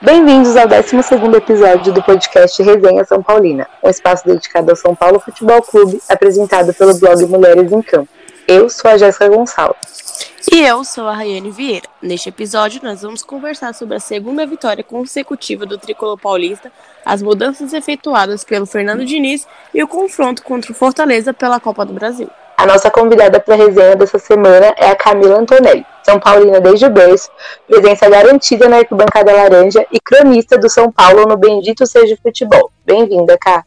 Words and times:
Bem-vindos 0.00 0.56
ao 0.56 0.68
12 0.68 0.96
episódio 1.36 1.92
do 1.92 2.00
podcast 2.00 2.62
Resenha 2.62 3.04
São 3.04 3.20
Paulina, 3.20 3.66
um 3.82 3.90
espaço 3.90 4.24
dedicado 4.24 4.70
ao 4.70 4.76
São 4.76 4.94
Paulo 4.94 5.18
Futebol 5.18 5.60
Clube, 5.60 6.00
apresentado 6.08 6.72
pelo 6.72 6.94
blog 7.00 7.26
Mulheres 7.26 7.72
em 7.72 7.82
Campo. 7.82 8.08
Eu 8.46 8.70
sou 8.70 8.92
a 8.92 8.96
Jéssica 8.96 9.28
Gonçalves. 9.28 10.30
E 10.52 10.60
eu 10.60 10.84
sou 10.84 11.08
a 11.08 11.14
Rayane 11.14 11.50
Vieira. 11.50 11.88
Neste 12.00 12.28
episódio, 12.28 12.80
nós 12.80 13.02
vamos 13.02 13.24
conversar 13.24 13.74
sobre 13.74 13.96
a 13.96 14.00
segunda 14.00 14.46
vitória 14.46 14.84
consecutiva 14.84 15.66
do 15.66 15.76
tricolor 15.76 16.16
paulista, 16.16 16.70
as 17.04 17.20
mudanças 17.20 17.72
efetuadas 17.72 18.44
pelo 18.44 18.66
Fernando 18.66 19.04
Diniz 19.04 19.48
e 19.74 19.82
o 19.82 19.88
confronto 19.88 20.44
contra 20.44 20.70
o 20.70 20.74
Fortaleza 20.76 21.34
pela 21.34 21.58
Copa 21.58 21.84
do 21.84 21.92
Brasil. 21.92 22.30
A 22.58 22.66
nossa 22.66 22.90
convidada 22.90 23.38
para 23.38 23.54
a 23.54 23.56
resenha 23.56 23.94
dessa 23.94 24.18
semana 24.18 24.74
é 24.76 24.90
a 24.90 24.96
Camila 24.96 25.38
Antonelli, 25.38 25.86
São 26.02 26.18
Paulina 26.18 26.60
desde 26.60 26.86
o 26.86 26.90
berço, 26.90 27.30
presença 27.68 28.10
garantida 28.10 28.68
na 28.68 28.78
arquibancada 28.78 29.30
laranja 29.30 29.86
e 29.92 30.00
cronista 30.00 30.58
do 30.58 30.68
São 30.68 30.90
Paulo 30.90 31.24
no 31.24 31.36
Bendito 31.36 31.86
Seja 31.86 32.18
Futebol. 32.20 32.72
Bem-vinda, 32.84 33.38
Cá. 33.38 33.62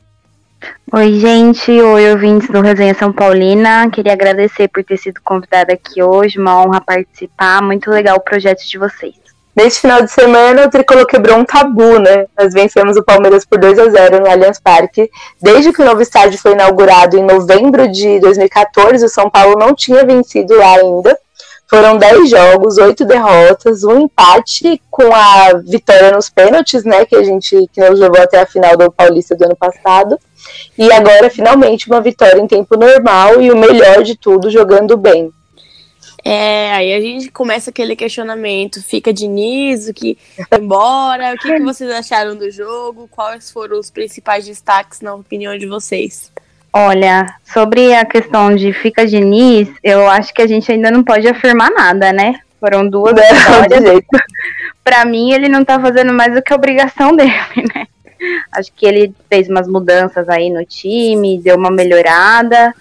Oi, 0.91 1.13
gente. 1.13 1.71
Oi, 1.71 2.11
ouvintes 2.11 2.49
do 2.49 2.59
Resenha 2.59 2.93
São 2.93 3.13
Paulina. 3.13 3.89
Queria 3.89 4.11
agradecer 4.11 4.67
por 4.67 4.83
ter 4.83 4.97
sido 4.97 5.21
convidada 5.23 5.71
aqui 5.71 6.03
hoje. 6.03 6.37
Uma 6.37 6.61
honra 6.61 6.81
participar. 6.81 7.61
Muito 7.61 7.89
legal 7.89 8.17
o 8.17 8.21
projeto 8.21 8.67
de 8.67 8.77
vocês. 8.77 9.20
Neste 9.53 9.81
final 9.81 10.01
de 10.01 10.09
semana, 10.09 10.65
o 10.65 10.69
Tricolor 10.69 11.05
quebrou 11.05 11.37
um 11.37 11.43
tabu, 11.43 11.99
né? 11.99 12.25
Nós 12.39 12.53
vencemos 12.53 12.95
o 12.95 13.03
Palmeiras 13.03 13.43
por 13.43 13.59
2 13.59 13.79
a 13.79 13.89
0 13.89 14.21
no 14.21 14.29
Allianz 14.29 14.59
Parque. 14.59 15.09
Desde 15.41 15.73
que 15.73 15.81
o 15.81 15.85
novo 15.85 16.01
estádio 16.01 16.39
foi 16.39 16.53
inaugurado 16.53 17.17
em 17.17 17.23
novembro 17.23 17.91
de 17.91 18.19
2014, 18.21 19.03
o 19.05 19.09
São 19.09 19.29
Paulo 19.29 19.57
não 19.59 19.75
tinha 19.75 20.05
vencido 20.05 20.55
lá 20.55 20.75
ainda. 20.75 21.17
Foram 21.67 21.97
10 21.97 22.29
jogos, 22.29 22.77
8 22.77 23.05
derrotas, 23.05 23.83
um 23.83 24.01
empate 24.01 24.81
com 24.89 25.13
a 25.13 25.53
vitória 25.65 26.11
nos 26.11 26.29
pênaltis, 26.29 26.85
né? 26.85 27.05
Que 27.05 27.15
a 27.15 27.23
gente 27.23 27.69
que 27.73 27.89
nos 27.89 27.99
levou 27.99 28.21
até 28.21 28.39
a 28.41 28.45
final 28.45 28.77
do 28.77 28.91
Paulista 28.91 29.35
do 29.35 29.45
ano 29.45 29.55
passado. 29.55 30.17
E 30.77 30.91
agora, 30.91 31.29
finalmente, 31.29 31.87
uma 31.87 32.01
vitória 32.01 32.39
em 32.39 32.47
tempo 32.47 32.77
normal 32.77 33.41
e 33.41 33.51
o 33.51 33.57
melhor 33.57 34.03
de 34.03 34.17
tudo, 34.17 34.49
jogando 34.49 34.95
bem. 34.95 35.31
É, 36.23 36.71
aí 36.73 36.93
a 36.93 37.01
gente 37.01 37.31
começa 37.31 37.71
aquele 37.71 37.95
questionamento, 37.95 38.81
fica 38.83 39.11
Diniz, 39.11 39.87
o 39.87 39.93
que 39.93 40.17
embora, 40.55 41.33
o 41.33 41.37
que, 41.37 41.53
que 41.53 41.61
vocês 41.61 41.89
acharam 41.89 42.35
do 42.35 42.49
jogo, 42.51 43.07
quais 43.09 43.49
foram 43.49 43.79
os 43.79 43.89
principais 43.89 44.45
destaques 44.45 45.01
na 45.01 45.15
opinião 45.15 45.57
de 45.57 45.65
vocês? 45.65 46.31
Olha, 46.73 47.25
sobre 47.43 47.93
a 47.93 48.05
questão 48.05 48.55
de 48.55 48.71
fica 48.71 49.05
Diniz, 49.05 49.67
eu 49.83 50.07
acho 50.07 50.33
que 50.33 50.41
a 50.41 50.47
gente 50.47 50.71
ainda 50.71 50.89
não 50.89 51.03
pode 51.03 51.27
afirmar 51.27 51.69
nada, 51.71 52.13
né? 52.13 52.39
Foram 52.59 52.87
duas 52.87 53.13
vitórias. 53.13 54.01
Para 54.83 55.03
mim, 55.03 55.33
ele 55.33 55.49
não 55.49 55.65
tá 55.65 55.79
fazendo 55.79 56.13
mais 56.13 56.33
do 56.33 56.41
que 56.41 56.53
a 56.53 56.55
obrigação 56.55 57.13
dele, 57.17 57.31
né? 57.75 57.87
Acho 58.51 58.71
que 58.73 58.85
ele 58.85 59.13
fez 59.27 59.49
umas 59.49 59.67
mudanças 59.67 60.29
aí 60.29 60.49
no 60.49 60.63
time, 60.63 61.41
deu 61.41 61.57
uma 61.57 61.71
melhorada. 61.71 62.73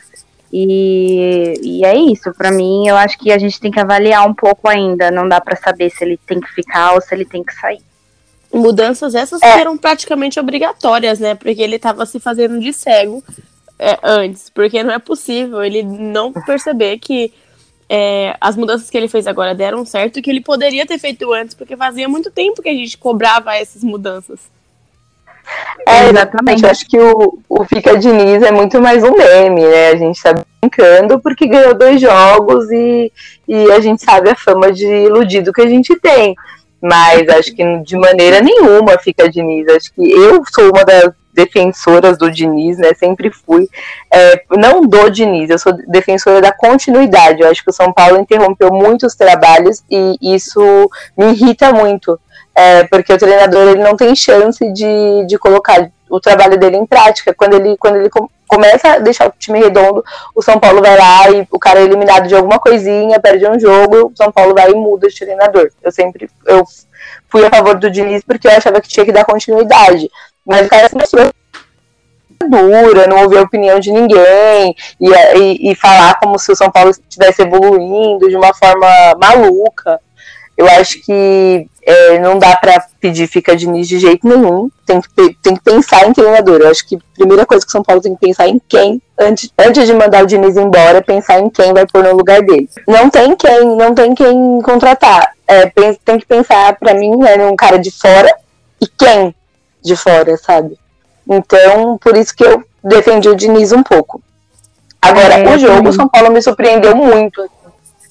E, 0.52 1.54
e 1.62 1.84
é 1.84 1.96
isso, 1.96 2.32
para 2.34 2.50
mim, 2.50 2.86
eu 2.88 2.96
acho 2.96 3.16
que 3.18 3.30
a 3.30 3.38
gente 3.38 3.60
tem 3.60 3.70
que 3.70 3.78
avaliar 3.78 4.26
um 4.26 4.34
pouco 4.34 4.68
ainda. 4.68 5.10
Não 5.10 5.28
dá 5.28 5.40
para 5.40 5.56
saber 5.56 5.90
se 5.90 6.04
ele 6.04 6.18
tem 6.26 6.40
que 6.40 6.52
ficar 6.52 6.94
ou 6.94 7.00
se 7.00 7.14
ele 7.14 7.24
tem 7.24 7.44
que 7.44 7.54
sair. 7.54 7.80
Mudanças 8.52 9.14
essas 9.14 9.40
é. 9.42 9.58
foram 9.58 9.78
praticamente 9.78 10.40
obrigatórias, 10.40 11.20
né? 11.20 11.36
Porque 11.36 11.62
ele 11.62 11.78
tava 11.78 12.04
se 12.04 12.18
fazendo 12.18 12.58
de 12.58 12.72
cego 12.72 13.22
é, 13.78 13.96
antes. 14.02 14.50
Porque 14.50 14.82
não 14.82 14.92
é 14.92 14.98
possível 14.98 15.62
ele 15.62 15.84
não 15.84 16.32
perceber 16.32 16.98
que 16.98 17.32
é, 17.88 18.36
as 18.40 18.56
mudanças 18.56 18.90
que 18.90 18.96
ele 18.96 19.08
fez 19.08 19.26
agora 19.26 19.54
deram 19.54 19.84
certo 19.84 20.20
que 20.22 20.30
ele 20.30 20.40
poderia 20.40 20.86
ter 20.86 20.98
feito 20.98 21.32
antes, 21.32 21.54
porque 21.54 21.76
fazia 21.76 22.08
muito 22.08 22.30
tempo 22.30 22.62
que 22.62 22.68
a 22.68 22.74
gente 22.74 22.98
cobrava 22.98 23.54
essas 23.54 23.84
mudanças. 23.84 24.40
É, 25.86 26.08
exatamente. 26.08 26.64
Eu 26.64 26.70
acho 26.70 26.86
que 26.86 26.98
o, 26.98 27.38
o 27.48 27.64
Fica 27.64 27.96
Diniz 27.96 28.42
é 28.42 28.50
muito 28.50 28.80
mais 28.80 29.02
um 29.02 29.12
meme, 29.16 29.62
né? 29.62 29.88
A 29.88 29.96
gente 29.96 30.22
tá 30.22 30.34
brincando 30.60 31.20
porque 31.20 31.46
ganhou 31.46 31.74
dois 31.74 32.00
jogos 32.00 32.70
e, 32.70 33.12
e 33.48 33.72
a 33.72 33.80
gente 33.80 34.02
sabe 34.02 34.30
a 34.30 34.36
fama 34.36 34.72
de 34.72 34.86
iludido 34.86 35.52
que 35.52 35.62
a 35.62 35.68
gente 35.68 35.98
tem. 35.98 36.34
Mas 36.80 37.28
acho 37.28 37.55
que 37.55 37.78
de 37.80 37.96
maneira 37.96 38.40
nenhuma 38.40 38.98
fica 38.98 39.28
Diniz. 39.28 39.66
Acho 39.68 39.92
que 39.92 40.10
eu 40.10 40.42
sou 40.52 40.70
uma 40.70 40.84
das 40.84 41.12
defensoras 41.33 42.18
do 42.18 42.30
Diniz, 42.30 42.78
né? 42.78 42.92
Sempre 42.94 43.30
fui. 43.30 43.68
É, 44.12 44.42
não 44.56 44.83
do 44.83 45.10
Diniz, 45.10 45.50
eu 45.50 45.58
sou 45.58 45.72
defensora 45.89 46.40
da 46.40 46.52
continuidade. 46.52 47.40
Eu 47.40 47.48
acho 47.48 47.62
que 47.62 47.70
o 47.70 47.74
São 47.74 47.92
Paulo 47.92 48.20
interrompeu 48.20 48.70
muitos 48.70 49.14
trabalhos 49.14 49.83
e 49.90 50.16
isso 50.20 50.90
me 51.16 51.33
irrita 51.33 51.72
muito 51.72 52.18
é, 52.60 52.84
porque 52.84 53.12
o 53.12 53.18
treinador 53.18 53.68
ele 53.68 53.82
não 53.82 53.96
tem 53.96 54.14
chance 54.14 54.70
de, 54.72 55.24
de 55.26 55.38
colocar 55.38 55.90
o 56.10 56.20
trabalho 56.20 56.58
dele 56.58 56.76
em 56.76 56.84
prática. 56.84 57.32
Quando 57.32 57.54
ele, 57.54 57.74
quando 57.78 57.96
ele 57.96 58.10
começa 58.46 58.94
a 58.94 58.98
deixar 58.98 59.28
o 59.28 59.32
time 59.38 59.58
redondo, 59.58 60.04
o 60.34 60.42
São 60.42 60.60
Paulo 60.60 60.82
vai 60.82 60.96
lá 60.98 61.30
e 61.30 61.48
o 61.50 61.58
cara 61.58 61.80
é 61.80 61.84
eliminado 61.84 62.28
de 62.28 62.34
alguma 62.34 62.58
coisinha, 62.58 63.18
perde 63.18 63.48
um 63.48 63.58
jogo, 63.58 64.12
o 64.12 64.16
São 64.16 64.30
Paulo 64.30 64.54
vai 64.54 64.70
e 64.70 64.74
muda 64.74 65.08
de 65.08 65.18
treinador. 65.18 65.70
Eu 65.82 65.90
sempre 65.90 66.28
eu 66.46 66.62
fui 67.30 67.46
a 67.46 67.50
favor 67.50 67.78
do 67.78 67.90
Diniz 67.90 68.22
porque 68.22 68.46
eu 68.46 68.52
achava 68.52 68.80
que 68.80 68.88
tinha 68.88 69.06
que 69.06 69.12
dar 69.12 69.24
continuidade. 69.24 70.10
Mas 70.44 70.66
o 70.66 70.68
cara 70.68 70.88
sempre 70.88 71.30
dura, 72.46 73.06
não 73.06 73.22
ouvir 73.22 73.38
a 73.38 73.42
opinião 73.42 73.80
de 73.80 73.90
ninguém 73.90 74.74
e, 75.00 75.10
e, 75.10 75.70
e 75.70 75.74
falar 75.74 76.18
como 76.20 76.38
se 76.38 76.52
o 76.52 76.56
São 76.56 76.70
Paulo 76.70 76.90
estivesse 76.90 77.42
evoluindo 77.42 78.28
de 78.28 78.36
uma 78.36 78.52
forma 78.52 78.86
maluca. 79.18 80.00
Eu 80.60 80.68
acho 80.78 81.00
que 81.00 81.66
é, 81.82 82.18
não 82.18 82.38
dá 82.38 82.54
para 82.54 82.84
pedir 83.00 83.26
fica 83.26 83.56
Diniz 83.56 83.88
de 83.88 83.98
jeito 83.98 84.28
nenhum. 84.28 84.70
Tem 84.84 85.00
que, 85.00 85.34
tem 85.42 85.56
que 85.56 85.62
pensar 85.62 86.06
em 86.06 86.12
treinador. 86.12 86.60
Eu 86.60 86.68
acho 86.68 86.86
que 86.86 86.96
a 86.96 87.14
primeira 87.14 87.46
coisa 87.46 87.64
que 87.64 87.70
o 87.70 87.72
São 87.72 87.82
Paulo 87.82 88.02
tem 88.02 88.14
que 88.14 88.20
pensar 88.20 88.46
em 88.46 88.60
quem, 88.68 89.00
antes, 89.18 89.50
antes 89.58 89.86
de 89.86 89.94
mandar 89.94 90.22
o 90.22 90.26
Diniz 90.26 90.58
embora, 90.58 91.00
pensar 91.00 91.40
em 91.40 91.48
quem 91.48 91.72
vai 91.72 91.86
pôr 91.86 92.04
no 92.04 92.14
lugar 92.14 92.42
dele. 92.42 92.68
Não 92.86 93.08
tem 93.08 93.34
quem, 93.34 93.74
não 93.74 93.94
tem 93.94 94.14
quem 94.14 94.60
contratar. 94.60 95.32
É, 95.48 95.64
tem 96.04 96.18
que 96.18 96.26
pensar, 96.26 96.77
para 96.77 96.92
mim, 96.92 97.16
né, 97.16 97.38
um 97.46 97.56
cara 97.56 97.78
de 97.78 97.90
fora 97.90 98.30
e 98.78 98.86
quem 98.86 99.34
de 99.82 99.96
fora, 99.96 100.36
sabe? 100.36 100.78
Então, 101.27 101.96
por 101.96 102.18
isso 102.18 102.36
que 102.36 102.44
eu 102.44 102.62
defendi 102.84 103.30
o 103.30 103.34
Diniz 103.34 103.72
um 103.72 103.82
pouco. 103.82 104.22
Agora, 105.00 105.38
é, 105.38 105.54
o 105.54 105.58
jogo, 105.58 105.88
o 105.88 105.92
São 105.94 106.06
Paulo 106.06 106.30
me 106.30 106.42
surpreendeu 106.42 106.94
muito 106.94 107.48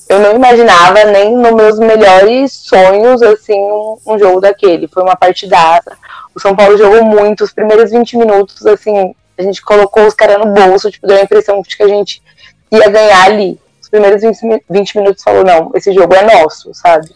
eu 0.09 0.19
não 0.19 0.35
imaginava 0.35 1.05
nem 1.05 1.37
nos 1.37 1.53
meus 1.53 1.79
melhores 1.79 2.51
sonhos, 2.51 3.21
assim, 3.21 3.53
um, 3.53 3.97
um, 4.07 4.17
jogo 4.17 4.41
daquele. 4.41 4.87
Foi 4.87 5.03
uma 5.03 5.15
partidaça. 5.15 5.95
O 6.33 6.39
São 6.39 6.55
Paulo 6.55 6.75
jogou 6.77 7.03
muito, 7.05 7.43
os 7.43 7.53
primeiros 7.53 7.91
20 7.91 8.17
minutos, 8.17 8.65
assim, 8.65 9.13
a 9.37 9.43
gente 9.43 9.61
colocou 9.61 10.07
os 10.07 10.15
caras 10.15 10.39
no 10.39 10.51
bolso, 10.51 10.89
tipo, 10.89 11.05
deu 11.05 11.17
a 11.17 11.21
impressão 11.21 11.61
de 11.61 11.77
que 11.77 11.83
a 11.83 11.87
gente 11.87 12.23
ia 12.71 12.89
ganhar 12.89 13.23
ali. 13.23 13.59
Os 13.79 13.87
primeiros 13.87 14.23
20, 14.23 14.63
20 14.67 14.97
minutos 14.97 15.23
falou, 15.23 15.45
não, 15.45 15.71
esse 15.75 15.93
jogo 15.93 16.15
é 16.15 16.23
nosso, 16.23 16.73
sabe? 16.73 17.07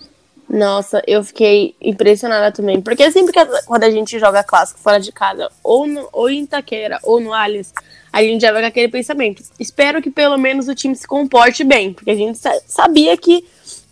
Nossa, 0.49 1.01
eu 1.07 1.23
fiquei 1.23 1.75
impressionada 1.81 2.51
também. 2.51 2.81
Porque 2.81 3.09
sempre 3.11 3.33
que 3.33 3.45
quando 3.65 3.83
a 3.83 3.89
gente 3.89 4.19
joga 4.19 4.43
clássico 4.43 4.79
fora 4.79 4.99
de 4.99 5.11
casa, 5.11 5.49
ou, 5.63 5.87
no, 5.87 6.07
ou 6.11 6.29
em 6.29 6.43
Itaquera, 6.43 6.99
ou 7.03 7.19
no 7.19 7.33
Allianz, 7.33 7.73
a 8.11 8.21
gente 8.21 8.41
já 8.41 8.51
vai 8.51 8.61
com 8.61 8.67
aquele 8.67 8.89
pensamento. 8.89 9.41
Espero 9.59 10.01
que 10.01 10.11
pelo 10.11 10.37
menos 10.37 10.67
o 10.67 10.75
time 10.75 10.95
se 10.95 11.07
comporte 11.07 11.63
bem. 11.63 11.93
Porque 11.93 12.11
a 12.11 12.15
gente 12.15 12.39
sabia 12.67 13.17
que 13.17 13.43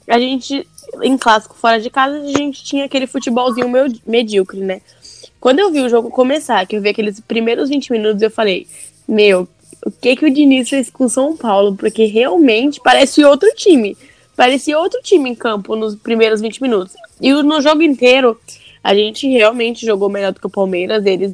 a 0.07 0.19
gente, 0.19 0.67
em 1.01 1.17
clássico 1.17 1.55
fora 1.55 1.79
de 1.79 1.89
casa, 1.89 2.17
a 2.17 2.37
gente 2.37 2.63
tinha 2.63 2.85
aquele 2.85 3.07
futebolzinho 3.07 3.67
medíocre, 4.05 4.59
né? 4.59 4.81
Quando 5.39 5.59
eu 5.59 5.71
vi 5.71 5.81
o 5.81 5.89
jogo 5.89 6.11
começar, 6.11 6.67
que 6.67 6.75
eu 6.75 6.81
vi 6.81 6.89
aqueles 6.89 7.19
primeiros 7.19 7.69
20 7.69 7.91
minutos, 7.91 8.21
eu 8.21 8.29
falei, 8.29 8.67
meu, 9.07 9.47
o 9.83 9.89
que 9.89 10.15
que 10.15 10.25
o 10.25 10.31
Diniz 10.31 10.69
fez 10.69 10.89
com 10.91 11.05
o 11.05 11.09
São 11.09 11.35
Paulo? 11.35 11.75
Porque 11.75 12.05
realmente 12.05 12.79
parece 12.83 13.23
outro 13.23 13.49
time 13.55 13.97
parecia 14.35 14.79
outro 14.79 14.99
time 15.01 15.29
em 15.29 15.35
campo 15.35 15.75
nos 15.75 15.95
primeiros 15.95 16.41
20 16.41 16.61
minutos. 16.61 16.95
E 17.19 17.31
no 17.31 17.61
jogo 17.61 17.81
inteiro, 17.81 18.39
a 18.83 18.95
gente 18.95 19.27
realmente 19.27 19.85
jogou 19.85 20.09
melhor 20.09 20.31
do 20.31 20.39
que 20.39 20.47
o 20.47 20.49
Palmeiras. 20.49 21.05
Eles 21.05 21.33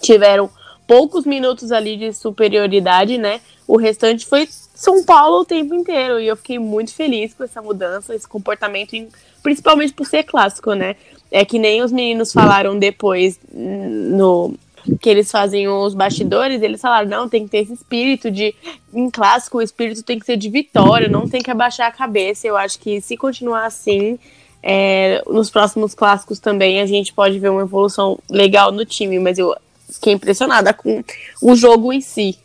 tiveram 0.00 0.50
poucos 0.86 1.24
minutos 1.24 1.72
ali 1.72 1.96
de 1.96 2.12
superioridade, 2.12 3.18
né? 3.18 3.40
O 3.66 3.76
restante 3.76 4.26
foi 4.26 4.48
São 4.50 5.04
Paulo 5.04 5.40
o 5.40 5.44
tempo 5.44 5.74
inteiro. 5.74 6.20
E 6.20 6.26
eu 6.26 6.36
fiquei 6.36 6.58
muito 6.58 6.94
feliz 6.94 7.34
com 7.34 7.44
essa 7.44 7.62
mudança, 7.62 8.14
esse 8.14 8.28
comportamento, 8.28 8.96
principalmente 9.42 9.92
por 9.92 10.06
ser 10.06 10.24
clássico, 10.24 10.74
né? 10.74 10.96
É 11.30 11.44
que 11.44 11.58
nem 11.58 11.82
os 11.82 11.90
meninos 11.90 12.32
falaram 12.32 12.78
depois 12.78 13.40
no, 13.52 14.54
que 15.00 15.08
eles 15.08 15.30
fazem 15.30 15.68
os 15.68 15.94
bastidores, 15.94 16.62
eles 16.62 16.80
falaram, 16.80 17.08
não, 17.08 17.28
tem 17.28 17.44
que 17.44 17.50
ter 17.50 17.58
esse 17.58 17.72
espírito 17.72 18.30
de, 18.30 18.54
em 18.92 19.10
clássico, 19.10 19.58
o 19.58 19.62
espírito 19.62 20.02
tem 20.02 20.18
que 20.18 20.26
ser 20.26 20.36
de 20.36 20.48
vitória, 20.48 21.08
não 21.08 21.28
tem 21.28 21.42
que 21.42 21.50
abaixar 21.50 21.88
a 21.88 21.92
cabeça. 21.92 22.46
Eu 22.46 22.56
acho 22.56 22.78
que 22.78 23.00
se 23.00 23.16
continuar 23.16 23.66
assim, 23.66 24.18
é, 24.62 25.22
nos 25.26 25.50
próximos 25.50 25.94
clássicos 25.94 26.38
também 26.38 26.80
a 26.80 26.86
gente 26.86 27.12
pode 27.12 27.38
ver 27.38 27.50
uma 27.50 27.62
evolução 27.62 28.18
legal 28.30 28.70
no 28.70 28.84
time, 28.84 29.18
mas 29.18 29.38
eu 29.38 29.54
fiquei 29.90 30.12
impressionada 30.12 30.72
com 30.72 31.02
o 31.40 31.54
jogo 31.54 31.92
em 31.92 32.00
si. 32.00 32.38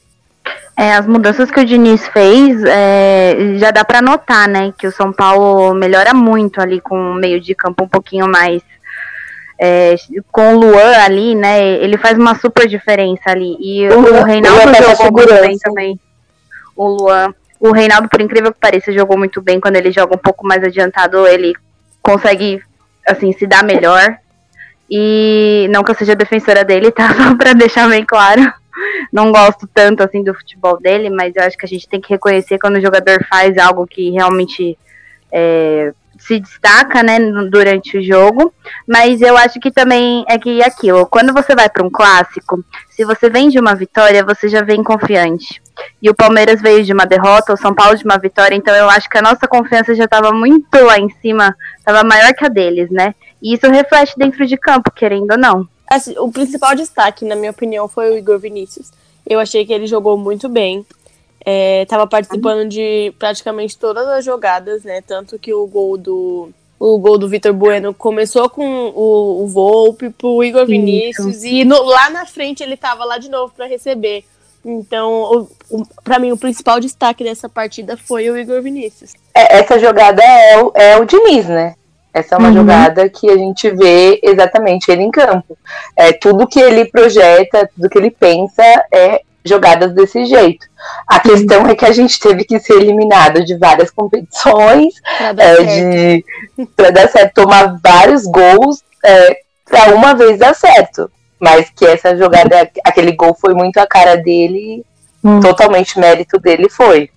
É, 0.75 0.93
as 0.93 1.07
mudanças 1.07 1.49
que 1.49 1.59
o 1.59 1.65
Diniz 1.65 2.07
fez, 2.09 2.63
é, 2.63 3.57
já 3.57 3.71
dá 3.71 3.83
para 3.83 4.01
notar, 4.01 4.47
né, 4.47 4.73
que 4.77 4.87
o 4.87 4.91
São 4.91 5.11
Paulo 5.11 5.73
melhora 5.73 6.13
muito 6.13 6.61
ali 6.61 6.79
com 6.79 6.95
o 6.95 7.15
meio 7.15 7.41
de 7.41 7.55
campo 7.55 7.83
um 7.83 7.87
pouquinho 7.87 8.27
mais 8.27 8.61
é, 9.59 9.95
com 10.31 10.55
o 10.55 10.59
Luan 10.59 10.97
ali, 11.03 11.35
né? 11.35 11.61
Ele 11.61 11.97
faz 11.97 12.17
uma 12.17 12.35
super 12.35 12.67
diferença 12.67 13.23
ali. 13.27 13.57
E 13.59 13.87
o, 13.89 13.99
o 13.99 14.23
Reinaldo 14.23 14.73
jogou 14.75 15.11
muito 15.11 15.41
bem 15.41 15.57
também. 15.57 15.99
O 16.75 16.87
Luan. 16.87 17.33
O 17.59 17.71
Reinaldo, 17.71 18.07
por 18.07 18.21
incrível 18.21 18.53
que 18.53 18.59
pareça, 18.59 18.93
jogou 18.93 19.17
muito 19.17 19.41
bem. 19.41 19.59
Quando 19.59 19.77
ele 19.77 19.91
joga 19.91 20.15
um 20.15 20.19
pouco 20.19 20.45
mais 20.45 20.63
adiantado, 20.63 21.25
ele 21.25 21.55
consegue, 22.03 22.61
assim, 23.05 23.33
se 23.33 23.47
dar 23.47 23.63
melhor. 23.63 24.17
E 24.89 25.67
não 25.71 25.83
que 25.83 25.91
eu 25.91 25.95
seja 25.95 26.15
defensora 26.15 26.63
dele, 26.63 26.91
tá? 26.91 27.13
Só 27.17 27.35
pra 27.35 27.53
deixar 27.53 27.89
bem 27.89 28.05
claro. 28.05 28.41
Não 29.11 29.31
gosto 29.31 29.67
tanto, 29.73 30.03
assim, 30.03 30.23
do 30.23 30.35
futebol 30.35 30.79
dele, 30.79 31.09
mas 31.09 31.35
eu 31.35 31.43
acho 31.43 31.57
que 31.57 31.65
a 31.65 31.69
gente 31.69 31.89
tem 31.89 31.99
que 31.99 32.09
reconhecer 32.09 32.59
quando 32.59 32.75
o 32.75 32.81
jogador 32.81 33.25
faz 33.27 33.57
algo 33.57 33.87
que 33.87 34.11
realmente 34.11 34.77
é, 35.31 35.91
se 36.19 36.39
destaca, 36.39 37.03
né, 37.03 37.19
durante 37.49 37.97
o 37.97 38.03
jogo, 38.03 38.53
mas 38.87 39.21
eu 39.21 39.37
acho 39.37 39.59
que 39.59 39.71
também 39.71 40.25
é 40.27 40.37
que 40.37 40.61
aquilo, 40.63 41.05
quando 41.05 41.33
você 41.33 41.55
vai 41.55 41.69
para 41.69 41.85
um 41.85 41.89
clássico, 41.89 42.63
se 42.89 43.05
você 43.05 43.29
vem 43.29 43.49
de 43.49 43.59
uma 43.59 43.75
vitória, 43.75 44.23
você 44.23 44.47
já 44.47 44.61
vem 44.61 44.83
confiante. 44.83 45.61
E 46.01 46.09
o 46.09 46.15
Palmeiras 46.15 46.61
veio 46.61 46.83
de 46.83 46.91
uma 46.91 47.05
derrota, 47.05 47.53
o 47.53 47.57
São 47.57 47.73
Paulo 47.73 47.95
de 47.95 48.03
uma 48.03 48.17
vitória, 48.17 48.55
então 48.55 48.75
eu 48.75 48.89
acho 48.89 49.09
que 49.09 49.17
a 49.17 49.21
nossa 49.21 49.47
confiança 49.47 49.93
já 49.93 50.05
estava 50.05 50.31
muito 50.31 50.75
lá 50.83 50.97
em 50.97 51.09
cima, 51.21 51.55
estava 51.77 52.03
maior 52.03 52.33
que 52.33 52.45
a 52.45 52.49
deles, 52.49 52.89
né? 52.89 53.13
E 53.41 53.53
isso 53.53 53.69
reflete 53.69 54.13
dentro 54.17 54.45
de 54.45 54.57
campo, 54.57 54.91
querendo 54.91 55.31
ou 55.31 55.37
não. 55.37 55.67
Assim, 55.89 56.15
o 56.17 56.31
principal 56.31 56.75
destaque, 56.75 57.23
na 57.23 57.35
minha 57.35 57.51
opinião, 57.51 57.87
foi 57.87 58.11
o 58.11 58.17
Igor 58.17 58.39
Vinícius. 58.39 58.91
Eu 59.25 59.39
achei 59.39 59.65
que 59.65 59.73
ele 59.73 59.87
jogou 59.87 60.17
muito 60.17 60.49
bem. 60.49 60.85
Estava 61.83 62.03
é, 62.03 62.07
participando 62.07 62.67
de 62.67 63.13
praticamente 63.17 63.77
todas 63.77 64.05
as 64.07 64.25
jogadas, 64.25 64.83
né? 64.83 65.01
Tanto 65.01 65.39
que 65.39 65.53
o 65.53 65.65
gol 65.65 65.97
do 65.97 66.49
o 66.79 66.99
gol 66.99 67.17
do 67.17 67.27
Vitor 67.27 67.53
Bueno 67.53 67.93
começou 67.93 68.49
com 68.49 68.63
o, 68.63 69.43
o 69.43 69.47
Volpe 69.47 70.09
pro 70.09 70.43
Igor 70.43 70.65
Vinícius 70.65 71.37
Isso. 71.37 71.47
e 71.47 71.65
no, 71.65 71.81
lá 71.83 72.09
na 72.09 72.25
frente 72.25 72.61
ele 72.61 72.75
estava 72.75 73.03
lá 73.03 73.17
de 73.17 73.29
novo 73.29 73.53
para 73.55 73.65
receber. 73.65 74.23
Então, 74.63 75.47
para 76.03 76.19
mim, 76.19 76.31
o 76.31 76.37
principal 76.37 76.79
destaque 76.79 77.23
dessa 77.23 77.47
partida 77.47 77.95
foi 77.95 78.29
o 78.29 78.37
Igor 78.37 78.61
Vinícius. 78.61 79.13
É, 79.33 79.59
essa 79.59 79.79
jogada 79.79 80.21
é 80.21 80.61
o, 80.61 80.71
é 80.75 80.97
o 80.97 81.05
Diniz, 81.05 81.47
né? 81.47 81.73
Essa 82.13 82.35
é 82.35 82.37
uma 82.37 82.49
uhum. 82.49 82.55
jogada 82.55 83.07
que 83.09 83.29
a 83.29 83.37
gente 83.37 83.69
vê 83.71 84.19
exatamente 84.23 84.91
ele 84.91 85.03
em 85.03 85.11
campo. 85.11 85.57
É, 85.95 86.11
tudo 86.11 86.47
que 86.47 86.59
ele 86.59 86.85
projeta, 86.85 87.69
tudo 87.73 87.89
que 87.89 87.97
ele 87.97 88.11
pensa 88.11 88.63
é 88.91 89.21
jogadas 89.47 89.93
desse 89.93 90.25
jeito. 90.25 90.67
A 91.07 91.19
questão 91.19 91.67
é 91.67 91.75
que 91.75 91.85
a 91.85 91.91
gente 91.91 92.19
teve 92.19 92.43
que 92.43 92.59
ser 92.59 92.73
eliminado 92.73 93.43
de 93.43 93.57
várias 93.57 93.89
competições, 93.89 94.93
para 95.17 95.43
é, 95.43 95.63
de 95.63 96.25
para 96.75 96.91
dar 96.91 97.09
certo, 97.09 97.41
tomar 97.41 97.77
vários 97.83 98.23
gols 98.23 98.83
é, 99.03 99.37
para 99.69 99.95
uma 99.95 100.13
vez 100.13 100.37
dar 100.37 100.53
certo. 100.53 101.09
Mas 101.39 101.69
que 101.69 101.85
essa 101.85 102.17
jogada, 102.17 102.69
aquele 102.83 103.11
gol 103.11 103.35
foi 103.39 103.53
muito 103.53 103.77
a 103.77 103.85
cara 103.85 104.15
dele, 104.15 104.83
hum. 105.23 105.39
totalmente 105.39 105.99
mérito 105.99 106.39
dele 106.39 106.69
foi. 106.69 107.09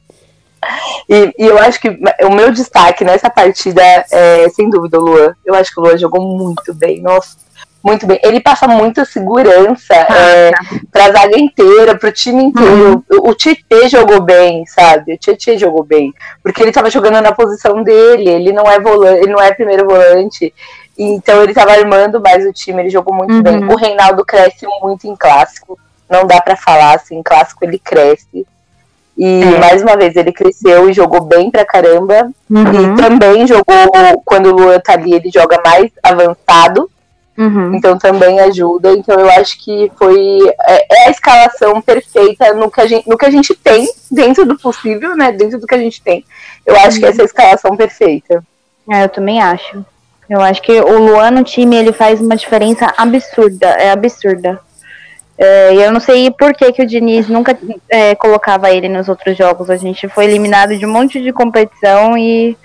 E, 1.08 1.34
e, 1.38 1.46
eu 1.46 1.58
acho 1.58 1.80
que 1.80 1.88
o 1.88 2.30
meu 2.30 2.52
destaque 2.52 3.04
nessa 3.04 3.30
partida 3.30 3.82
é, 3.82 4.48
sem 4.50 4.68
dúvida, 4.68 4.98
o 4.98 5.02
Luan. 5.02 5.34
Eu 5.44 5.54
acho 5.54 5.72
que 5.72 5.80
o 5.80 5.82
Luan 5.82 5.96
jogou 5.96 6.20
muito 6.36 6.74
bem. 6.74 7.00
Nossa, 7.00 7.36
muito 7.82 8.06
bem. 8.06 8.20
Ele 8.22 8.40
passa 8.40 8.68
muita 8.68 9.04
segurança 9.04 9.94
ah, 9.94 10.14
é, 10.14 10.50
tá. 10.50 10.60
pra 10.92 11.12
zaga 11.12 11.38
inteira, 11.38 11.96
pro 11.96 12.12
time 12.12 12.44
inteiro. 12.44 13.02
Uhum. 13.10 13.18
O, 13.18 13.30
o 13.30 13.34
Tietê 13.34 13.88
jogou 13.88 14.20
bem, 14.20 14.64
sabe? 14.66 15.14
O 15.14 15.18
Tietê 15.18 15.56
jogou 15.56 15.82
bem. 15.82 16.12
Porque 16.42 16.62
ele 16.62 16.72
tava 16.72 16.90
jogando 16.90 17.20
na 17.20 17.32
posição 17.32 17.82
dele, 17.82 18.28
ele 18.28 18.52
não 18.52 18.70
é 18.70 18.78
volante, 18.78 19.22
ele 19.22 19.32
não 19.32 19.42
é 19.42 19.52
primeiro 19.52 19.86
volante. 19.86 20.52
Então 20.98 21.42
ele 21.42 21.54
tava 21.54 21.72
armando 21.72 22.20
mais 22.20 22.46
o 22.46 22.52
time, 22.52 22.82
ele 22.82 22.90
jogou 22.90 23.14
muito 23.14 23.32
uhum. 23.32 23.42
bem. 23.42 23.64
O 23.64 23.76
Reinaldo 23.76 24.24
cresce 24.24 24.66
muito 24.82 25.06
em 25.06 25.16
clássico. 25.16 25.78
Não 26.08 26.26
dá 26.26 26.40
para 26.40 26.56
falar 26.56 26.96
assim, 26.96 27.16
em 27.16 27.22
clássico 27.22 27.64
ele 27.64 27.78
cresce. 27.78 28.46
E 29.16 29.42
é. 29.42 29.58
mais 29.58 29.82
uma 29.82 29.96
vez 29.96 30.16
ele 30.16 30.32
cresceu 30.32 30.88
e 30.88 30.92
jogou 30.92 31.22
bem 31.22 31.50
pra 31.50 31.64
caramba. 31.64 32.30
Uhum. 32.48 32.94
E 32.94 32.96
também 32.96 33.46
jogou, 33.46 33.64
quando 34.24 34.46
o 34.46 34.56
Luan 34.56 34.80
tá 34.80 34.94
ali, 34.94 35.14
ele 35.14 35.30
joga 35.30 35.60
mais 35.64 35.90
avançado. 36.02 36.90
Uhum. 37.38 37.74
Então 37.74 37.96
também 37.98 38.38
ajuda. 38.40 38.92
Então 38.92 39.18
eu 39.18 39.30
acho 39.30 39.58
que 39.62 39.90
foi 39.96 40.38
é, 40.66 40.86
é, 40.90 41.06
a 41.06 41.10
escalação 41.10 41.80
perfeita 41.80 42.52
no 42.54 42.70
que, 42.70 42.80
a 42.80 42.86
gente, 42.86 43.08
no 43.08 43.16
que 43.16 43.26
a 43.26 43.30
gente 43.30 43.54
tem, 43.54 43.88
dentro 44.10 44.44
do 44.44 44.58
possível, 44.58 45.16
né? 45.16 45.32
Dentro 45.32 45.58
do 45.58 45.66
que 45.66 45.74
a 45.74 45.78
gente 45.78 46.02
tem. 46.02 46.24
Eu 46.66 46.76
acho 46.76 46.96
uhum. 46.96 47.00
que 47.00 47.06
essa 47.06 47.20
é 47.20 47.22
a 47.22 47.26
escalação 47.26 47.76
perfeita. 47.76 48.44
É, 48.90 49.04
eu 49.04 49.08
também 49.08 49.40
acho. 49.40 49.84
Eu 50.28 50.40
acho 50.40 50.62
que 50.62 50.72
o 50.80 50.98
Luan 50.98 51.32
no 51.32 51.42
time 51.42 51.76
ele 51.76 51.92
faz 51.92 52.20
uma 52.20 52.36
diferença 52.36 52.92
absurda. 52.96 53.66
É 53.66 53.90
absurda. 53.90 54.60
É, 55.36 55.74
eu 55.74 55.90
não 55.90 56.00
sei 56.00 56.30
por 56.30 56.52
que, 56.52 56.70
que 56.70 56.82
o 56.82 56.86
Diniz 56.86 57.26
nunca 57.26 57.58
é, 57.88 58.14
colocava 58.14 58.70
ele 58.70 58.88
nos 58.88 59.08
outros 59.08 59.36
jogos. 59.36 59.70
A 59.70 59.76
gente 59.76 60.06
foi 60.06 60.26
eliminado 60.26 60.76
de 60.76 60.84
um 60.84 60.92
monte 60.92 61.20
de 61.22 61.32
competição 61.32 62.16
e 62.16 62.56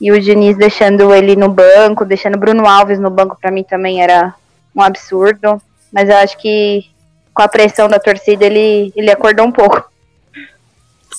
e 0.00 0.10
o 0.10 0.20
Diniz 0.20 0.56
deixando 0.56 1.14
ele 1.14 1.36
no 1.36 1.48
banco, 1.48 2.04
deixando 2.04 2.38
Bruno 2.38 2.66
Alves 2.66 2.98
no 2.98 3.10
banco, 3.10 3.36
para 3.38 3.50
mim 3.50 3.62
também 3.62 4.02
era 4.02 4.34
um 4.74 4.82
absurdo. 4.82 5.60
Mas 5.92 6.08
eu 6.08 6.16
acho 6.16 6.38
que 6.38 6.88
com 7.34 7.42
a 7.42 7.48
pressão 7.48 7.88
da 7.88 7.98
torcida 7.98 8.46
ele, 8.46 8.92
ele 8.96 9.10
acordou 9.10 9.46
um 9.46 9.52
pouco. 9.52 9.84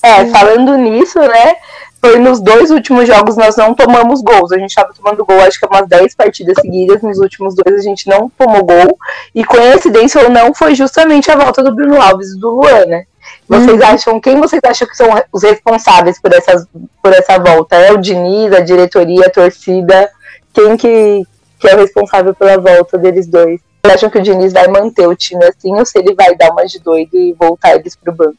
É, 0.04 0.26
falando 0.28 0.76
nisso, 0.78 1.20
né? 1.20 1.56
Foi 2.00 2.18
nos 2.18 2.42
dois 2.42 2.72
últimos 2.72 3.08
jogos 3.08 3.38
nós 3.38 3.56
não 3.56 3.76
tomamos 3.76 4.24
gols. 4.24 4.52
A 4.52 4.58
gente 4.58 4.72
estava 4.72 4.92
tomando 4.92 5.24
gol, 5.24 5.40
acho 5.42 5.60
que 5.60 5.68
umas 5.68 5.88
10 5.88 6.16
partidas 6.16 6.56
seguidas. 6.60 7.04
Nos 7.04 7.20
últimos 7.20 7.54
dois 7.54 7.80
a 7.80 7.84
gente 7.84 8.08
não 8.08 8.28
tomou 8.30 8.64
gol. 8.64 8.98
E 9.36 9.44
coincidência 9.44 10.24
ou 10.24 10.30
não, 10.32 10.56
foi 10.56 10.74
justamente 10.74 11.30
a 11.30 11.36
volta 11.36 11.62
do 11.62 11.76
Bruno 11.76 12.02
Alves 12.02 12.30
e 12.30 12.40
do 12.40 12.50
Luan, 12.50 12.86
né? 12.88 13.06
Vocês 13.48 13.80
uhum. 13.80 13.86
acham, 13.86 14.20
quem 14.20 14.40
vocês 14.40 14.62
acham 14.64 14.88
que 14.88 14.96
são 14.96 15.08
os 15.32 15.44
responsáveis 15.44 16.20
por, 16.20 16.34
essas, 16.34 16.66
por 17.02 17.14
essa 17.14 17.38
volta? 17.38 17.76
É 17.76 17.92
o 17.92 17.98
Diniz, 17.98 18.54
a 18.54 18.62
diretoria, 18.62 19.26
a 19.26 19.30
torcida? 19.30 20.10
Quem 20.54 20.78
que, 20.78 21.24
que 21.60 21.68
é 21.68 21.76
o 21.76 21.80
responsável 21.80 22.34
pela 22.34 22.58
volta 22.58 22.98
deles 22.98 23.28
dois? 23.28 23.60
Vocês 23.84 23.96
acham 23.96 24.10
que 24.10 24.20
o 24.20 24.22
Diniz 24.22 24.54
vai 24.54 24.68
manter 24.68 25.08
o 25.08 25.16
time 25.16 25.44
assim 25.46 25.74
ou 25.74 25.86
se 25.86 25.98
ele 26.00 26.14
vai 26.14 26.36
dar 26.36 26.52
uma 26.52 26.66
de 26.66 26.80
doido 26.80 27.18
e 27.18 27.34
voltar 27.34 27.76
eles 27.76 27.96
pro 27.96 28.14
banco? 28.14 28.38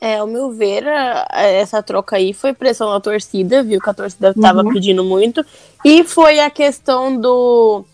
É, 0.00 0.18
ao 0.18 0.26
meu 0.26 0.50
ver, 0.50 0.84
essa 1.32 1.82
troca 1.82 2.16
aí 2.16 2.32
foi 2.34 2.52
pressão 2.52 2.90
da 2.90 3.00
torcida, 3.00 3.62
viu 3.62 3.80
que 3.80 3.88
a 3.88 3.94
torcida 3.94 4.30
estava 4.30 4.62
uhum. 4.62 4.72
pedindo 4.72 5.02
muito. 5.02 5.44
E 5.84 6.04
foi 6.04 6.40
a 6.40 6.50
questão 6.50 7.16
do. 7.18 7.84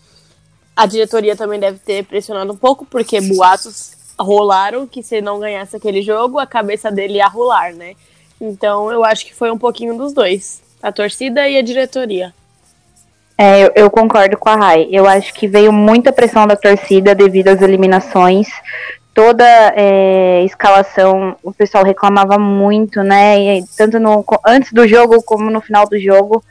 A 0.75 0.85
diretoria 0.85 1.35
também 1.35 1.59
deve 1.59 1.79
ter 1.79 2.03
pressionado 2.05 2.51
um 2.51 2.57
pouco, 2.57 2.85
porque 2.85 3.21
boatos 3.21 3.93
rolaram 4.21 4.87
que 4.87 5.03
se 5.03 5.21
não 5.21 5.39
ganhasse 5.39 5.75
aquele 5.75 6.01
jogo, 6.01 6.39
a 6.39 6.47
cabeça 6.47 6.91
dele 6.91 7.15
ia 7.15 7.27
rolar, 7.27 7.73
né? 7.73 7.95
Então 8.39 8.91
eu 8.91 9.03
acho 9.03 9.25
que 9.25 9.35
foi 9.35 9.51
um 9.51 9.57
pouquinho 9.57 9.97
dos 9.97 10.13
dois, 10.13 10.61
a 10.81 10.91
torcida 10.91 11.47
e 11.47 11.57
a 11.57 11.61
diretoria. 11.61 12.33
É, 13.37 13.63
eu, 13.63 13.71
eu 13.75 13.89
concordo 13.89 14.37
com 14.37 14.49
a 14.49 14.55
Rai. 14.55 14.87
Eu 14.91 15.07
acho 15.07 15.33
que 15.33 15.47
veio 15.47 15.73
muita 15.73 16.11
pressão 16.11 16.45
da 16.45 16.55
torcida 16.55 17.15
devido 17.15 17.47
às 17.47 17.59
eliminações. 17.59 18.47
Toda 19.15 19.43
é, 19.75 20.43
escalação, 20.43 21.35
o 21.41 21.51
pessoal 21.51 21.83
reclamava 21.83 22.37
muito, 22.37 23.01
né? 23.01 23.57
E, 23.57 23.63
tanto 23.75 23.99
no, 23.99 24.23
antes 24.45 24.71
do 24.71 24.87
jogo 24.87 25.23
como 25.23 25.49
no 25.49 25.59
final 25.59 25.87
do 25.87 25.99
jogo. 25.99 26.43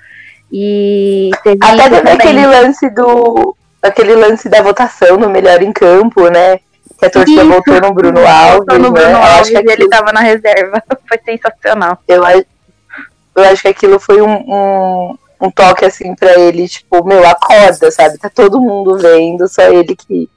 E 0.51 1.31
teve 1.45 1.59
Até 1.63 1.89
teve 1.89 2.11
aquele 2.11 2.45
lance 2.45 2.91
do. 2.91 3.57
aquele 3.81 4.17
lance 4.17 4.49
da 4.49 4.61
votação 4.61 5.17
no 5.17 5.31
melhor 5.31 5.63
em 5.63 5.73
campo, 5.73 6.29
né? 6.29 6.59
Que 7.01 7.07
a 7.07 7.11
torcida 7.11 7.43
Isso. 7.43 7.51
voltou 7.51 7.81
no 7.81 7.93
Bruno 7.95 8.21
Alves. 8.21 8.57
Voltou 8.57 8.79
no 8.79 8.93
Bruno 8.93 9.09
né? 9.09 9.37
Alves 9.37 9.49
e 9.49 9.57
ele 9.57 9.85
estava 9.85 10.13
na 10.13 10.21
reserva. 10.21 10.83
Foi 11.09 11.19
sensacional. 11.25 11.99
Eu, 12.07 12.23
eu 12.25 13.45
acho 13.45 13.63
que 13.63 13.69
aquilo 13.69 13.99
foi 13.99 14.21
um, 14.21 14.31
um, 14.31 15.19
um 15.41 15.51
toque 15.51 15.85
assim 15.85 16.15
para 16.15 16.39
ele, 16.39 16.69
tipo, 16.69 17.03
meu, 17.05 17.27
acorda, 17.27 17.91
sabe? 17.91 18.19
Tá 18.19 18.29
todo 18.29 18.61
mundo 18.61 18.99
vendo, 18.99 19.49
só 19.49 19.63
ele 19.63 19.97
que, 19.97 20.29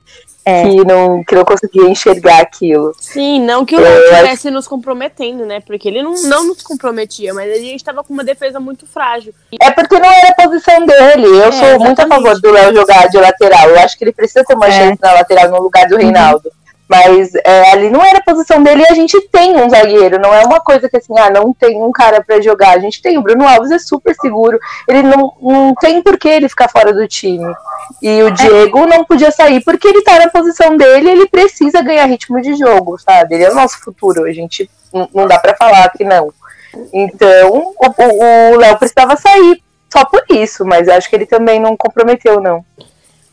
é. 0.46 0.64
que, 0.64 0.86
não, 0.86 1.24
que 1.24 1.36
não 1.36 1.46
conseguia 1.46 1.88
enxergar 1.88 2.42
aquilo. 2.42 2.94
Sim, 3.00 3.42
não 3.42 3.66
que 3.66 3.76
o 3.76 3.80
Léo 3.80 4.04
estivesse 4.04 4.52
nos 4.52 4.68
comprometendo, 4.68 5.46
né? 5.46 5.62
Porque 5.62 5.88
ele 5.88 6.02
não, 6.02 6.14
não 6.24 6.48
nos 6.48 6.62
comprometia, 6.62 7.34
mas 7.34 7.52
a 7.52 7.56
gente 7.56 7.78
estava 7.78 8.04
com 8.04 8.14
uma 8.14 8.24
defesa 8.24 8.60
muito 8.60 8.86
frágil. 8.86 9.34
É 9.62 9.72
porque 9.72 9.98
não 10.00 10.12
era 10.12 10.30
a 10.30 10.36
posição 10.36 10.86
dele. 10.86 11.28
Eu 11.28 11.44
é, 11.44 11.52
sou 11.52 11.68
exatamente. 11.68 11.86
muito 11.86 12.00
a 12.02 12.08
favor 12.08 12.42
do 12.42 12.52
Léo 12.52 12.76
jogar 12.76 13.08
de 13.08 13.18
lateral. 13.18 13.70
Eu 13.70 13.80
acho 13.80 13.98
que 13.98 14.04
ele 14.04 14.14
precisa 14.14 14.44
ter 14.44 14.56
uma 14.56 14.68
é. 14.68 14.72
chance 14.72 15.00
na 15.02 15.14
lateral 15.14 15.50
no 15.50 15.62
lugar 15.62 15.88
do 15.88 15.98
Reinaldo. 15.98 16.50
Uhum. 16.50 16.63
Mas 16.88 17.34
é, 17.34 17.72
ali 17.72 17.90
não 17.90 18.04
era 18.04 18.20
a 18.20 18.24
posição 18.24 18.62
dele 18.62 18.84
e 18.84 18.92
a 18.92 18.94
gente 18.94 19.20
tem 19.30 19.56
um 19.56 19.70
zagueiro. 19.70 20.20
Não 20.20 20.34
é 20.34 20.44
uma 20.44 20.60
coisa 20.60 20.90
que 20.90 20.98
assim, 20.98 21.18
ah, 21.18 21.30
não 21.30 21.54
tem 21.54 21.82
um 21.82 21.92
cara 21.92 22.22
para 22.24 22.42
jogar. 22.42 22.72
A 22.72 22.80
gente 22.80 23.02
tem. 23.02 23.18
O 23.18 23.22
Bruno 23.22 23.48
Alves 23.48 23.72
é 23.72 23.80
super 23.80 24.14
seguro. 24.16 24.60
Ele 24.88 25.02
não, 25.02 25.34
não 25.42 25.74
tem 25.76 26.02
por 26.02 26.18
que 26.18 26.28
ele 26.28 26.50
ficar 26.50 26.70
fora 26.70 26.94
do 26.94 27.08
time. 27.08 27.52
E 28.02 28.22
o 28.24 28.32
Diego 28.32 28.86
não 28.86 29.06
podia 29.06 29.32
sair 29.32 29.64
porque 29.64 29.88
ele 29.88 30.04
tá 30.04 30.20
na 30.20 30.30
posição 30.30 30.76
dele 30.78 31.10
ele 31.10 31.28
precisa 31.28 31.82
ganhar 31.82 32.06
ritmo 32.06 32.42
de 32.42 32.56
jogo, 32.56 32.98
sabe? 32.98 33.36
Ele 33.36 33.46
é 33.46 33.52
o 33.52 33.56
nosso 33.56 33.80
futuro. 33.80 34.26
A 34.26 34.32
gente 34.32 34.70
não 35.14 35.28
dá 35.28 35.40
para 35.40 35.56
falar 35.56 35.90
que 35.90 36.04
não. 36.04 36.34
Então, 36.92 37.74
o 37.80 38.58
Léo 38.58 38.78
precisava 38.78 39.16
sair 39.16 39.62
só 39.92 40.04
por 40.06 40.24
isso, 40.30 40.66
mas 40.66 40.90
acho 40.90 41.10
que 41.10 41.16
ele 41.16 41.26
também 41.26 41.60
não 41.60 41.78
comprometeu, 41.78 42.42
não. 42.42 42.66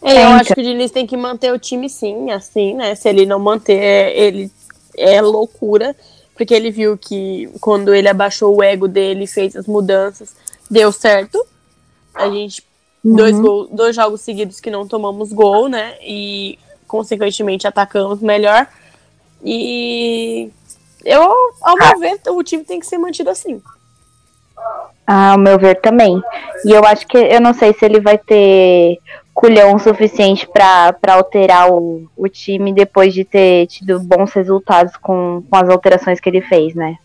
É, 0.02 0.25
eu 0.25 0.28
acho 0.28 0.54
que 0.54 0.61
o 0.61 0.64
Diniz 0.64 0.90
tem 0.90 1.07
que 1.07 1.16
manter 1.16 1.52
o 1.52 1.59
time 1.59 1.88
sim, 1.88 2.30
assim, 2.30 2.75
né? 2.75 2.95
Se 2.95 3.09
ele 3.09 3.26
não 3.26 3.38
manter, 3.38 4.16
ele 4.16 4.50
é 4.97 5.21
loucura, 5.21 5.95
porque 6.35 6.54
ele 6.54 6.71
viu 6.71 6.97
que 6.97 7.50
quando 7.61 7.95
ele 7.95 8.09
abaixou 8.09 8.57
o 8.57 8.62
ego 8.62 8.88
dele, 8.88 9.26
fez 9.26 9.54
as 9.54 9.66
mudanças, 9.66 10.35
deu 10.71 10.90
certo. 10.90 11.45
A 12.14 12.28
gente 12.30 12.64
uhum. 13.04 13.16
dois, 13.16 13.38
gol, 13.38 13.69
dois 13.71 13.95
jogos 13.95 14.23
seguidos 14.23 14.59
que 14.59 14.71
não 14.71 14.88
tomamos 14.88 15.33
gol, 15.33 15.69
né? 15.69 15.97
E 16.02 16.59
consequentemente 16.88 17.66
atacamos 17.66 18.21
melhor. 18.21 18.66
E 19.45 20.50
eu, 21.04 21.23
ao 21.61 21.76
meu 21.76 21.99
ver, 21.99 22.21
o 22.28 22.42
time 22.42 22.64
tem 22.64 22.80
que 22.80 22.87
ser 22.87 22.99
mantido 22.99 23.30
assim. 23.30 23.61
Ah, 25.07 25.33
ao 25.33 25.38
meu 25.38 25.59
ver 25.59 25.80
também. 25.80 26.23
E 26.64 26.73
eu 26.73 26.85
acho 26.85 27.07
que 27.07 27.19
eu 27.19 27.40
não 27.40 27.52
sei 27.52 27.73
se 27.73 27.85
ele 27.85 28.00
vai 28.00 28.16
ter 28.16 28.99
culhão 29.40 29.78
suficiente 29.78 30.47
para 30.47 31.14
alterar 31.14 31.73
o, 31.73 32.06
o 32.14 32.28
time 32.28 32.75
depois 32.75 33.14
de 33.14 33.25
ter 33.25 33.66
tido 33.68 33.99
bons 33.99 34.30
resultados 34.35 34.94
com, 34.99 35.42
com 35.49 35.56
as 35.56 35.66
alterações 35.70 36.20
que 36.20 36.28
ele 36.28 36.42
fez, 36.42 36.75
né? 36.75 36.97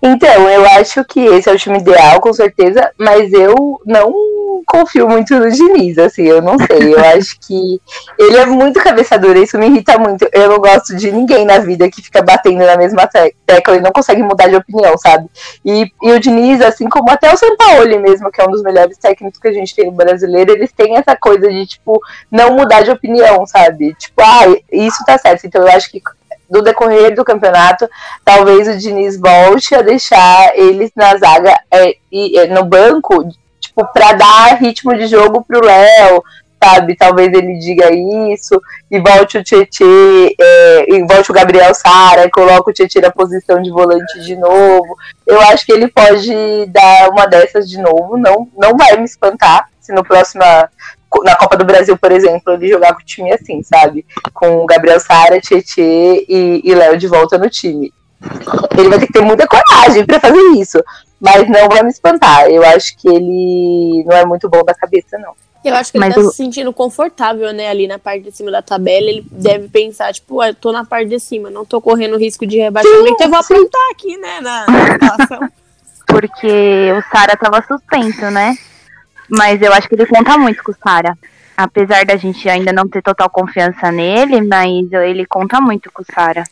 Então, 0.00 0.48
eu 0.48 0.64
acho 0.78 1.04
que 1.04 1.18
esse 1.18 1.48
é 1.48 1.52
o 1.52 1.58
time 1.58 1.78
ideal, 1.80 2.20
com 2.20 2.32
certeza, 2.32 2.92
mas 2.96 3.32
eu 3.32 3.80
não 3.84 4.14
confio 4.66 5.08
muito 5.08 5.34
no 5.38 5.50
Diniz, 5.50 5.96
assim, 5.98 6.24
eu 6.24 6.42
não 6.42 6.56
sei. 6.58 6.94
Eu 6.94 7.00
acho 7.16 7.38
que 7.40 7.80
ele 8.18 8.36
é 8.36 8.46
muito 8.46 8.82
cabeçador, 8.82 9.36
isso 9.36 9.58
me 9.58 9.66
irrita 9.66 9.98
muito. 9.98 10.28
Eu 10.32 10.48
não 10.48 10.58
gosto 10.58 10.96
de 10.96 11.10
ninguém 11.12 11.44
na 11.44 11.58
vida 11.58 11.90
que 11.90 12.02
fica 12.02 12.20
batendo 12.20 12.58
na 12.58 12.76
mesma 12.76 13.06
tecla 13.06 13.76
e 13.76 13.80
não 13.80 13.92
consegue 13.92 14.22
mudar 14.22 14.48
de 14.48 14.56
opinião, 14.56 14.98
sabe? 14.98 15.28
E, 15.64 15.90
e 16.02 16.12
o 16.12 16.20
Diniz, 16.20 16.60
assim 16.60 16.88
como 16.88 17.10
até 17.10 17.32
o 17.32 17.36
Sampaoli 17.36 17.98
mesmo, 17.98 18.30
que 18.30 18.40
é 18.40 18.44
um 18.44 18.50
dos 18.50 18.62
melhores 18.62 18.98
técnicos 18.98 19.38
que 19.38 19.48
a 19.48 19.52
gente 19.52 19.74
tem 19.74 19.86
no 19.86 19.92
brasileiro, 19.92 20.52
eles 20.52 20.72
têm 20.72 20.96
essa 20.96 21.16
coisa 21.16 21.48
de, 21.48 21.66
tipo, 21.66 22.00
não 22.30 22.56
mudar 22.56 22.82
de 22.82 22.90
opinião, 22.90 23.46
sabe? 23.46 23.94
Tipo, 23.94 24.22
ah, 24.22 24.56
isso 24.72 25.04
tá 25.06 25.16
certo. 25.16 25.46
Então 25.46 25.62
eu 25.62 25.68
acho 25.68 25.90
que 25.90 26.02
do 26.48 26.62
decorrer 26.62 27.14
do 27.14 27.24
campeonato, 27.24 27.88
talvez 28.24 28.68
o 28.68 28.76
Diniz 28.76 29.18
volte 29.18 29.74
a 29.74 29.82
deixar 29.82 30.56
eles 30.56 30.90
na 30.94 31.16
zaga 31.16 31.58
é, 31.70 31.96
e, 32.10 32.38
é, 32.38 32.46
no 32.46 32.64
banco 32.64 33.28
tipo, 33.76 33.92
pra 33.92 34.12
dar 34.12 34.58
ritmo 34.58 34.96
de 34.96 35.06
jogo 35.06 35.44
pro 35.46 35.64
Léo, 35.64 36.22
sabe? 36.62 36.96
Talvez 36.96 37.32
ele 37.32 37.58
diga 37.58 37.92
isso, 38.32 38.60
e 38.90 38.98
volte 38.98 39.38
o 39.38 39.44
Tietê, 39.44 40.34
é, 40.40 40.94
e 40.94 41.06
volte 41.06 41.30
o 41.30 41.34
Gabriel 41.34 41.74
Sara, 41.74 42.30
coloque 42.30 42.70
o 42.70 42.74
Tietê 42.74 43.00
na 43.00 43.10
posição 43.10 43.60
de 43.60 43.70
volante 43.70 44.20
de 44.20 44.36
novo. 44.36 44.96
Eu 45.26 45.40
acho 45.42 45.66
que 45.66 45.72
ele 45.72 45.88
pode 45.88 46.66
dar 46.68 47.10
uma 47.10 47.26
dessas 47.26 47.68
de 47.68 47.78
novo, 47.78 48.16
não, 48.16 48.48
não 48.56 48.76
vai 48.76 48.96
me 48.96 49.04
espantar 49.04 49.68
se 49.80 49.92
no 49.92 50.02
próximo 50.02 50.42
na 51.22 51.36
Copa 51.36 51.56
do 51.56 51.64
Brasil, 51.64 51.96
por 51.96 52.10
exemplo, 52.10 52.52
ele 52.52 52.68
jogar 52.68 52.92
com 52.92 53.00
o 53.00 53.04
time 53.04 53.32
assim, 53.32 53.62
sabe? 53.62 54.04
Com 54.34 54.64
o 54.64 54.66
Gabriel 54.66 54.98
Sara, 54.98 55.40
Tietê 55.40 56.26
e, 56.28 56.60
e 56.64 56.74
Léo 56.74 56.98
de 56.98 57.06
volta 57.06 57.38
no 57.38 57.48
time. 57.48 57.92
Ele 58.76 58.88
vai 58.88 58.98
ter 58.98 59.06
que 59.06 59.12
ter 59.12 59.22
muita 59.22 59.46
coragem 59.46 60.04
para 60.04 60.20
fazer 60.20 60.40
isso. 60.58 60.82
Mas 61.26 61.48
não 61.48 61.68
vai 61.68 61.82
me 61.82 61.90
espantar. 61.90 62.48
Eu 62.48 62.64
acho 62.64 62.96
que 62.96 63.08
ele 63.08 64.04
não 64.06 64.16
é 64.16 64.24
muito 64.24 64.48
bom 64.48 64.64
da 64.64 64.74
cabeça, 64.74 65.18
não. 65.18 65.34
Eu 65.64 65.74
acho 65.74 65.90
que 65.90 65.98
ele 65.98 66.04
Mas 66.04 66.14
tá 66.14 66.20
eu... 66.20 66.30
se 66.30 66.36
sentindo 66.36 66.72
confortável, 66.72 67.52
né, 67.52 67.68
ali 67.68 67.88
na 67.88 67.98
parte 67.98 68.22
de 68.22 68.32
cima 68.32 68.52
da 68.52 68.62
tabela. 68.62 69.08
Ele 69.08 69.26
deve 69.30 69.68
pensar, 69.68 70.12
tipo, 70.12 70.42
eu 70.42 70.54
tô 70.54 70.70
na 70.70 70.84
parte 70.84 71.08
de 71.08 71.18
cima, 71.18 71.50
não 71.50 71.64
tô 71.64 71.80
correndo 71.80 72.16
risco 72.16 72.46
de 72.46 72.58
rebaixamento, 72.58 73.18
sim, 73.18 73.24
eu 73.24 73.30
vou 73.30 73.38
apontar 73.38 73.90
aqui, 73.90 74.16
né, 74.16 74.40
na, 74.40 74.66
na 74.66 74.92
situação. 74.92 75.48
Porque 76.06 76.92
o 76.96 77.02
Sara 77.10 77.36
tava 77.36 77.64
suspenso, 77.66 78.30
né? 78.30 78.56
Mas 79.28 79.60
eu 79.60 79.72
acho 79.72 79.88
que 79.88 79.96
ele 79.96 80.06
conta 80.06 80.38
muito 80.38 80.62
com 80.62 80.70
o 80.70 80.76
Sara. 80.76 81.18
Apesar 81.56 82.04
da 82.04 82.16
gente 82.16 82.48
ainda 82.48 82.72
não 82.72 82.88
ter 82.88 83.02
total 83.02 83.30
confiança 83.30 83.90
nele, 83.90 84.42
mas 84.42 84.92
ele 84.92 85.24
conta 85.24 85.60
muito 85.60 85.90
com 85.90 86.02
o 86.02 86.04
Sara. 86.04 86.44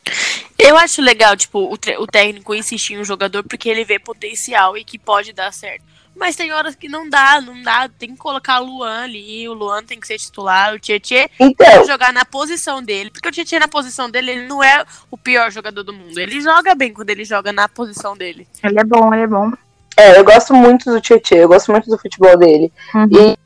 Eu 0.58 0.76
acho 0.78 1.02
legal, 1.02 1.37
tipo, 1.37 1.58
o, 1.58 1.75
o 1.75 2.06
técnico 2.06 2.54
insistir 2.54 2.94
em 2.94 3.00
um 3.00 3.04
jogador 3.04 3.42
porque 3.42 3.68
ele 3.68 3.84
vê 3.84 3.99
potencial 3.99 4.76
e 4.76 4.84
que 4.84 4.99
pode 4.99 5.32
dar 5.32 5.52
certo. 5.52 5.82
Mas 6.16 6.37
tem 6.37 6.52
horas 6.52 6.75
que 6.76 6.88
não 6.88 7.08
dá, 7.08 7.40
não 7.40 7.61
dá. 7.62 7.88
Tem 7.88 8.11
que 8.11 8.16
colocar 8.16 8.61
o 8.61 8.64
Luan 8.64 9.02
ali, 9.02 9.49
o 9.49 9.52
Luan 9.52 9.82
tem 9.82 9.99
que 9.99 10.06
ser 10.06 10.16
titular, 10.16 10.73
o 10.73 10.78
Tietchan 10.78 11.26
então. 11.40 11.66
tem 11.66 11.80
que 11.80 11.87
jogar 11.87 12.12
na 12.12 12.25
posição 12.25 12.82
dele. 12.82 13.11
Porque 13.11 13.28
o 13.28 13.32
Tietchan 13.32 13.58
na 13.58 13.68
posição 13.68 14.08
dele, 14.08 14.30
ele 14.30 14.46
não 14.46 14.62
é 14.62 14.84
o 15.11 15.18
pior 15.18 15.50
jogador 15.50 15.82
do 15.82 15.92
mundo. 15.92 16.16
Ele 16.18 16.40
joga 16.40 16.75
bem 16.75 16.92
quando 16.92 17.11
ele 17.11 17.25
joga 17.25 17.52
na 17.52 17.68
posição 17.68 18.16
dele. 18.16 18.46
Ele 18.62 18.78
é 18.78 18.84
bom, 18.84 19.12
ele 19.12 19.25
é 19.25 19.26
bom. 19.26 19.50
É, 19.96 20.18
eu 20.18 20.25
gosto 20.25 20.54
muito 20.54 20.90
do 20.90 21.00
Tietchan, 21.00 21.37
eu 21.37 21.49
gosto 21.49 21.70
muito 21.73 21.88
do 21.88 21.99
futebol 21.99 22.37
dele. 22.37 22.73
Uhum. 22.94 23.08
E 23.12 23.38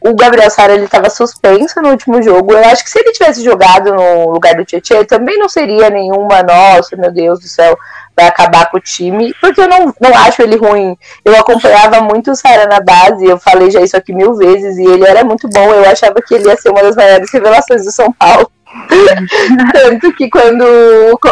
o 0.00 0.14
Gabriel 0.14 0.50
Sara 0.50 0.72
ele 0.72 0.84
estava 0.84 1.10
suspenso 1.10 1.80
no 1.82 1.90
último 1.90 2.22
jogo. 2.22 2.52
Eu 2.54 2.64
acho 2.64 2.82
que 2.82 2.90
se 2.90 2.98
ele 2.98 3.12
tivesse 3.12 3.44
jogado 3.44 3.94
no 3.94 4.30
lugar 4.30 4.54
do 4.54 4.64
Tietchan, 4.64 5.04
também 5.04 5.38
não 5.38 5.48
seria 5.48 5.90
nenhuma, 5.90 6.42
nossa, 6.42 6.96
meu 6.96 7.12
Deus 7.12 7.40
do 7.40 7.48
céu, 7.48 7.76
vai 8.16 8.26
acabar 8.26 8.70
com 8.70 8.78
o 8.78 8.80
time. 8.80 9.34
Porque 9.40 9.60
eu 9.60 9.68
não, 9.68 9.94
não 10.00 10.16
acho 10.16 10.40
ele 10.42 10.56
ruim. 10.56 10.96
Eu 11.24 11.38
acompanhava 11.38 12.00
muito 12.00 12.30
o 12.30 12.34
Sara 12.34 12.66
na 12.66 12.80
base, 12.80 13.24
eu 13.26 13.38
falei 13.38 13.70
já 13.70 13.80
isso 13.80 13.96
aqui 13.96 14.14
mil 14.14 14.34
vezes, 14.34 14.78
e 14.78 14.84
ele 14.84 15.06
era 15.06 15.22
muito 15.22 15.48
bom. 15.48 15.70
Eu 15.72 15.88
achava 15.88 16.14
que 16.22 16.34
ele 16.34 16.48
ia 16.48 16.56
ser 16.56 16.70
uma 16.70 16.82
das 16.82 16.96
maiores 16.96 17.30
revelações 17.30 17.84
do 17.84 17.92
São 17.92 18.10
Paulo. 18.12 18.50
Tanto 19.72 20.12
que 20.14 20.30
quando 20.30 20.64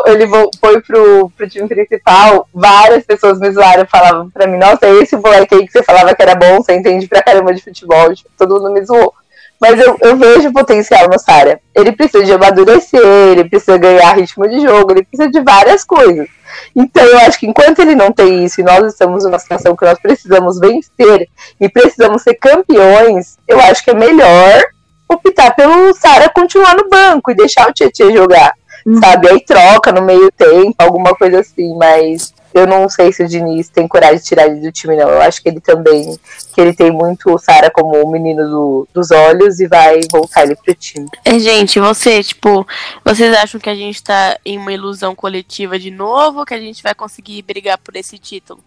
ele 0.06 0.26
foi 0.60 0.80
pro, 0.80 1.30
pro 1.36 1.48
time 1.48 1.68
principal, 1.68 2.48
várias 2.52 3.04
pessoas 3.04 3.38
me 3.38 3.50
zoaram 3.50 3.86
falavam 3.86 4.28
pra 4.30 4.46
mim, 4.46 4.58
nossa, 4.58 4.86
é 4.86 4.94
esse 4.94 5.16
moleque 5.16 5.54
aí 5.54 5.66
que 5.66 5.72
você 5.72 5.82
falava 5.82 6.14
que 6.14 6.22
era 6.22 6.34
bom, 6.34 6.56
você 6.56 6.74
entende 6.74 7.06
pra 7.06 7.22
caramba 7.22 7.54
de 7.54 7.62
futebol, 7.62 8.12
tipo, 8.14 8.28
todo 8.36 8.54
mundo 8.54 8.72
me 8.72 8.84
zoou. 8.84 9.14
Mas 9.60 9.80
eu, 9.80 9.96
eu 10.00 10.16
vejo 10.16 10.52
potencial 10.52 11.08
no 11.08 11.18
Sara. 11.18 11.60
Ele 11.74 11.90
precisa 11.90 12.24
de 12.24 12.32
amadurecer, 12.32 13.00
ele 13.02 13.48
precisa 13.48 13.76
ganhar 13.76 14.12
ritmo 14.12 14.48
de 14.48 14.60
jogo, 14.60 14.92
ele 14.92 15.02
precisa 15.02 15.28
de 15.28 15.40
várias 15.40 15.84
coisas. 15.84 16.28
Então 16.74 17.04
eu 17.04 17.18
acho 17.18 17.40
que 17.40 17.46
enquanto 17.46 17.80
ele 17.80 17.94
não 17.94 18.12
tem 18.12 18.44
isso 18.44 18.60
e 18.60 18.64
nós 18.64 18.86
estamos 18.86 19.24
numa 19.24 19.38
situação 19.38 19.76
que 19.76 19.84
nós 19.84 19.98
precisamos 19.98 20.58
vencer 20.58 21.28
e 21.60 21.68
precisamos 21.68 22.22
ser 22.22 22.34
campeões, 22.34 23.36
eu 23.48 23.60
acho 23.60 23.82
que 23.84 23.90
é 23.90 23.94
melhor 23.94 24.64
optar 25.08 25.54
pelo 25.54 25.94
Sara 25.94 26.28
continuar 26.28 26.76
no 26.76 26.88
banco 26.88 27.30
e 27.30 27.34
deixar 27.34 27.68
o 27.68 27.72
Tietchan 27.72 28.12
jogar, 28.12 28.52
uhum. 28.86 29.00
sabe? 29.00 29.28
Aí 29.28 29.44
troca 29.44 29.92
no 29.92 30.02
meio 30.02 30.30
tempo, 30.32 30.74
alguma 30.78 31.14
coisa 31.14 31.40
assim, 31.40 31.74
mas 31.76 32.34
eu 32.52 32.66
não 32.66 32.88
sei 32.88 33.12
se 33.12 33.22
o 33.22 33.28
Diniz 33.28 33.68
tem 33.68 33.86
coragem 33.86 34.18
de 34.18 34.24
tirar 34.24 34.46
ele 34.46 34.60
do 34.60 34.72
time, 34.72 34.96
não. 34.96 35.08
Eu 35.08 35.20
acho 35.20 35.42
que 35.42 35.48
ele 35.48 35.60
também, 35.60 36.18
que 36.54 36.60
ele 36.60 36.74
tem 36.74 36.90
muito 36.90 37.32
o 37.32 37.38
Sara 37.38 37.70
como 37.70 38.02
o 38.02 38.10
menino 38.10 38.44
do, 38.48 38.88
dos 38.92 39.10
olhos 39.10 39.60
e 39.60 39.66
vai 39.66 40.00
voltar 40.10 40.44
ele 40.44 40.56
pro 40.56 40.74
time. 40.74 41.06
É, 41.24 41.38
gente, 41.38 41.78
você, 41.78 42.22
tipo, 42.22 42.66
vocês 43.04 43.34
acham 43.36 43.60
que 43.60 43.70
a 43.70 43.74
gente 43.74 44.02
tá 44.02 44.38
em 44.44 44.58
uma 44.58 44.72
ilusão 44.72 45.14
coletiva 45.14 45.78
de 45.78 45.90
novo 45.90 46.44
que 46.44 46.54
a 46.54 46.60
gente 46.60 46.82
vai 46.82 46.94
conseguir 46.94 47.42
brigar 47.42 47.78
por 47.78 47.94
esse 47.96 48.18
título? 48.18 48.62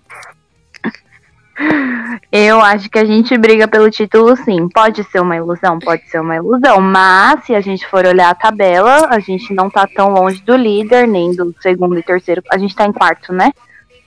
Eu 2.32 2.62
acho 2.62 2.90
que 2.90 2.98
a 2.98 3.06
gente 3.06 3.38
briga 3.38 3.68
pelo 3.68 3.90
título, 3.90 4.36
sim. 4.36 4.68
Pode 4.70 5.04
ser 5.06 5.20
uma 5.20 5.36
ilusão, 5.36 5.80
pode 5.80 6.08
ser 6.10 6.20
uma 6.20 6.36
ilusão. 6.36 6.80
Mas 6.82 7.46
se 7.46 7.56
a 7.56 7.62
gente 7.62 7.86
for 7.88 8.06
olhar 8.06 8.30
a 8.30 8.36
tabela, 8.36 9.08
a 9.10 9.20
gente 9.20 9.54
não 9.54 9.70
tá 9.70 9.88
tão 9.88 10.10
longe 10.10 10.42
do 10.42 10.56
líder, 10.56 11.08
nem 11.08 11.36
do 11.36 11.54
segundo 11.62 11.98
e 12.00 12.04
terceiro. 12.04 12.42
A 12.52 12.58
gente 12.58 12.76
tá 12.76 12.86
em 12.86 12.94
quarto, 12.94 13.34
né? 13.34 13.52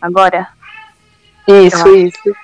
Agora. 0.00 0.48
Isso, 1.46 1.88
isso. 1.94 2.36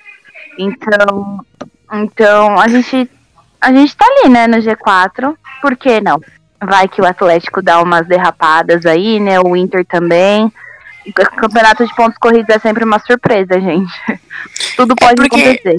Então, 0.59 1.45
então 1.93 2.59
a 2.59 2.69
gente 2.69 3.11
a 3.61 3.73
gente 3.73 3.95
tá 3.95 4.07
ali, 4.07 4.31
né, 4.31 4.47
no 4.47 4.57
G4. 4.57 5.37
Por 5.61 5.77
que 5.77 6.01
não? 6.01 6.21
Vai 6.63 6.89
que 6.89 7.01
o 7.01 7.07
Atlético 7.07 7.63
dá 7.63 7.81
umas 7.83 8.07
derrapadas 8.07 8.87
aí, 8.87 9.21
né? 9.21 9.41
O 9.41 9.55
Inter 9.57 9.85
também 9.85 10.51
campeonato 11.13 11.87
de 11.87 11.95
pontos 11.95 12.19
corridos 12.19 12.49
é 12.55 12.59
sempre 12.59 12.85
uma 12.85 12.99
surpresa, 12.99 13.61
gente. 13.61 13.93
Tudo 14.77 14.95
é 14.95 14.97
pode 14.97 15.21
é 15.21 15.29
porque, 15.29 15.41
acontecer. 15.41 15.77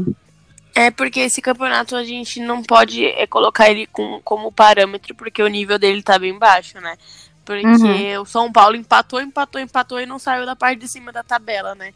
É 0.73 0.91
porque 0.91 1.19
esse 1.21 1.41
campeonato 1.41 1.95
a 1.95 2.03
gente 2.03 2.39
não 2.39 2.63
pode 2.63 3.05
é, 3.05 3.27
colocar 3.27 3.69
ele 3.69 3.87
com, 3.87 4.21
como 4.23 4.51
parâmetro, 4.51 5.13
porque 5.15 5.43
o 5.43 5.47
nível 5.47 5.77
dele 5.77 6.01
tá 6.01 6.17
bem 6.17 6.37
baixo, 6.37 6.79
né? 6.79 6.97
Porque 7.43 7.65
uhum. 7.65 8.21
o 8.21 8.25
São 8.25 8.51
Paulo 8.51 8.75
empatou, 8.75 9.19
empatou, 9.19 9.59
empatou 9.59 9.99
e 9.99 10.05
não 10.05 10.19
saiu 10.19 10.45
da 10.45 10.55
parte 10.55 10.79
de 10.79 10.87
cima 10.87 11.11
da 11.11 11.23
tabela, 11.23 11.75
né? 11.75 11.93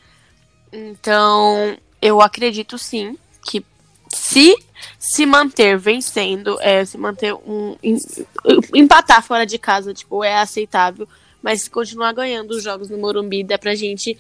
Então, 0.72 1.78
eu 2.02 2.22
acredito 2.22 2.78
sim 2.78 3.18
que 3.42 3.64
se 4.10 4.56
se 5.00 5.26
manter 5.26 5.78
vencendo, 5.78 6.60
é, 6.62 6.84
se 6.84 6.98
manter 6.98 7.34
um. 7.34 7.78
empatar 8.74 9.24
fora 9.24 9.46
de 9.46 9.58
casa, 9.58 9.94
tipo, 9.94 10.24
é 10.24 10.38
aceitável 10.38 11.08
mas 11.46 11.62
se 11.62 11.70
continuar 11.70 12.12
ganhando 12.12 12.50
os 12.50 12.64
jogos 12.64 12.90
no 12.90 12.98
Morumbi, 12.98 13.44
dá 13.44 13.56
pra 13.56 13.76
gente 13.76 14.18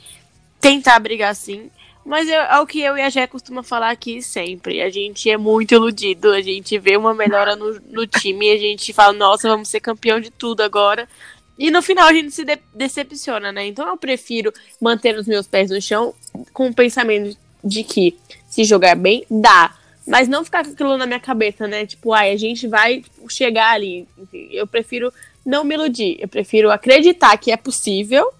tentar 0.62 1.00
brigar 1.00 1.36
sim. 1.36 1.72
Mas 2.06 2.30
é, 2.30 2.60
o 2.60 2.68
que 2.68 2.80
eu 2.80 2.96
e 2.96 3.02
a 3.02 3.10
Jé 3.10 3.26
costuma 3.26 3.64
falar 3.64 3.90
aqui 3.90 4.22
sempre. 4.22 4.80
A 4.80 4.92
gente 4.92 5.28
é 5.28 5.36
muito 5.36 5.74
iludido, 5.74 6.32
a 6.32 6.40
gente 6.40 6.78
vê 6.78 6.96
uma 6.96 7.16
melhora 7.16 7.56
no, 7.56 7.82
no 7.90 8.06
time, 8.06 8.52
a 8.52 8.60
gente 8.60 8.94
fala, 8.94 9.12
nossa, 9.12 9.50
vamos 9.50 9.70
ser 9.70 9.80
campeão 9.80 10.20
de 10.20 10.30
tudo 10.30 10.62
agora. 10.62 11.10
E 11.58 11.72
no 11.72 11.82
final 11.82 12.08
a 12.08 12.14
gente 12.14 12.30
se 12.30 12.46
de 12.46 12.60
decepciona, 12.72 13.52
né? 13.52 13.66
Então 13.66 13.88
eu 13.88 13.98
prefiro 13.98 14.54
manter 14.80 15.18
os 15.18 15.26
meus 15.26 15.48
pés 15.48 15.72
no 15.72 15.82
chão 15.82 16.14
com 16.54 16.68
o 16.68 16.76
pensamento 16.76 17.36
de 17.64 17.84
que 17.84 18.16
se 18.48 18.64
jogar 18.64 18.96
bem, 18.96 19.26
dá. 19.32 19.76
Mas 20.08 20.28
não 20.28 20.46
ficar 20.46 20.64
com 20.64 20.74
aquilo 20.74 20.96
na 20.96 21.08
minha 21.08 21.20
cabeça, 21.20 21.68
né? 21.68 21.88
Tipo, 21.88 22.14
ai, 22.14 22.34
a 22.34 22.38
gente 22.38 22.68
vai 22.68 23.04
chegar 23.28 23.72
ali. 23.72 24.08
Eu 24.52 24.68
prefiro 24.68 25.12
não 25.46 25.64
me 25.64 25.76
iludir. 25.76 26.18
Eu 26.20 26.28
prefiro 26.28 26.72
acreditar 26.72 27.38
que 27.38 27.52
é 27.52 27.58
possível, 27.58 28.32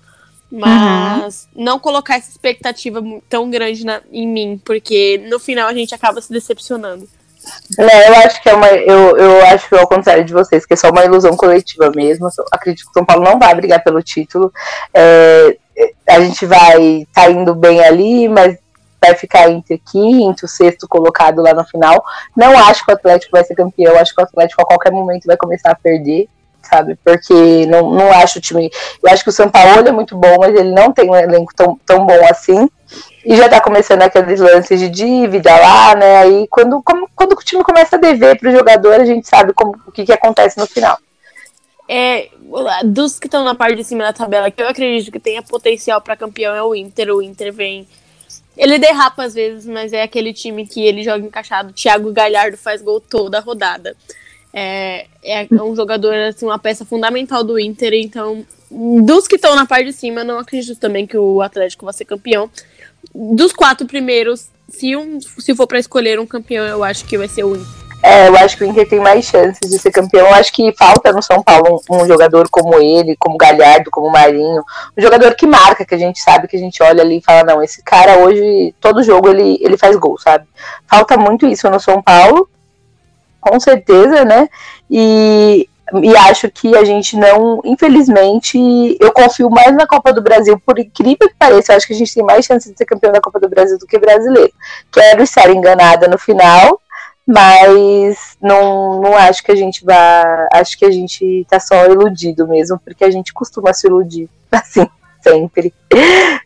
mas 0.52 1.48
uhum. 1.56 1.64
não 1.64 1.80
colocar 1.80 2.16
essa 2.16 2.30
expectativa 2.30 3.02
tão 3.30 3.50
grande 3.50 3.86
na, 3.86 4.02
em 4.12 4.28
mim, 4.28 4.62
porque 4.64 5.24
no 5.30 5.40
final 5.40 5.68
a 5.68 5.74
gente 5.74 5.94
acaba 5.94 6.22
se 6.22 6.32
decepcionando. 6.32 7.08
É, 7.78 8.10
eu 8.10 8.16
acho 8.16 8.42
que 8.42 8.50
é 8.50 8.54
uma. 8.56 8.68
Eu, 8.68 9.18
eu 9.18 9.46
acho 9.46 9.70
que 9.70 9.76
é 9.76 9.80
ao 9.80 9.88
contrário 9.88 10.26
de 10.26 10.34
vocês, 10.34 10.66
que 10.66 10.74
é 10.74 10.78
só 10.78 10.90
uma 10.90 11.06
ilusão 11.06 11.36
coletiva 11.38 11.92
mesmo. 11.96 12.28
Eu 12.28 12.46
acredito 12.52 12.86
que 12.86 12.92
o 12.92 12.94
São 12.94 13.06
Paulo 13.06 13.24
não 13.24 13.38
vai 13.38 13.54
brigar 13.54 13.84
pelo 13.84 14.02
título. 14.02 14.52
É, 14.92 15.56
a 16.10 16.20
gente 16.22 16.46
vai 16.46 17.08
tá 17.14 17.30
indo 17.30 17.54
bem 17.54 17.84
ali, 17.84 18.28
mas 18.28 18.58
vai 19.02 19.16
ficar 19.16 19.50
entre 19.50 19.78
quinto, 19.78 20.48
sexto 20.48 20.88
colocado 20.88 21.42
lá 21.42 21.54
no 21.54 21.64
final. 21.66 22.04
Não 22.36 22.58
acho 22.58 22.84
que 22.84 22.92
o 22.92 22.96
Atlético 22.96 23.32
vai 23.34 23.44
ser 23.44 23.56
campeão, 23.56 23.98
acho 23.98 24.16
que 24.16 24.22
o 24.22 24.24
Atlético 24.24 24.62
a 24.62 24.66
qualquer 24.66 24.92
momento 24.92 25.26
vai 25.26 25.38
começar 25.38 25.72
a 25.72 25.76
perder, 25.76 26.28
sabe? 26.68 26.98
Porque 27.04 27.66
não, 27.68 27.92
não 27.92 28.12
acho 28.12 28.40
o 28.40 28.42
time. 28.42 28.70
Eu 29.04 29.12
acho 29.12 29.24
que 29.24 29.30
o 29.30 29.34
São 29.34 29.50
Paulo 29.50 29.88
é 29.88 29.92
muito 29.92 30.16
bom, 30.18 30.38
mas 30.40 30.56
ele 30.56 30.72
não 30.72 30.92
tem 30.92 31.10
um 31.10 31.16
elenco 31.16 31.54
tão, 31.56 31.80
tão 31.86 32.06
bom 32.06 32.20
assim. 32.30 32.70
E 33.26 33.36
já 33.36 33.50
tá 33.50 33.60
começando 33.60 34.04
aqueles 34.04 34.40
lances 34.40 34.80
de 34.80 34.90
dívida 34.90 35.52
lá, 35.52 35.96
né? 35.96 36.18
Aí 36.18 36.48
quando, 36.48 36.82
como, 36.84 37.10
quando 37.16 37.34
o 37.34 37.44
time 37.44 37.64
começa 37.64 37.96
a 37.96 38.00
dever 38.00 38.38
pro 38.38 38.52
jogador, 38.52 39.02
a 39.02 39.06
gente 39.06 39.28
sabe 39.28 39.54
como, 39.54 39.76
o 39.88 39.92
que, 39.92 40.06
que 40.06 40.14
acontece 40.14 40.60
no 40.60 40.68
final. 40.68 40.98
É, 41.88 42.30
dos 42.84 43.20
que 43.20 43.28
estão 43.28 43.44
na 43.44 43.54
parte 43.54 43.76
de 43.76 43.84
cima 43.84 44.04
da 44.04 44.14
tabela, 44.14 44.50
que 44.50 44.62
eu 44.62 44.68
acredito 44.68 45.12
que 45.12 45.20
tenha 45.20 45.42
potencial 45.42 46.02
para 46.02 46.16
campeão 46.16 46.56
é 46.56 46.64
o 46.64 46.76
Inter. 46.76 47.10
O 47.14 47.22
Inter 47.22 47.54
vem. 47.54 47.88
Ele 48.58 48.80
derrapa 48.80 49.24
às 49.24 49.34
vezes, 49.34 49.66
mas 49.66 49.92
é 49.92 50.02
aquele 50.02 50.34
time 50.34 50.66
que 50.66 50.86
ele 50.86 51.04
joga 51.04 51.26
encaixado. 51.26 51.74
Thiago 51.74 52.12
Galhardo 52.12 52.58
faz 52.58 52.82
gol 52.82 53.02
toda 53.02 53.38
a 53.38 53.42
rodada. 53.42 53.96
É, 54.58 55.08
é 55.22 55.48
um 55.62 55.76
jogador, 55.76 56.14
assim, 56.16 56.46
uma 56.46 56.58
peça 56.58 56.86
fundamental 56.86 57.44
do 57.44 57.60
Inter. 57.60 57.94
Então, 57.94 58.46
dos 58.72 59.28
que 59.28 59.36
estão 59.36 59.54
na 59.56 59.66
parte 59.66 59.88
de 59.88 59.94
cima, 59.94 60.24
não 60.24 60.40
acredito 60.40 60.80
também 60.80 61.06
que 61.06 61.18
o 61.18 61.42
Atlético 61.42 61.84
vai 61.84 61.94
ser 61.94 62.06
campeão 62.06 62.50
dos 63.14 63.54
quatro 63.54 63.86
primeiros, 63.86 64.50
se, 64.70 64.96
um, 64.96 65.20
se 65.22 65.56
for 65.56 65.68
para 65.68 65.80
escolher 65.80 66.20
um 66.20 66.26
campeão, 66.26 66.66
eu 66.66 66.84
acho 66.84 67.06
que 67.06 67.18
vai 67.18 67.28
ser 67.28 67.44
o 67.44 67.56
Inter. 67.56 67.86
É, 68.04 68.28
eu 68.28 68.38
acho 68.38 68.56
que 68.56 68.64
o 68.64 68.68
Inter 68.68 68.88
tem 68.88 69.00
mais 69.00 69.26
chances 69.26 69.68
de 69.68 69.80
ser 69.80 69.90
campeão. 69.90 70.28
Eu 70.28 70.34
acho 70.36 70.54
que 70.54 70.72
falta 70.78 71.12
no 71.12 71.24
São 71.24 71.42
Paulo 71.42 71.82
um, 71.90 72.04
um, 72.04 72.08
jogador 72.08 72.48
como 72.50 72.76
ele, 72.76 73.16
como 73.18 73.38
Galhardo, 73.38 73.90
como 73.90 74.12
Marinho. 74.12 74.64
Um 74.96 75.02
jogador 75.02 75.34
que 75.34 75.48
marca, 75.48 75.84
que 75.84 75.96
a 75.96 75.98
gente 75.98 76.20
sabe, 76.20 76.48
que 76.48 76.56
a 76.56 76.60
gente 76.60 76.84
olha 76.84 77.02
ali 77.02 77.18
e 77.18 77.24
fala, 77.24 77.44
não, 77.44 77.64
esse 77.64 77.82
cara 77.84 78.20
hoje, 78.20 78.76
todo 78.80 79.02
jogo 79.02 79.30
ele, 79.30 79.58
ele 79.60 79.76
faz 79.76 79.96
gol, 79.96 80.20
sabe? 80.20 80.46
Falta 80.88 81.18
muito 81.18 81.48
isso 81.48 81.68
no 81.70 81.80
São 81.80 82.00
Paulo, 82.00 82.48
com 83.46 83.60
certeza, 83.60 84.26
né? 84.26 84.50
E 84.90 85.70
e 86.02 86.18
acho 86.18 86.50
que 86.50 86.76
a 86.76 86.84
gente 86.84 87.16
não, 87.16 87.62
infelizmente, 87.64 88.58
eu 89.00 89.12
confio 89.12 89.52
mais 89.52 89.72
na 89.76 89.86
Copa 89.86 90.12
do 90.12 90.22
Brasil, 90.22 90.60
por 90.66 90.80
incrível 90.80 91.30
que 91.30 91.36
pareça, 91.38 91.72
eu 91.72 91.78
acho 91.78 91.86
que 91.86 91.94
a 91.94 91.96
gente 91.96 92.12
tem 92.12 92.24
mais 92.24 92.44
chance 92.44 92.72
de 92.72 92.76
ser 92.76 92.86
campeão 92.86 93.12
da 93.14 93.22
Copa 93.22 93.40
do 93.40 93.48
Brasil 93.48 93.78
do 93.78 93.86
que 93.86 94.00
brasileiro. 94.00 94.52
Quero 94.92 95.22
estar 95.22 95.48
enganada 95.52 96.08
no 96.08 96.18
final, 96.18 96.82
mas 97.26 98.36
não, 98.42 99.00
não 99.00 99.16
acho 99.16 99.44
que 99.44 99.52
a 99.52 99.56
gente 99.56 99.86
vá. 99.86 100.48
Acho 100.54 100.76
que 100.76 100.86
a 100.86 100.92
gente 100.92 101.46
tá 101.48 101.60
só 101.60 101.86
iludido 101.86 102.48
mesmo, 102.48 102.80
porque 102.84 103.04
a 103.04 103.12
gente 103.12 103.32
costuma 103.32 103.72
se 103.72 103.86
iludir, 103.86 104.28
assim, 104.52 104.88
sempre. 105.22 105.72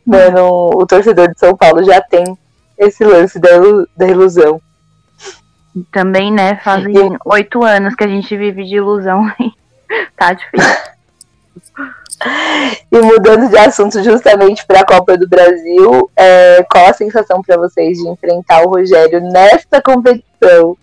Mano, 0.05 0.69
o 0.73 0.85
torcedor 0.85 1.29
de 1.29 1.39
São 1.39 1.55
Paulo 1.55 1.81
já 1.85 2.01
tem 2.01 2.37
esse 2.77 3.05
lance 3.05 3.39
da, 3.39 3.51
da 3.95 4.05
ilusão. 4.05 4.61
Também, 5.91 6.31
né, 6.31 6.55
fazem 6.63 6.93
oito 7.25 7.63
anos 7.63 7.95
que 7.95 8.03
a 8.03 8.07
gente 8.07 8.35
vive 8.35 8.65
de 8.65 8.75
ilusão. 8.75 9.31
tá 10.17 10.33
difícil. 10.33 10.75
E 12.91 12.99
mudando 12.99 13.49
de 13.49 13.57
assunto 13.57 14.03
justamente 14.03 14.65
para 14.65 14.81
a 14.81 14.85
Copa 14.85 15.17
do 15.17 15.27
Brasil, 15.27 16.09
é, 16.15 16.63
qual 16.69 16.87
a 16.87 16.93
sensação 16.93 17.41
para 17.41 17.57
vocês 17.57 17.97
de 17.97 18.07
enfrentar 18.09 18.61
o 18.63 18.69
Rogério 18.69 19.21
nesta 19.21 19.81
competição? 19.81 20.77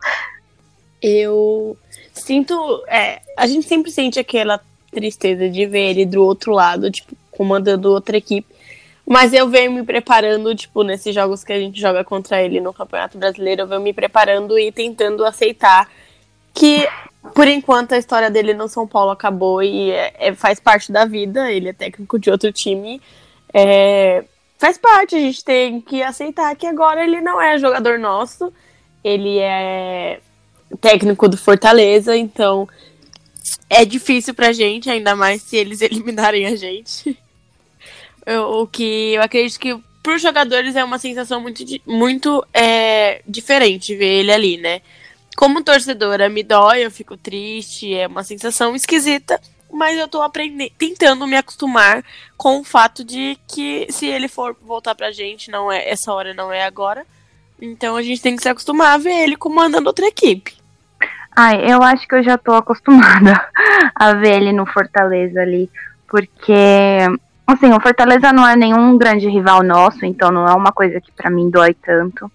Eu 1.03 1.77
sinto. 2.13 2.83
É, 2.89 3.21
a 3.37 3.47
gente 3.47 3.67
sempre 3.67 3.91
sente 3.91 4.19
aquela 4.19 4.61
tristeza 4.91 5.49
de 5.49 5.67
ver 5.67 5.91
ele 5.91 6.07
do 6.07 6.23
outro 6.23 6.53
lado, 6.53 6.91
tipo, 6.91 7.15
comandando 7.31 7.91
outra 7.91 8.17
equipe. 8.17 8.56
Mas 9.09 9.33
eu 9.33 9.49
venho 9.49 9.71
me 9.71 9.85
preparando, 9.85 10.53
tipo, 10.55 10.83
nesses 10.83 11.15
jogos 11.15 11.45
que 11.45 11.53
a 11.53 11.61
gente 11.61 11.81
joga 11.81 12.03
contra 12.03 12.43
ele 12.43 12.61
no 12.61 12.73
Campeonato 12.73 13.17
Brasileiro, 13.17 13.63
eu 13.63 13.67
venho 13.69 13.81
me 13.81 13.93
preparando 13.93 14.59
e 14.59 14.73
tentando 14.73 15.25
aceitar 15.25 15.89
que, 16.53 16.89
por 17.33 17.47
enquanto, 17.47 17.93
a 17.93 17.99
história 17.99 18.29
dele 18.29 18.53
no 18.53 18.69
São 18.69 18.85
Paulo 18.85 19.13
acabou 19.13 19.63
e 19.63 19.93
é, 19.93 20.13
é, 20.19 20.35
faz 20.35 20.59
parte 20.59 20.91
da 20.91 21.05
vida. 21.05 21.53
Ele 21.53 21.69
é 21.69 21.73
técnico 21.73 22.19
de 22.19 22.31
outro 22.31 22.53
time. 22.53 23.01
É, 23.55 24.25
faz 24.59 24.77
parte, 24.77 25.15
a 25.15 25.21
gente 25.21 25.45
tem 25.45 25.81
que 25.81 26.03
aceitar 26.03 26.57
que 26.57 26.67
agora 26.67 27.05
ele 27.05 27.21
não 27.21 27.41
é 27.41 27.59
jogador 27.59 28.01
nosso, 28.01 28.53
ele 29.05 29.39
é 29.39 30.19
técnico 30.81 31.29
do 31.29 31.37
Fortaleza, 31.37 32.17
então 32.17 32.69
é 33.71 33.85
difícil 33.85 34.35
pra 34.35 34.53
gente, 34.53 34.91
ainda 34.91 35.15
mais 35.15 35.43
se 35.43 35.57
eles 35.57 35.81
eliminarem 35.83 36.47
a 36.47 36.57
gente. 36.57 37.17
O 38.35 38.67
que 38.67 39.15
eu 39.15 39.23
acredito 39.23 39.61
que 39.61 39.79
para 40.03 40.15
os 40.15 40.23
jogadores 40.23 40.77
é 40.77 40.85
uma 40.85 40.99
sensação 40.99 41.41
muito, 41.41 41.65
muito 41.85 42.47
é, 42.55 43.23
diferente 43.27 43.97
ver 43.97 44.21
ele 44.21 44.33
ali, 44.33 44.57
né? 44.57 44.81
Como 45.37 45.65
torcedora, 45.65 46.29
me 46.29 46.43
dói, 46.43 46.85
eu 46.85 46.91
fico 46.91 47.17
triste, 47.17 47.93
é 47.93 48.07
uma 48.07 48.23
sensação 48.23 48.75
esquisita, 48.75 49.41
mas 49.71 49.99
eu 49.99 50.09
tô 50.09 50.23
aprendendo, 50.23 50.71
tentando 50.79 51.27
me 51.27 51.37
acostumar 51.37 52.05
com 52.37 52.61
o 52.61 52.65
fato 52.65 53.05
de 53.05 53.37
que 53.49 53.87
se 53.91 54.07
ele 54.07 54.29
for 54.29 54.57
voltar 54.63 54.95
pra 54.95 55.11
gente, 55.11 55.51
não 55.51 55.71
é 55.71 55.89
essa 55.91 56.13
hora 56.13 56.33
não 56.33 56.53
é 56.53 56.65
agora. 56.65 57.05
Então 57.61 57.97
a 57.97 58.03
gente 58.03 58.23
tem 58.23 58.37
que 58.37 58.43
se 58.43 58.49
acostumar 58.49 58.95
a 58.95 58.99
ver 58.99 59.25
ele 59.25 59.37
comandando 59.37 59.89
outra 59.89 60.07
equipe. 60.07 60.55
Ai, 61.35 61.71
eu 61.71 61.83
acho 61.83 62.07
que 62.07 62.15
eu 62.15 62.23
já 62.23 62.39
tô 62.39 62.53
acostumada 62.53 63.51
a 63.95 64.15
ver 64.15 64.37
ele 64.37 64.53
no 64.53 64.65
Fortaleza 64.67 65.41
ali, 65.41 65.69
porque 66.09 66.63
Assim, 67.47 67.73
o 67.73 67.81
Fortaleza 67.81 68.33
não 68.33 68.47
é 68.47 68.57
nenhum 68.57 68.99
grande 68.99 69.29
rival 69.29 69.63
nosso, 69.63 70.05
então 70.05 70.33
não 70.33 70.49
é 70.49 70.53
uma 70.53 70.73
coisa 70.73 71.01
que 71.01 71.13
para 71.13 71.31
mim 71.31 71.49
dói 71.49 71.75
tanto. 71.75 72.31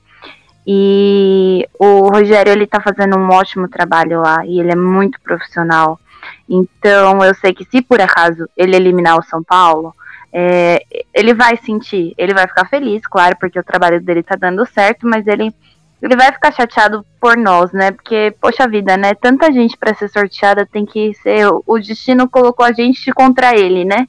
E 0.65 1.67
o 1.77 2.07
Rogério, 2.07 2.53
ele 2.53 2.65
tá 2.65 2.79
fazendo 2.79 3.17
um 3.17 3.29
ótimo 3.29 3.67
trabalho 3.67 4.21
lá, 4.21 4.45
e 4.45 4.59
ele 4.59 4.71
é 4.71 4.75
muito 4.75 5.19
profissional. 5.21 5.99
Então, 6.47 7.23
eu 7.23 7.33
sei 7.35 7.53
que 7.53 7.65
se 7.65 7.81
por 7.81 7.99
acaso 7.99 8.47
ele 8.55 8.75
eliminar 8.75 9.17
o 9.17 9.23
São 9.23 9.43
Paulo, 9.43 9.93
é, 10.31 10.81
ele 11.13 11.33
vai 11.33 11.57
sentir, 11.57 12.13
ele 12.17 12.33
vai 12.33 12.47
ficar 12.47 12.65
feliz, 12.69 13.01
claro, 13.05 13.35
porque 13.37 13.59
o 13.59 13.63
trabalho 13.63 13.99
dele 14.01 14.23
tá 14.23 14.35
dando 14.35 14.65
certo, 14.65 15.05
mas 15.05 15.27
ele, 15.27 15.53
ele 16.01 16.15
vai 16.15 16.31
ficar 16.31 16.53
chateado 16.53 17.05
por 17.19 17.35
nós, 17.35 17.71
né? 17.73 17.91
Porque, 17.91 18.33
poxa 18.39 18.67
vida, 18.67 18.95
né? 18.95 19.13
Tanta 19.13 19.51
gente 19.51 19.77
para 19.77 19.93
ser 19.93 20.07
sorteada 20.07 20.65
tem 20.65 20.85
que 20.85 21.13
ser. 21.15 21.47
O 21.65 21.77
destino 21.79 22.29
colocou 22.29 22.65
a 22.65 22.71
gente 22.71 23.11
contra 23.11 23.53
ele, 23.57 23.83
né? 23.83 24.07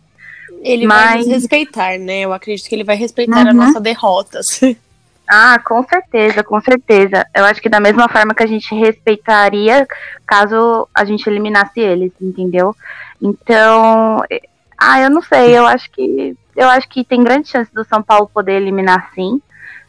Ele 0.62 0.86
Mas... 0.86 1.04
vai 1.04 1.18
nos 1.18 1.26
respeitar, 1.26 1.98
né? 1.98 2.20
Eu 2.20 2.32
acredito 2.32 2.68
que 2.68 2.74
ele 2.74 2.84
vai 2.84 2.96
respeitar 2.96 3.42
uhum. 3.42 3.50
a 3.50 3.52
nossa 3.52 3.80
derrota. 3.80 4.40
Ah, 5.34 5.58
com 5.58 5.82
certeza, 5.84 6.42
com 6.42 6.60
certeza. 6.60 7.26
Eu 7.34 7.44
acho 7.44 7.62
que 7.62 7.68
da 7.68 7.80
mesma 7.80 8.08
forma 8.08 8.34
que 8.34 8.42
a 8.42 8.46
gente 8.46 8.74
respeitaria 8.74 9.86
caso 10.26 10.86
a 10.94 11.04
gente 11.04 11.26
eliminasse 11.26 11.80
eles, 11.80 12.12
entendeu? 12.20 12.76
Então, 13.20 14.22
ah, 14.76 15.00
eu 15.00 15.08
não 15.08 15.22
sei, 15.22 15.56
eu 15.56 15.66
acho 15.66 15.90
que 15.90 16.36
eu 16.54 16.68
acho 16.68 16.88
que 16.88 17.02
tem 17.02 17.24
grande 17.24 17.48
chance 17.48 17.72
do 17.72 17.84
São 17.84 18.02
Paulo 18.02 18.30
poder 18.32 18.60
eliminar 18.60 19.10
sim. 19.14 19.40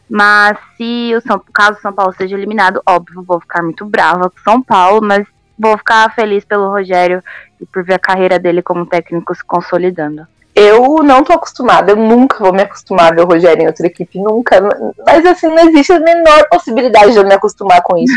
Mas 0.08 0.56
se 0.76 1.12
o 1.14 1.20
São, 1.20 1.42
caso 1.52 1.78
o 1.78 1.82
São 1.82 1.92
Paulo 1.92 2.14
seja 2.16 2.36
eliminado, 2.36 2.80
óbvio, 2.86 3.22
vou 3.22 3.40
ficar 3.40 3.62
muito 3.62 3.84
brava 3.84 4.30
com 4.30 4.38
o 4.38 4.42
São 4.42 4.62
Paulo, 4.62 5.00
mas 5.02 5.26
vou 5.58 5.76
ficar 5.76 6.14
feliz 6.14 6.44
pelo 6.44 6.70
Rogério 6.70 7.22
e 7.60 7.66
por 7.66 7.84
ver 7.84 7.94
a 7.94 7.98
carreira 7.98 8.38
dele 8.38 8.62
como 8.62 8.86
técnico 8.86 9.34
se 9.34 9.44
consolidando. 9.44 10.26
Eu 10.54 11.02
não 11.02 11.24
tô 11.24 11.32
acostumada, 11.32 11.90
eu 11.90 11.96
nunca 11.96 12.38
vou 12.38 12.52
me 12.52 12.62
acostumar 12.62 13.10
a 13.10 13.14
ver 13.14 13.22
o 13.22 13.26
Rogério 13.26 13.64
em 13.64 13.66
outra 13.66 13.88
equipe, 13.88 14.20
nunca. 14.20 14.62
Mas 15.04 15.26
assim, 15.26 15.48
não 15.48 15.68
existe 15.68 15.92
a 15.92 15.98
menor 15.98 16.46
possibilidade 16.48 17.10
de 17.10 17.18
eu 17.18 17.24
me 17.24 17.34
acostumar 17.34 17.82
com 17.82 17.98
isso. 17.98 18.14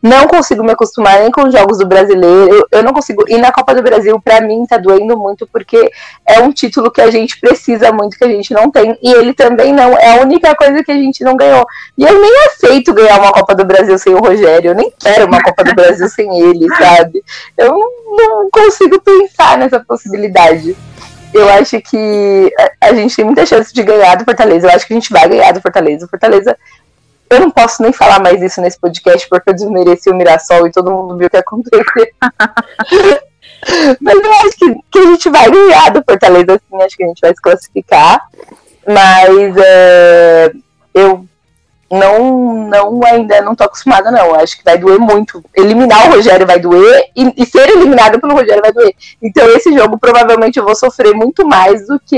Não 0.00 0.28
consigo 0.28 0.62
me 0.62 0.70
acostumar 0.70 1.18
nem 1.18 1.32
com 1.32 1.42
os 1.42 1.52
jogos 1.52 1.78
do 1.78 1.86
brasileiro, 1.86 2.64
eu, 2.70 2.82
não 2.84 2.92
consigo. 2.92 3.24
E 3.26 3.36
na 3.38 3.50
Copa 3.50 3.74
do 3.74 3.82
Brasil, 3.82 4.20
pra 4.20 4.40
mim, 4.40 4.64
tá 4.66 4.78
doendo 4.78 5.18
muito, 5.18 5.48
porque 5.48 5.90
é 6.24 6.38
um 6.38 6.52
título 6.52 6.92
que 6.92 7.00
a 7.00 7.10
gente 7.10 7.40
precisa 7.40 7.90
muito, 7.92 8.16
que 8.16 8.24
a 8.24 8.28
gente 8.28 8.54
não 8.54 8.70
tem. 8.70 8.96
E 9.02 9.12
ele 9.12 9.34
também 9.34 9.72
não, 9.72 9.98
é 9.98 10.12
a 10.12 10.22
única 10.22 10.54
coisa 10.54 10.84
que 10.84 10.92
a 10.92 10.96
gente 10.96 11.24
não 11.24 11.36
ganhou. 11.36 11.66
E 11.98 12.04
eu 12.04 12.20
nem 12.20 12.46
aceito 12.46 12.94
ganhar 12.94 13.18
uma 13.18 13.32
Copa 13.32 13.52
do 13.52 13.64
Brasil 13.64 13.98
sem 13.98 14.14
o 14.14 14.20
Rogério, 14.20 14.70
eu 14.70 14.74
nem 14.76 14.92
quero 14.96 15.26
uma 15.26 15.42
Copa 15.42 15.64
do 15.64 15.74
Brasil 15.74 16.08
sem 16.08 16.38
ele, 16.38 16.68
sabe? 16.76 17.20
Eu 17.58 17.76
não 18.16 18.48
consigo 18.50 19.00
pensar 19.00 19.58
nessa 19.58 19.80
possibilidade 19.80 20.76
eu 21.32 21.48
acho 21.50 21.80
que 21.80 22.52
a, 22.58 22.88
a, 22.88 22.94
gente 22.94 23.16
tem 23.16 23.24
muita 23.24 23.46
chance 23.46 23.72
de 23.72 23.82
ganhar 23.82 24.16
do 24.16 24.24
Fortaleza. 24.24 24.66
Eu 24.66 24.74
acho 24.74 24.86
que 24.86 24.92
a 24.92 24.96
gente 24.96 25.12
vai 25.12 25.28
ganhar 25.28 25.52
do 25.52 25.60
Fortaleza. 25.60 26.06
O 26.06 26.08
Fortaleza 26.08 26.56
eu 27.30 27.38
não 27.38 27.50
posso 27.50 27.82
nem 27.82 27.92
falar 27.92 28.20
mais 28.20 28.42
isso 28.42 28.60
nesse 28.60 28.78
podcast 28.78 29.28
porque 29.28 29.50
eu 29.50 29.54
desmereci 29.54 30.10
o 30.10 30.14
Mirassol 30.14 30.66
e 30.66 30.72
todo 30.72 30.90
mundo 30.90 31.16
viu 31.16 31.28
o 31.28 31.30
que 31.30 31.36
aconteceu. 31.36 31.80
Mas 34.00 34.14
eu 34.14 34.32
acho 34.32 34.56
que, 34.58 34.74
que 34.90 34.98
a 34.98 35.02
gente 35.02 35.30
vai 35.30 35.50
ganhar 35.50 35.90
do 35.90 36.02
Fortaleza, 36.02 36.54
assim, 36.54 36.82
acho 36.82 36.96
que 36.96 37.04
a 37.04 37.06
gente 37.06 37.20
vai 37.20 37.34
se 37.34 37.40
classificar. 37.40 38.26
Mas 38.86 39.56
é, 39.56 40.52
eu 40.92 41.24
não, 41.90 42.68
não 42.68 43.00
ainda 43.04 43.40
não 43.42 43.54
tô 43.54 43.64
acostumada, 43.64 44.10
não. 44.10 44.34
Acho 44.34 44.56
que 44.56 44.64
vai 44.64 44.78
doer 44.78 44.98
muito. 44.98 45.42
Eliminar 45.56 46.08
o 46.08 46.14
Rogério 46.14 46.46
vai 46.46 46.60
doer 46.60 47.10
e, 47.16 47.42
e, 47.42 47.44
ser 47.44 47.68
eliminado 47.68 48.20
pelo 48.20 48.34
Rogério 48.34 48.62
vai 48.62 48.72
doer. 48.72 48.94
Então, 49.20 49.44
esse 49.48 49.72
jogo 49.72 49.98
provavelmente 49.98 50.58
eu 50.58 50.64
vou 50.64 50.76
sofrer 50.76 51.14
muito 51.14 51.46
mais 51.46 51.86
do 51.88 51.98
que 51.98 52.16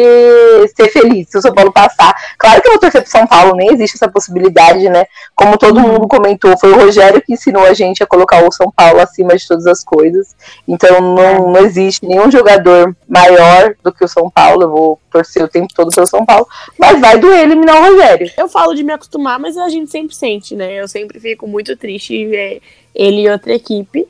ser 0.77 0.89
feliz 0.91 1.29
se 1.31 1.39
o 1.39 1.43
São 1.43 1.55
Paulo 1.55 1.73
passar. 1.73 2.15
Claro 2.39 2.61
que 2.61 2.69
eu 2.69 2.73
vou 2.73 2.81
torcer 2.81 3.01
pro 3.01 3.11
São 3.11 3.27
Paulo, 3.27 3.57
nem 3.57 3.73
existe 3.73 3.97
essa 3.97 4.09
possibilidade, 4.09 4.89
né? 4.91 5.07
Como 5.35 5.57
todo 5.57 5.79
uhum. 5.79 5.93
mundo 5.93 6.09
comentou, 6.09 6.57
foi 6.59 6.71
o 6.71 6.77
Rogério 6.79 7.23
que 7.23 7.33
ensinou 7.33 7.65
a 7.65 7.73
gente 7.73 8.03
a 8.03 8.07
colocar 8.07 8.47
o 8.47 8.53
São 8.53 8.71
Paulo 8.71 9.01
acima 9.01 9.35
de 9.37 9.49
todas 9.49 9.67
as 9.67 9.83
coisas. 9.83 10.37
Então, 10.69 11.01
não, 11.01 11.51
não 11.51 11.61
existe 11.61 12.07
nenhum 12.07 12.31
jogador 12.31 12.95
maior 13.13 13.77
do 13.83 13.93
que 13.93 14.03
o 14.03 14.09
São 14.09 14.31
Paulo. 14.31 14.63
Eu 14.63 14.71
vou 14.71 15.01
torcer 15.11 15.45
o 15.45 15.49
tempo 15.49 15.73
todo 15.75 15.95
pelo 15.95 16.07
São 16.07 16.25
Paulo. 16.25 16.49
Mas 16.79 16.99
vai 16.99 17.19
doer 17.19 17.41
eliminar 17.41 17.77
o 17.77 17.93
Rogério. 17.93 18.31
Eu 18.39 18.49
falo 18.49 18.75
de 18.75 18.83
me 18.83 18.93
acostumar, 18.93 19.39
mas 19.39 19.59
a 19.59 19.69
gente 19.69 19.91
sempre 19.91 20.15
sente, 20.15 20.57
né? 20.57 20.81
Eu 20.81 20.89
sempre 20.89 21.21
fico 21.21 21.47
muito 21.47 21.77
triste 21.77 22.27
ver 22.27 22.63
ele 22.95 23.23
e 23.23 23.29
outra 23.29 23.53
equipe. 23.53 24.09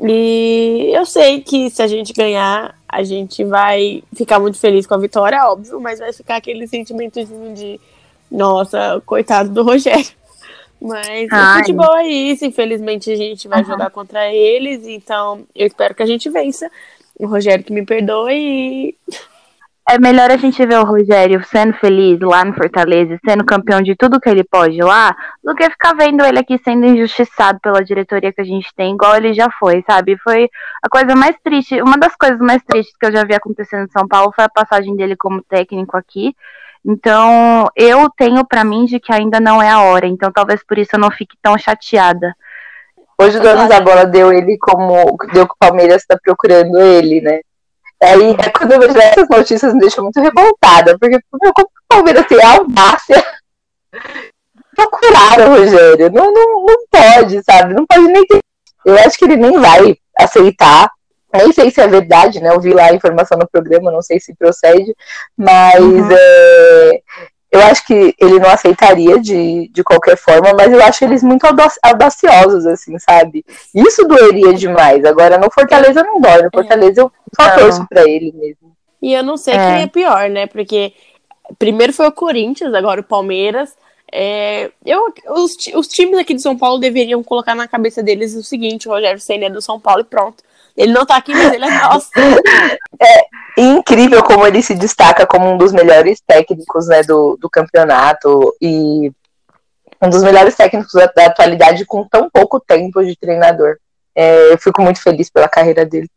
E 0.00 0.90
eu 0.94 1.04
sei 1.04 1.42
que 1.42 1.68
se 1.68 1.82
a 1.82 1.86
gente 1.86 2.14
ganhar, 2.14 2.74
a 2.88 3.02
gente 3.02 3.44
vai 3.44 4.02
ficar 4.14 4.40
muito 4.40 4.58
feliz 4.58 4.86
com 4.86 4.94
a 4.94 4.98
vitória, 4.98 5.44
óbvio, 5.44 5.78
mas 5.78 5.98
vai 5.98 6.12
ficar 6.12 6.36
aquele 6.36 6.66
sentimentozinho 6.66 7.54
de 7.54 7.78
nossa, 8.30 9.02
coitado 9.04 9.50
do 9.50 9.62
Rogério. 9.62 10.06
Mas 10.80 11.28
Ai. 11.32 11.54
o 11.54 11.58
futebol 11.58 11.96
é 11.96 12.06
isso, 12.06 12.44
infelizmente 12.44 13.10
a 13.10 13.16
gente 13.16 13.48
vai 13.48 13.60
uhum. 13.60 13.66
jogar 13.66 13.90
contra 13.90 14.32
eles, 14.32 14.86
então 14.86 15.44
eu 15.52 15.66
espero 15.66 15.94
que 15.94 16.02
a 16.02 16.06
gente 16.06 16.30
vença. 16.30 16.70
O 17.18 17.26
Rogério 17.26 17.64
que 17.64 17.72
me 17.72 17.84
perdoe 17.84 18.96
é 19.90 19.98
melhor 19.98 20.30
a 20.30 20.36
gente 20.36 20.64
ver 20.66 20.78
o 20.78 20.84
Rogério 20.84 21.42
sendo 21.44 21.72
feliz 21.74 22.20
lá 22.20 22.44
no 22.44 22.52
Fortaleza, 22.52 23.18
sendo 23.24 23.42
campeão 23.44 23.80
de 23.80 23.96
tudo 23.96 24.20
que 24.20 24.28
ele 24.28 24.44
pode 24.44 24.78
lá, 24.82 25.16
do 25.42 25.54
que 25.54 25.68
ficar 25.70 25.94
vendo 25.94 26.22
ele 26.24 26.38
aqui 26.38 26.60
sendo 26.62 26.84
injustiçado 26.84 27.58
pela 27.60 27.82
diretoria 27.82 28.30
que 28.30 28.40
a 28.40 28.44
gente 28.44 28.68
tem, 28.76 28.94
igual 28.94 29.16
ele 29.16 29.32
já 29.32 29.50
foi, 29.58 29.82
sabe? 29.86 30.18
Foi 30.18 30.50
a 30.82 30.88
coisa 30.90 31.16
mais 31.16 31.34
triste, 31.42 31.80
uma 31.80 31.96
das 31.96 32.14
coisas 32.16 32.38
mais 32.38 32.62
tristes 32.62 32.94
que 32.98 33.06
eu 33.06 33.12
já 33.12 33.24
vi 33.24 33.34
acontecendo 33.34 33.86
em 33.86 33.90
São 33.90 34.06
Paulo 34.06 34.30
foi 34.34 34.44
a 34.44 34.48
passagem 34.50 34.94
dele 34.94 35.16
como 35.16 35.42
técnico 35.42 35.96
aqui. 35.96 36.36
Então, 36.84 37.66
eu 37.74 38.10
tenho 38.10 38.44
para 38.44 38.64
mim 38.64 38.84
de 38.84 39.00
que 39.00 39.12
ainda 39.12 39.40
não 39.40 39.60
é 39.60 39.70
a 39.70 39.80
hora, 39.80 40.06
então 40.06 40.30
talvez 40.30 40.62
por 40.62 40.78
isso 40.78 40.90
eu 40.94 41.00
não 41.00 41.10
fique 41.10 41.36
tão 41.42 41.56
chateada. 41.56 42.34
Hoje 43.20 43.38
o 43.38 43.42
dono 43.42 43.68
da 43.68 43.80
bola 43.80 44.06
deu 44.06 44.32
ele 44.32 44.56
como. 44.58 45.16
Deu 45.32 45.46
que 45.46 45.54
o 45.54 45.58
Palmeiras 45.58 46.02
está 46.02 46.16
procurando 46.22 46.78
ele, 46.78 47.20
né? 47.20 47.40
Aí, 48.00 48.30
é 48.30 48.50
quando 48.50 48.72
eu 48.72 48.80
vejo 48.80 48.96
essas 48.96 49.28
notícias, 49.28 49.74
me 49.74 49.80
deixa 49.80 50.00
muito 50.00 50.20
revoltada, 50.20 50.96
porque 50.98 51.18
meu, 51.42 51.52
como 51.52 51.66
o 51.66 51.88
Palmeiras 51.88 52.26
tem 52.26 52.40
a 52.40 52.52
audácia 52.52 53.24
procurar 54.74 55.40
o 55.40 55.56
Rogério? 55.56 56.12
Não, 56.12 56.32
não, 56.32 56.64
não 56.64 56.76
pode, 56.88 57.42
sabe? 57.42 57.74
Não 57.74 57.84
pode 57.84 58.06
nem 58.06 58.24
ter. 58.24 58.38
Eu 58.86 58.96
acho 58.98 59.18
que 59.18 59.24
ele 59.24 59.36
nem 59.36 59.58
vai 59.58 59.96
aceitar. 60.16 60.88
Nem 61.34 61.52
sei 61.52 61.70
se 61.70 61.80
é 61.80 61.88
verdade, 61.88 62.40
né? 62.40 62.50
Eu 62.50 62.60
vi 62.60 62.72
lá 62.72 62.84
a 62.84 62.94
informação 62.94 63.36
no 63.36 63.48
programa, 63.48 63.90
não 63.90 64.00
sei 64.00 64.20
se 64.20 64.34
procede, 64.34 64.94
mas 65.36 65.80
uhum. 65.80 66.08
é, 66.10 67.00
eu 67.50 67.62
acho 67.62 67.86
que 67.86 68.14
ele 68.18 68.38
não 68.38 68.50
aceitaria 68.50 69.18
de, 69.18 69.68
de 69.68 69.82
qualquer 69.82 70.16
forma, 70.16 70.52
mas 70.54 70.70
eu 70.70 70.82
acho 70.82 71.04
eles 71.04 71.22
muito 71.22 71.46
audaciosos, 71.82 72.66
assim, 72.66 72.98
sabe? 72.98 73.44
Isso 73.74 74.06
doeria 74.06 74.52
demais. 74.52 75.04
Agora, 75.04 75.38
no 75.38 75.50
Fortaleza 75.50 76.02
não 76.02 76.20
dói. 76.20 76.42
No 76.42 76.50
Fortaleza 76.52 77.00
eu 77.00 77.12
só 77.34 77.50
torço 77.56 77.86
pra 77.88 78.02
ele 78.02 78.32
mesmo. 78.32 78.76
E 79.00 79.14
eu 79.14 79.22
não 79.22 79.36
sei 79.36 79.54
é. 79.54 79.56
quem 79.56 79.82
é 79.82 79.86
pior, 79.86 80.28
né? 80.28 80.46
Porque 80.46 80.92
primeiro 81.58 81.92
foi 81.92 82.06
o 82.06 82.12
Corinthians, 82.12 82.74
agora 82.74 83.00
o 83.00 83.04
Palmeiras. 83.04 83.74
É, 84.12 84.70
eu, 84.84 85.12
os, 85.30 85.56
os 85.74 85.88
times 85.88 86.18
aqui 86.18 86.34
de 86.34 86.42
São 86.42 86.56
Paulo 86.56 86.78
deveriam 86.78 87.22
colocar 87.22 87.54
na 87.54 87.68
cabeça 87.68 88.02
deles 88.02 88.34
o 88.34 88.42
seguinte: 88.42 88.88
o 88.88 88.92
Rogério 88.92 89.20
Senna 89.20 89.46
é 89.46 89.50
do 89.50 89.62
São 89.62 89.80
Paulo 89.80 90.00
e 90.02 90.04
pronto. 90.04 90.42
Ele 90.78 90.92
não 90.92 91.04
tá 91.04 91.16
aqui, 91.16 91.34
mas 91.34 91.52
ele 91.52 91.64
é 91.64 91.70
nosso. 91.70 92.08
é 93.02 93.60
incrível 93.60 94.22
como 94.22 94.46
ele 94.46 94.62
se 94.62 94.76
destaca 94.76 95.26
como 95.26 95.50
um 95.50 95.58
dos 95.58 95.72
melhores 95.72 96.20
técnicos 96.24 96.86
né, 96.86 97.02
do, 97.02 97.36
do 97.36 97.50
campeonato 97.50 98.54
e 98.62 99.10
um 100.00 100.08
dos 100.08 100.22
melhores 100.22 100.54
técnicos 100.54 100.92
da, 100.92 101.06
da 101.06 101.26
atualidade 101.26 101.84
com 101.84 102.06
tão 102.06 102.30
pouco 102.30 102.60
tempo 102.60 103.04
de 103.04 103.16
treinador. 103.16 103.76
É, 104.14 104.52
eu 104.52 104.58
fico 104.58 104.80
muito 104.80 105.02
feliz 105.02 105.28
pela 105.28 105.48
carreira 105.48 105.84
dele. 105.84 106.08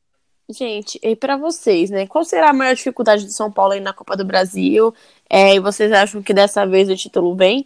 Gente, 0.47 0.99
e 1.01 1.15
para 1.15 1.37
vocês, 1.37 1.89
né? 1.89 2.05
Qual 2.05 2.23
será 2.23 2.49
a 2.49 2.53
maior 2.53 2.75
dificuldade 2.75 3.25
do 3.25 3.31
São 3.31 3.51
Paulo 3.51 3.73
aí 3.73 3.79
na 3.79 3.93
Copa 3.93 4.15
do 4.15 4.25
Brasil? 4.25 4.93
É, 5.27 5.55
e 5.55 5.59
vocês 5.59 5.91
acham 5.91 6.21
que 6.21 6.35
dessa 6.35 6.67
vez 6.67 6.87
o 6.87 6.95
título 6.95 7.35
vem? 7.35 7.65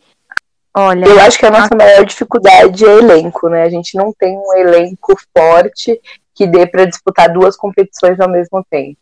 Olha, 0.74 1.06
eu 1.06 1.20
acho 1.20 1.38
que 1.38 1.46
a 1.46 1.52
nossa 1.52 1.76
maior 1.76 2.06
dificuldade 2.06 2.86
é 2.86 2.98
elenco, 2.98 3.50
né? 3.50 3.64
A 3.64 3.70
gente 3.70 3.98
não 3.98 4.14
tem 4.14 4.38
um 4.38 4.54
elenco 4.56 5.18
forte 5.36 6.00
que 6.36 6.46
dê 6.46 6.68
para 6.68 6.86
disputar 6.86 7.32
duas 7.32 7.56
competições 7.56 8.20
ao 8.20 8.30
mesmo 8.30 8.64
tempo. 8.70 8.98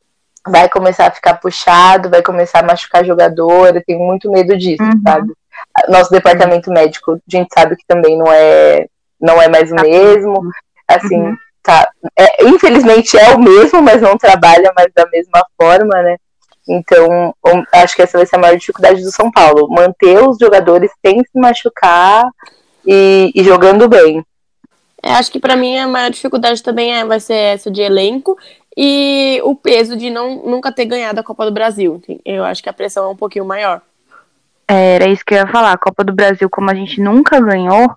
Vai 0.47 0.69
começar 0.69 1.07
a 1.07 1.11
ficar 1.11 1.35
puxado, 1.35 2.09
vai 2.09 2.21
começar 2.21 2.59
a 2.59 2.67
machucar 2.67 3.03
jogador, 3.03 3.75
eu 3.75 3.83
tenho 3.83 3.99
muito 3.99 4.29
medo 4.29 4.55
disso, 4.55 4.83
uhum. 4.83 5.01
sabe? 5.05 5.33
Nosso 5.89 6.11
departamento 6.11 6.69
médico, 6.69 7.13
a 7.13 7.17
gente 7.27 7.49
sabe 7.53 7.75
que 7.75 7.85
também 7.87 8.17
não 8.17 8.31
é, 8.31 8.85
não 9.19 9.41
é 9.41 9.47
mais 9.47 9.71
o 9.71 9.75
mesmo. 9.75 10.41
Assim, 10.87 11.21
uhum. 11.21 11.37
tá. 11.63 11.89
É, 12.17 12.45
infelizmente 12.45 13.17
é 13.17 13.33
o 13.33 13.39
mesmo, 13.39 13.81
mas 13.81 14.01
não 14.01 14.17
trabalha 14.17 14.71
mais 14.75 14.91
da 14.93 15.07
mesma 15.09 15.45
forma, 15.59 16.01
né? 16.01 16.17
Então, 16.67 17.33
acho 17.73 17.95
que 17.95 18.01
essa 18.01 18.17
vai 18.17 18.25
ser 18.25 18.35
a 18.37 18.39
maior 18.39 18.57
dificuldade 18.57 19.01
do 19.01 19.11
São 19.11 19.31
Paulo. 19.31 19.67
Manter 19.69 20.21
os 20.21 20.37
jogadores 20.37 20.91
sem 21.05 21.19
se 21.19 21.39
machucar 21.39 22.25
e, 22.85 23.31
e 23.33 23.43
jogando 23.43 23.87
bem. 23.87 24.23
É, 25.03 25.15
acho 25.15 25.29
que 25.29 25.39
para 25.39 25.57
mim 25.57 25.77
a 25.77 25.85
maior 25.85 26.09
dificuldade 26.09 26.63
também 26.63 26.95
é, 26.95 27.03
vai 27.03 27.19
ser 27.19 27.35
essa 27.35 27.69
de 27.69 27.81
elenco 27.81 28.37
e 28.75 29.41
o 29.43 29.53
peso 29.53 29.97
de 29.97 30.09
não 30.09 30.43
nunca 30.45 30.71
ter 30.71 30.85
ganhado 30.85 31.19
a 31.19 31.23
Copa 31.23 31.45
do 31.45 31.51
Brasil. 31.51 32.01
Eu 32.23 32.45
acho 32.45 32.63
que 32.63 32.69
a 32.69 32.73
pressão 32.73 33.05
é 33.05 33.09
um 33.09 33.15
pouquinho 33.15 33.43
maior. 33.43 33.81
É, 34.65 34.95
era 34.95 35.09
isso 35.09 35.25
que 35.25 35.33
eu 35.33 35.39
ia 35.39 35.47
falar. 35.47 35.73
A 35.73 35.77
Copa 35.77 36.05
do 36.05 36.13
Brasil, 36.13 36.49
como 36.49 36.71
a 36.71 36.73
gente 36.73 37.01
nunca 37.01 37.39
ganhou, 37.41 37.93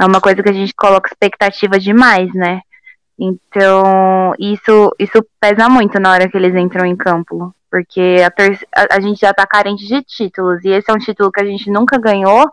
é 0.00 0.06
uma 0.06 0.20
coisa 0.20 0.42
que 0.42 0.48
a 0.48 0.52
gente 0.54 0.72
coloca 0.74 1.10
expectativa 1.10 1.78
demais, 1.78 2.32
né? 2.32 2.62
Então, 3.18 4.34
isso, 4.38 4.94
isso 4.98 5.22
pesa 5.38 5.68
muito 5.68 6.00
na 6.00 6.10
hora 6.10 6.26
que 6.26 6.38
eles 6.38 6.56
entram 6.56 6.86
em 6.86 6.96
campo. 6.96 7.54
Porque 7.70 8.16
a, 8.24 8.80
a, 8.80 8.96
a 8.96 9.00
gente 9.00 9.20
já 9.20 9.34
tá 9.34 9.46
carente 9.46 9.86
de 9.86 10.02
títulos. 10.02 10.64
E 10.64 10.70
esse 10.70 10.90
é 10.90 10.94
um 10.94 10.98
título 10.98 11.30
que 11.30 11.40
a 11.40 11.44
gente 11.44 11.70
nunca 11.70 11.98
ganhou. 11.98 12.50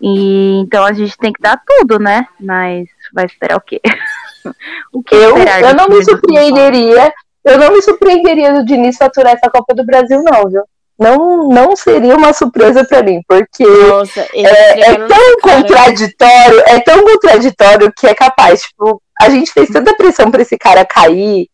E 0.00 0.60
então 0.60 0.84
a 0.84 0.92
gente 0.92 1.16
tem 1.18 1.32
que 1.32 1.40
dar 1.40 1.60
tudo, 1.66 1.98
né? 1.98 2.26
Mas 2.38 2.88
vai 3.12 3.26
esperar 3.26 3.56
o 3.56 3.60
quê? 3.60 3.80
o 4.92 5.02
que 5.02 5.14
eu, 5.14 5.36
eu 5.36 5.74
não 5.74 5.88
me 5.88 6.04
surpreenderia, 6.04 7.12
eu 7.44 7.58
não 7.58 7.72
me 7.72 7.82
surpreenderia 7.82 8.52
do 8.52 8.64
Diniz 8.64 8.96
faturar 8.96 9.34
essa 9.34 9.50
Copa 9.50 9.74
do 9.74 9.84
Brasil, 9.84 10.22
não, 10.22 10.48
viu? 10.48 10.62
Não, 10.98 11.48
não 11.48 11.76
seria 11.76 12.16
uma 12.16 12.32
surpresa 12.32 12.82
para 12.84 13.02
mim, 13.02 13.20
porque 13.28 13.66
Nossa, 13.66 14.26
é, 14.32 14.80
é 14.80 14.94
tão 14.94 15.40
contraditório, 15.42 16.62
é 16.66 16.80
tão 16.80 17.04
contraditório 17.04 17.92
que 17.94 18.06
é 18.06 18.14
capaz, 18.14 18.62
tipo, 18.62 19.02
a 19.20 19.28
gente 19.28 19.52
fez 19.52 19.68
tanta 19.68 19.94
pressão 19.94 20.30
para 20.30 20.40
esse 20.40 20.56
cara 20.56 20.86
cair, 20.86 21.48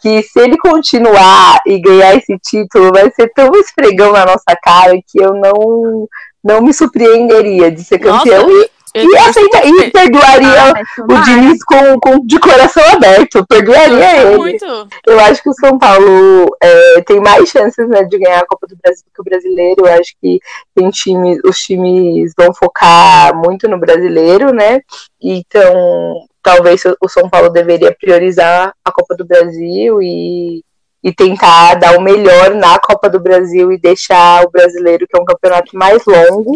que 0.00 0.22
se 0.22 0.40
ele 0.40 0.56
continuar 0.56 1.60
e 1.66 1.78
ganhar 1.78 2.14
esse 2.16 2.38
título, 2.38 2.90
vai 2.92 3.10
ser 3.10 3.30
tão 3.34 3.50
esfregão 3.56 4.12
na 4.12 4.24
nossa 4.24 4.56
cara 4.62 4.94
que 5.06 5.20
eu 5.20 5.34
não 5.34 6.08
não 6.42 6.62
me 6.62 6.72
surpreenderia 6.72 7.72
de 7.72 7.82
ser 7.82 7.98
campeão. 7.98 8.48
Nossa, 8.48 8.70
e, 9.04 9.18
aceita, 9.18 9.66
e 9.66 9.90
perdoaria 9.90 10.72
ah, 10.72 10.82
o 11.02 11.20
Diniz 11.22 11.62
com, 11.64 12.00
com, 12.00 12.26
de 12.26 12.38
coração 12.38 12.82
aberto. 12.92 13.46
Perdoaria 13.46 14.22
ele. 14.22 14.36
Muito. 14.36 14.88
Eu 15.06 15.20
acho 15.20 15.42
que 15.42 15.50
o 15.50 15.54
São 15.54 15.78
Paulo 15.78 16.56
é, 16.62 17.02
tem 17.02 17.20
mais 17.20 17.48
chances 17.48 17.88
né, 17.88 18.04
de 18.04 18.18
ganhar 18.18 18.40
a 18.40 18.46
Copa 18.46 18.66
do 18.66 18.76
Brasil 18.82 19.04
que 19.14 19.20
o 19.20 19.24
brasileiro. 19.24 19.86
Eu 19.86 19.92
acho 19.92 20.14
que 20.20 20.38
tem 20.74 20.90
time, 20.90 21.38
os 21.44 21.58
times 21.58 22.32
vão 22.36 22.52
focar 22.54 23.34
muito 23.36 23.68
no 23.68 23.78
brasileiro, 23.78 24.52
né? 24.52 24.80
Então, 25.20 26.26
talvez 26.42 26.82
o 27.00 27.08
São 27.08 27.28
Paulo 27.28 27.50
deveria 27.50 27.94
priorizar 27.98 28.72
a 28.84 28.92
Copa 28.92 29.14
do 29.14 29.24
Brasil 29.24 30.00
e 30.00 30.62
e 31.06 31.14
tentar 31.14 31.74
dar 31.74 31.96
o 31.96 32.02
melhor 32.02 32.52
na 32.56 32.80
Copa 32.80 33.08
do 33.08 33.20
Brasil 33.20 33.70
e 33.70 33.78
deixar 33.78 34.44
o 34.44 34.50
brasileiro, 34.50 35.06
que 35.06 35.16
é 35.16 35.22
um 35.22 35.24
campeonato 35.24 35.76
mais 35.76 36.04
longo, 36.04 36.52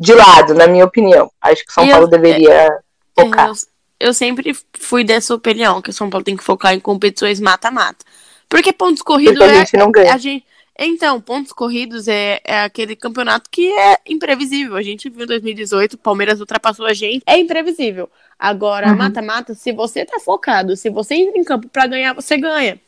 de 0.00 0.14
lado, 0.14 0.54
na 0.54 0.66
minha 0.66 0.86
opinião. 0.86 1.30
Acho 1.42 1.62
que 1.62 1.70
o 1.70 1.74
São 1.74 1.86
Paulo 1.86 2.06
deveria 2.06 2.50
é, 2.50 2.78
focar. 3.14 3.48
Eu, 3.48 3.54
eu, 4.00 4.14
sempre 4.14 4.56
fui 4.78 5.04
dessa 5.04 5.34
opinião, 5.34 5.82
que 5.82 5.90
o 5.90 5.92
São 5.92 6.08
Paulo 6.08 6.24
tem 6.24 6.36
que 6.36 6.42
focar 6.42 6.72
em 6.72 6.80
competições 6.80 7.38
mata-mata. 7.38 8.02
Porque 8.48 8.72
pontos 8.72 9.02
corridos 9.02 9.38
Porque 9.38 9.52
a 9.52 9.58
gente 9.58 9.76
não 9.76 9.92
ganha. 9.92 10.14
A 10.14 10.16
gente, 10.16 10.44
Então, 10.78 11.20
pontos 11.20 11.52
corridos 11.52 12.08
é, 12.08 12.40
é 12.42 12.62
aquele 12.62 12.96
campeonato 12.96 13.50
que 13.50 13.70
é 13.70 13.98
imprevisível. 14.08 14.74
A 14.74 14.82
gente 14.82 15.10
viu 15.10 15.24
em 15.24 15.26
2018, 15.26 15.92
o 15.92 15.98
Palmeiras 15.98 16.40
ultrapassou 16.40 16.86
a 16.86 16.94
gente. 16.94 17.22
É 17.26 17.38
imprevisível. 17.38 18.08
Agora, 18.38 18.88
uhum. 18.88 18.96
mata-mata, 18.96 19.52
uhum. 19.52 19.58
se 19.58 19.70
você 19.70 20.06
tá 20.06 20.18
focado, 20.18 20.74
se 20.76 20.88
você 20.88 21.14
entra 21.14 21.38
em 21.38 21.44
campo 21.44 21.68
para 21.68 21.86
ganhar, 21.86 22.14
você 22.14 22.38
ganha. 22.38 22.80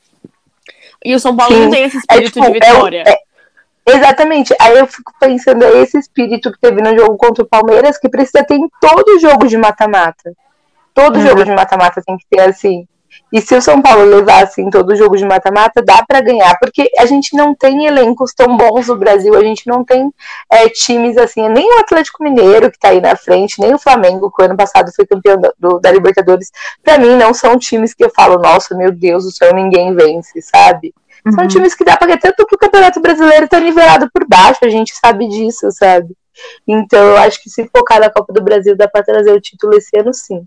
E 1.04 1.14
o 1.14 1.20
São 1.20 1.36
Paulo 1.36 1.54
Sim. 1.54 1.64
não 1.64 1.70
tem 1.70 1.84
esse 1.84 1.98
espírito 1.98 2.38
é, 2.38 2.42
tipo, 2.42 2.46
de 2.46 2.52
vitória. 2.52 3.04
É, 3.06 3.12
é, 3.12 3.16
exatamente. 3.86 4.54
Aí 4.60 4.78
eu 4.78 4.86
fico 4.86 5.12
pensando, 5.18 5.64
é 5.64 5.78
esse 5.78 5.98
espírito 5.98 6.52
que 6.52 6.60
teve 6.60 6.80
no 6.80 6.96
jogo 6.96 7.16
contra 7.16 7.44
o 7.44 7.48
Palmeiras, 7.48 7.98
que 7.98 8.08
precisa 8.08 8.44
ter 8.44 8.54
em 8.54 8.68
todo 8.80 9.18
jogo 9.18 9.46
de 9.46 9.56
mata-mata. 9.56 10.32
Todo 10.94 11.16
uhum. 11.16 11.26
jogo 11.26 11.44
de 11.44 11.52
mata-mata 11.52 12.02
tem 12.04 12.16
que 12.16 12.26
ter 12.28 12.40
assim. 12.40 12.86
E 13.32 13.40
se 13.40 13.54
o 13.54 13.62
São 13.62 13.80
Paulo 13.80 14.04
levar 14.04 14.42
assim 14.42 14.68
todo 14.70 14.94
jogo 14.94 15.16
de 15.16 15.24
mata-mata, 15.24 15.82
dá 15.82 16.04
para 16.06 16.20
ganhar, 16.20 16.58
porque 16.58 16.90
a 16.98 17.06
gente 17.06 17.34
não 17.36 17.54
tem 17.54 17.86
elencos 17.86 18.32
tão 18.34 18.56
bons 18.56 18.88
no 18.88 18.96
Brasil, 18.96 19.34
a 19.34 19.42
gente 19.42 19.66
não 19.66 19.84
tem 19.84 20.10
é, 20.50 20.68
times 20.68 21.16
assim, 21.16 21.48
nem 21.48 21.76
o 21.76 21.80
Atlético 21.80 22.22
Mineiro 22.22 22.70
que 22.70 22.78
tá 22.78 22.88
aí 22.88 23.00
na 23.00 23.16
frente, 23.16 23.60
nem 23.60 23.74
o 23.74 23.78
Flamengo, 23.78 24.30
que 24.30 24.42
o 24.42 24.44
ano 24.44 24.56
passado 24.56 24.90
foi 24.94 25.06
campeão 25.06 25.40
do, 25.58 25.78
da 25.78 25.90
Libertadores, 25.90 26.50
para 26.82 26.98
mim 26.98 27.16
não 27.16 27.32
são 27.32 27.58
times 27.58 27.94
que 27.94 28.04
eu 28.04 28.10
falo, 28.10 28.38
nossa, 28.38 28.74
meu 28.76 28.92
Deus 28.92 29.24
do 29.24 29.30
céu, 29.30 29.54
ninguém 29.54 29.94
vence, 29.94 30.40
sabe? 30.42 30.94
Uhum. 31.24 31.32
São 31.32 31.48
times 31.48 31.74
que 31.74 31.84
dá 31.84 31.96
pra 31.96 32.06
ganhar, 32.06 32.18
tanto 32.18 32.46
que 32.46 32.54
o 32.54 32.58
Campeonato 32.58 33.00
Brasileiro 33.00 33.48
tá 33.48 33.60
nivelado 33.60 34.10
por 34.12 34.26
baixo, 34.26 34.60
a 34.64 34.68
gente 34.68 34.92
sabe 34.96 35.28
disso, 35.28 35.70
sabe? 35.70 36.16
Então 36.66 37.00
eu 37.00 37.16
acho 37.18 37.42
que 37.42 37.50
se 37.50 37.68
focar 37.68 38.00
na 38.00 38.10
Copa 38.10 38.32
do 38.32 38.42
Brasil 38.42 38.76
dá 38.76 38.88
pra 38.88 39.02
trazer 39.02 39.32
o 39.32 39.40
título 39.40 39.74
esse 39.76 39.96
ano 39.98 40.12
sim. 40.12 40.44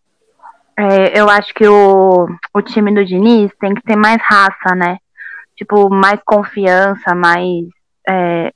É, 0.78 1.20
eu 1.20 1.30
acho 1.30 1.54
que 1.54 1.66
o, 1.68 2.28
o 2.54 2.62
time 2.62 2.94
do 2.94 3.06
Diniz 3.06 3.52
tem 3.60 3.74
que 3.74 3.82
ter 3.84 3.96
mais 3.96 4.22
raça, 4.22 4.76
né? 4.76 4.98
Tipo, 5.56 5.90
mais 5.90 6.20
confiança, 6.26 7.16
mais 7.16 7.66
é, 8.10 8.52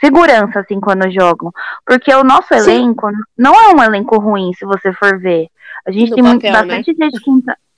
segurança, 0.00 0.60
assim, 0.60 0.80
quando 0.80 1.10
jogam. 1.10 1.52
Porque 1.84 2.14
o 2.14 2.24
nosso 2.24 2.54
elenco 2.54 3.08
Sim. 3.10 3.16
não 3.36 3.54
é 3.54 3.74
um 3.74 3.82
elenco 3.82 4.18
ruim, 4.18 4.52
se 4.54 4.64
você 4.64 4.92
for 4.92 5.18
ver. 5.18 5.48
A 5.86 5.90
gente 5.90 6.10
no 6.10 6.16
tem 6.16 6.24
papel, 6.24 6.40
muito, 6.40 6.52
bastante 6.52 6.98
né? 6.98 7.06
gente 7.06 7.20
que. 7.20 7.30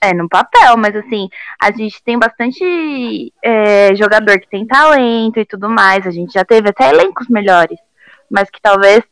É, 0.03 0.13
no 0.15 0.27
papel, 0.27 0.77
mas 0.77 0.95
assim, 0.95 1.29
a 1.61 1.71
gente 1.71 2.01
tem 2.03 2.17
bastante 2.17 3.31
é, 3.43 3.93
jogador 3.95 4.39
que 4.39 4.49
tem 4.49 4.65
talento 4.65 5.39
e 5.39 5.45
tudo 5.45 5.69
mais. 5.69 6.07
A 6.07 6.11
gente 6.11 6.33
já 6.33 6.43
teve 6.43 6.69
até 6.69 6.89
elencos 6.89 7.27
melhores, 7.27 7.77
mas 8.29 8.49
que 8.49 8.59
talvez 8.59 9.03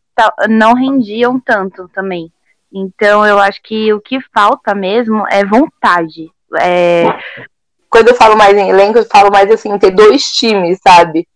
não 0.49 0.73
rendiam 0.73 1.39
tanto 1.39 1.87
também. 1.89 2.31
Então, 2.71 3.25
eu 3.25 3.39
acho 3.39 3.61
que 3.63 3.91
o 3.93 3.99
que 3.99 4.19
falta 4.33 4.75
mesmo 4.75 5.25
é 5.29 5.43
vontade. 5.45 6.31
É... 6.59 7.05
Quando 7.89 8.09
eu 8.09 8.15
falo 8.15 8.37
mais 8.37 8.55
em 8.55 8.69
elenco, 8.69 8.99
eu 8.99 9.05
falo 9.05 9.31
mais 9.31 9.49
assim, 9.49 9.77
ter 9.79 9.91
dois 9.91 10.23
times, 10.25 10.79
sabe? 10.85 11.27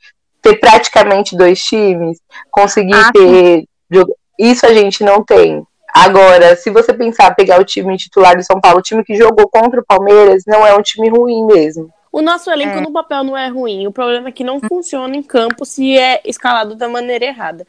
Ter 0.42 0.60
praticamente 0.60 1.36
dois 1.36 1.60
times, 1.64 2.20
conseguir 2.52 2.94
ah, 2.94 3.12
ter. 3.12 3.68
Sim. 3.92 4.04
Isso 4.40 4.66
a 4.66 4.74
gente 4.74 5.04
não 5.04 5.24
tem. 5.24 5.66
Agora, 5.94 6.56
se 6.56 6.70
você 6.72 6.94
pensar 6.94 7.36
pegar 7.36 7.60
o 7.60 7.66
time 7.66 7.96
titular 7.98 8.36
do 8.36 8.44
São 8.44 8.60
Paulo, 8.60 8.80
o 8.80 8.82
time 8.82 9.04
que 9.04 9.16
jogou 9.16 9.48
contra 9.48 9.80
o 9.80 9.86
Palmeiras, 9.86 10.44
não 10.48 10.66
é 10.66 10.76
um 10.76 10.82
time 10.82 11.10
ruim 11.10 11.46
mesmo. 11.46 11.94
O 12.12 12.22
nosso 12.22 12.50
elenco 12.50 12.78
é. 12.78 12.82
no 12.82 12.92
papel 12.92 13.24
não 13.24 13.38
é 13.38 13.48
ruim. 13.48 13.88
O 13.88 13.92
problema 13.92 14.30
é 14.30 14.32
que 14.32 14.44
não 14.44 14.60
funciona 14.60 15.16
em 15.16 15.24
campo 15.24 15.66
se 15.66 15.98
é 15.98 16.22
escalado 16.26 16.76
da 16.76 16.88
maneira 16.88 17.26
errada. 17.26 17.66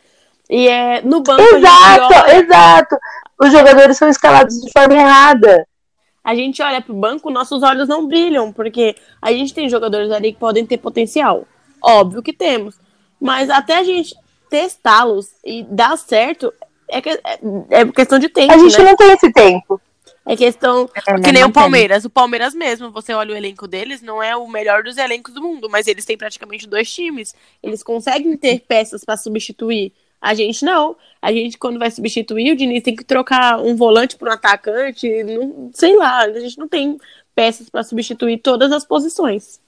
E 0.48 0.68
é 0.68 1.00
no 1.02 1.22
banco. 1.22 1.42
Exato, 1.42 2.14
olha... 2.14 2.36
exato 2.36 2.96
os 3.38 3.52
jogadores 3.52 3.96
são 3.96 4.08
escalados 4.08 4.60
de 4.60 4.70
forma 4.70 4.94
errada. 4.94 5.66
A 6.22 6.34
gente 6.34 6.62
olha 6.62 6.80
pro 6.80 6.94
banco, 6.94 7.30
nossos 7.30 7.62
olhos 7.62 7.88
não 7.88 8.06
brilham, 8.06 8.52
porque 8.52 8.96
a 9.20 9.30
gente 9.30 9.52
tem 9.52 9.68
jogadores 9.68 10.10
ali 10.10 10.32
que 10.32 10.38
podem 10.38 10.64
ter 10.64 10.78
potencial. 10.78 11.46
Óbvio 11.82 12.22
que 12.22 12.32
temos. 12.32 12.76
Mas 13.20 13.50
até 13.50 13.76
a 13.76 13.84
gente 13.84 14.14
testá-los 14.48 15.28
e 15.44 15.62
dar 15.64 15.96
certo, 15.98 16.52
é, 16.94 17.00
que, 17.00 17.10
é, 17.10 17.38
é 17.70 17.86
questão 17.86 18.18
de 18.18 18.28
tempo. 18.28 18.52
A 18.52 18.58
gente 18.58 18.78
né? 18.78 18.84
não 18.84 18.96
tem 18.96 19.12
esse 19.12 19.32
tempo. 19.32 19.80
É 20.24 20.36
questão. 20.36 20.88
É, 20.94 21.20
que 21.20 21.32
nem 21.32 21.44
o 21.44 21.50
Palmeiras. 21.50 22.02
Tem. 22.02 22.06
O 22.06 22.10
Palmeiras 22.10 22.54
mesmo, 22.54 22.90
você 22.90 23.12
olha 23.12 23.34
o 23.34 23.36
elenco 23.36 23.66
deles, 23.66 24.00
não 24.00 24.22
é 24.22 24.36
o 24.36 24.48
melhor 24.48 24.84
dos 24.84 24.96
elencos 24.96 25.34
do 25.34 25.42
mundo, 25.42 25.68
mas 25.68 25.86
eles 25.88 26.04
têm 26.04 26.16
praticamente 26.16 26.68
dois 26.68 26.90
times. 26.92 27.34
Eles 27.62 27.82
conseguem 27.82 28.36
ter 28.36 28.60
peças 28.60 29.04
para 29.04 29.16
substituir. 29.16 29.92
A 30.20 30.34
gente 30.34 30.64
não. 30.64 30.96
A 31.20 31.32
gente, 31.32 31.58
quando 31.58 31.78
vai 31.78 31.90
substituir, 31.90 32.52
o 32.52 32.56
Diniz 32.56 32.82
tem 32.82 32.94
que 32.94 33.04
trocar 33.04 33.60
um 33.60 33.74
volante 33.74 34.16
por 34.16 34.28
um 34.28 34.32
atacante. 34.32 35.08
Não, 35.24 35.70
sei 35.74 35.96
lá, 35.96 36.20
a 36.20 36.40
gente 36.40 36.58
não 36.58 36.68
tem 36.68 36.96
peças 37.34 37.68
para 37.68 37.82
substituir 37.82 38.38
todas 38.38 38.70
as 38.70 38.84
posições. 38.86 39.60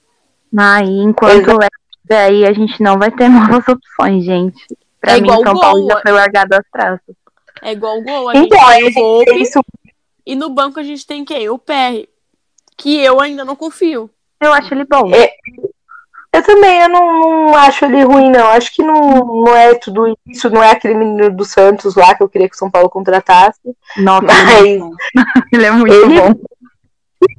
Aí, 0.57 1.01
enquanto 1.01 1.61
é 2.09 2.15
aí, 2.15 2.45
a 2.45 2.53
gente 2.53 2.81
não 2.81 2.97
vai 2.97 3.11
ter 3.11 3.27
novas 3.29 3.67
opções, 3.67 4.23
gente. 4.23 4.65
Pra 5.07 5.17
é 5.17 5.21
mim, 5.21 5.29
São 5.29 5.53
gol, 5.53 5.59
Paulo 5.61 5.87
já 5.87 6.01
foi 6.01 6.11
largado 6.11 6.55
às 6.55 6.65
traças. 6.69 7.15
É 7.61 7.71
igual 7.71 7.97
o 7.97 8.03
gol. 8.03 8.29
A 8.29 8.35
então, 8.35 8.59
gente 8.59 8.73
tem 8.75 8.89
o 8.89 8.93
Volpe, 8.93 9.41
isso... 9.41 9.59
E 10.25 10.35
no 10.35 10.49
banco 10.49 10.79
a 10.81 10.83
gente 10.83 11.07
tem 11.07 11.23
quem? 11.23 11.47
O 11.49 11.57
PR. 11.57 12.05
Que 12.77 12.99
eu 12.99 13.21
ainda 13.21 13.45
não 13.45 13.55
confio. 13.55 14.09
Eu 14.41 14.51
acho 14.51 14.73
ele 14.73 14.83
bom. 14.83 15.09
É, 15.15 15.31
eu 16.33 16.43
também, 16.43 16.81
eu 16.81 16.89
não, 16.89 17.47
não, 17.47 17.55
acho 17.55 17.85
ele 17.85 18.03
ruim, 18.03 18.29
não. 18.29 18.47
Acho 18.47 18.75
que 18.75 18.83
não, 18.83 19.43
não 19.45 19.55
é 19.55 19.73
tudo 19.75 20.13
isso, 20.27 20.49
não 20.49 20.61
é 20.61 20.71
aquele 20.71 20.95
menino 20.95 21.33
do 21.33 21.45
Santos 21.45 21.95
lá 21.95 22.13
que 22.13 22.21
eu 22.21 22.27
queria 22.27 22.49
que 22.49 22.55
o 22.55 22.59
São 22.59 22.69
Paulo 22.69 22.89
contratasse. 22.89 23.61
Nossa, 23.95 24.25
mas 24.25 24.65
ele 25.53 25.65
é 25.65 25.71
muito 25.71 25.93
ele, 25.93 26.19
bom 26.19 26.35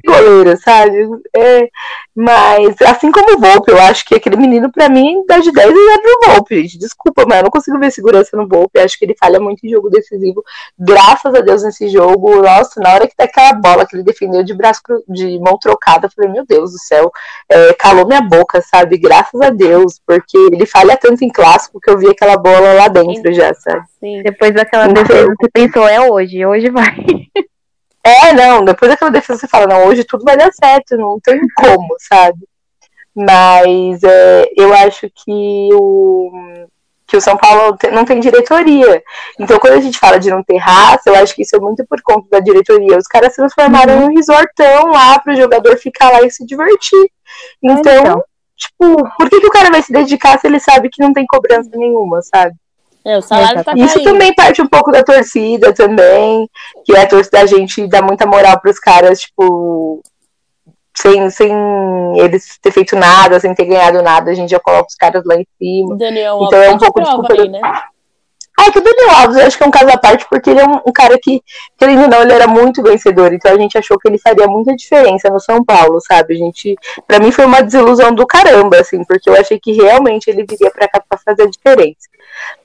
goleiro, 0.04 0.56
sabe? 0.56 1.08
É, 1.36 1.68
mas, 2.14 2.74
assim 2.82 3.12
como 3.12 3.36
o 3.36 3.40
Volpe, 3.40 3.70
eu 3.70 3.78
acho 3.78 4.04
que 4.04 4.14
aquele 4.14 4.36
menino, 4.36 4.72
pra 4.72 4.88
mim, 4.88 5.24
dá 5.26 5.38
de 5.38 5.52
10 5.52 5.70
e 5.70 5.90
é 5.90 5.98
pro 5.98 6.32
Volpe, 6.32 6.62
gente. 6.62 6.78
Desculpa, 6.78 7.24
mas 7.26 7.38
eu 7.38 7.44
não 7.44 7.50
consigo 7.50 7.78
ver 7.78 7.92
segurança 7.92 8.36
no 8.36 8.48
Volpe. 8.48 8.80
Acho 8.80 8.98
que 8.98 9.04
ele 9.04 9.16
falha 9.18 9.38
muito 9.38 9.64
em 9.64 9.70
jogo 9.70 9.88
decisivo. 9.88 10.42
Graças 10.78 11.32
a 11.34 11.40
Deus 11.40 11.62
nesse 11.62 11.88
jogo. 11.88 12.42
Nossa, 12.42 12.80
na 12.80 12.92
hora 12.92 13.06
que 13.06 13.14
tá 13.14 13.24
aquela 13.24 13.52
bola 13.52 13.86
que 13.86 13.94
ele 13.94 14.02
defendeu 14.02 14.42
de 14.42 14.54
braço 14.54 14.80
de 15.08 15.38
mão 15.38 15.56
trocada, 15.58 16.06
eu 16.06 16.10
falei, 16.10 16.30
meu 16.30 16.44
Deus 16.44 16.72
do 16.72 16.78
céu, 16.78 17.10
é, 17.48 17.72
calou 17.74 18.06
minha 18.06 18.20
boca, 18.20 18.60
sabe? 18.60 18.98
Graças 18.98 19.40
a 19.40 19.50
Deus, 19.50 20.00
porque 20.04 20.36
ele 20.52 20.66
falha 20.66 20.96
tanto 20.96 21.24
em 21.24 21.28
clássico 21.28 21.80
que 21.80 21.90
eu 21.90 21.98
vi 21.98 22.08
aquela 22.08 22.36
bola 22.36 22.72
lá 22.74 22.88
dentro 22.88 23.32
Sim. 23.32 23.34
já, 23.34 23.54
sabe? 23.54 23.84
Sim. 24.00 24.22
Depois 24.22 24.52
daquela 24.52 24.88
então, 24.88 25.02
defesa, 25.02 25.34
você 25.38 25.48
pensou, 25.52 25.86
é 25.86 26.00
hoje, 26.10 26.44
hoje 26.44 26.70
vai. 26.70 26.96
É, 28.04 28.32
não, 28.32 28.64
depois 28.64 28.90
daquela 28.90 29.10
defesa 29.10 29.40
você 29.40 29.48
fala, 29.48 29.66
não, 29.66 29.86
hoje 29.86 30.04
tudo 30.04 30.24
vai 30.24 30.36
dar 30.36 30.52
certo, 30.52 30.96
não 30.96 31.18
tem 31.20 31.40
como, 31.56 31.88
sabe? 31.98 32.38
Mas 33.14 34.02
é, 34.02 34.46
eu 34.56 34.72
acho 34.72 35.10
que 35.10 35.68
o, 35.72 36.30
que 37.06 37.16
o 37.16 37.20
São 37.20 37.36
Paulo 37.36 37.76
não 37.92 38.04
tem 38.04 38.20
diretoria. 38.20 39.02
Então, 39.40 39.58
quando 39.58 39.74
a 39.74 39.80
gente 39.80 39.98
fala 39.98 40.20
de 40.20 40.30
não 40.30 40.42
ter 40.42 40.58
raça, 40.58 41.10
eu 41.10 41.16
acho 41.16 41.34
que 41.34 41.42
isso 41.42 41.56
é 41.56 41.58
muito 41.58 41.84
por 41.86 42.00
conta 42.02 42.28
da 42.30 42.38
diretoria. 42.38 42.96
Os 42.96 43.08
caras 43.08 43.34
transformaram 43.34 43.98
uhum. 43.98 44.04
um 44.04 44.14
resortão 44.14 44.86
lá 44.92 45.18
para 45.18 45.32
o 45.32 45.36
jogador 45.36 45.76
ficar 45.78 46.10
lá 46.12 46.22
e 46.22 46.30
se 46.30 46.46
divertir. 46.46 47.10
Então, 47.62 48.00
então, 48.00 48.24
tipo, 48.56 49.10
por 49.16 49.28
que, 49.28 49.40
que 49.40 49.46
o 49.46 49.50
cara 49.50 49.70
vai 49.70 49.82
se 49.82 49.92
dedicar 49.92 50.38
se 50.38 50.46
ele 50.46 50.60
sabe 50.60 50.90
que 50.90 51.02
não 51.02 51.12
tem 51.12 51.26
cobrança 51.26 51.70
nenhuma, 51.74 52.20
sabe? 52.22 52.54
É, 53.08 53.16
o 53.16 53.22
salário 53.22 53.64
tá 53.64 53.72
Isso 53.74 54.02
também 54.02 54.34
parte 54.34 54.60
um 54.60 54.66
pouco 54.66 54.92
da 54.92 55.02
torcida 55.02 55.72
também, 55.72 56.46
que 56.84 56.94
é 56.94 57.00
a 57.00 57.08
torcida 57.08 57.38
da 57.38 57.46
gente 57.46 57.86
dá 57.86 58.02
muita 58.02 58.26
moral 58.26 58.60
pros 58.60 58.78
caras, 58.78 59.20
tipo, 59.20 60.02
sem, 60.94 61.30
sem 61.30 61.50
eles 62.18 62.58
ter 62.60 62.70
feito 62.70 62.94
nada, 62.94 63.40
sem 63.40 63.54
ter 63.54 63.64
ganhado 63.64 64.02
nada, 64.02 64.30
a 64.30 64.34
gente 64.34 64.50
já 64.50 64.60
coloca 64.60 64.88
os 64.88 64.94
caras 64.94 65.24
lá 65.24 65.36
em 65.36 65.46
cima. 65.56 65.96
Daniel 65.96 66.38
então 66.42 66.62
é 66.62 66.70
um 66.70 66.76
pouco 66.76 67.00
desculpa. 67.00 67.32
Aí, 67.32 67.48
né? 67.48 67.60
Ah, 68.60 68.72
que 68.72 68.78
o 68.80 68.82
Daniel 68.82 69.10
Alves 69.10 69.36
eu 69.36 69.46
acho 69.46 69.56
que 69.56 69.62
é 69.62 69.66
um 69.68 69.70
caso 69.70 69.88
à 69.88 69.96
parte, 69.96 70.26
porque 70.28 70.50
ele 70.50 70.58
é 70.58 70.64
um, 70.64 70.80
um, 70.84 70.92
cara 70.92 71.16
que, 71.22 71.40
querendo 71.76 72.02
ou 72.02 72.08
não, 72.08 72.22
ele 72.22 72.32
era 72.32 72.48
muito 72.48 72.82
vencedor. 72.82 73.32
Então 73.32 73.52
a 73.52 73.56
gente 73.56 73.78
achou 73.78 73.96
que 73.96 74.08
ele 74.08 74.18
faria 74.18 74.48
muita 74.48 74.74
diferença 74.74 75.30
no 75.30 75.38
São 75.38 75.64
Paulo, 75.64 76.00
sabe? 76.00 76.34
A 76.34 76.36
gente, 76.36 76.74
pra 77.06 77.20
mim 77.20 77.30
foi 77.30 77.46
uma 77.46 77.62
desilusão 77.62 78.12
do 78.12 78.26
caramba, 78.26 78.80
assim, 78.80 79.04
porque 79.04 79.30
eu 79.30 79.36
achei 79.36 79.60
que 79.60 79.72
realmente 79.72 80.28
ele 80.28 80.44
viria 80.44 80.72
pra 80.72 80.88
cá 80.88 81.00
pra 81.08 81.16
fazer 81.24 81.44
a 81.44 81.50
diferença. 81.50 82.08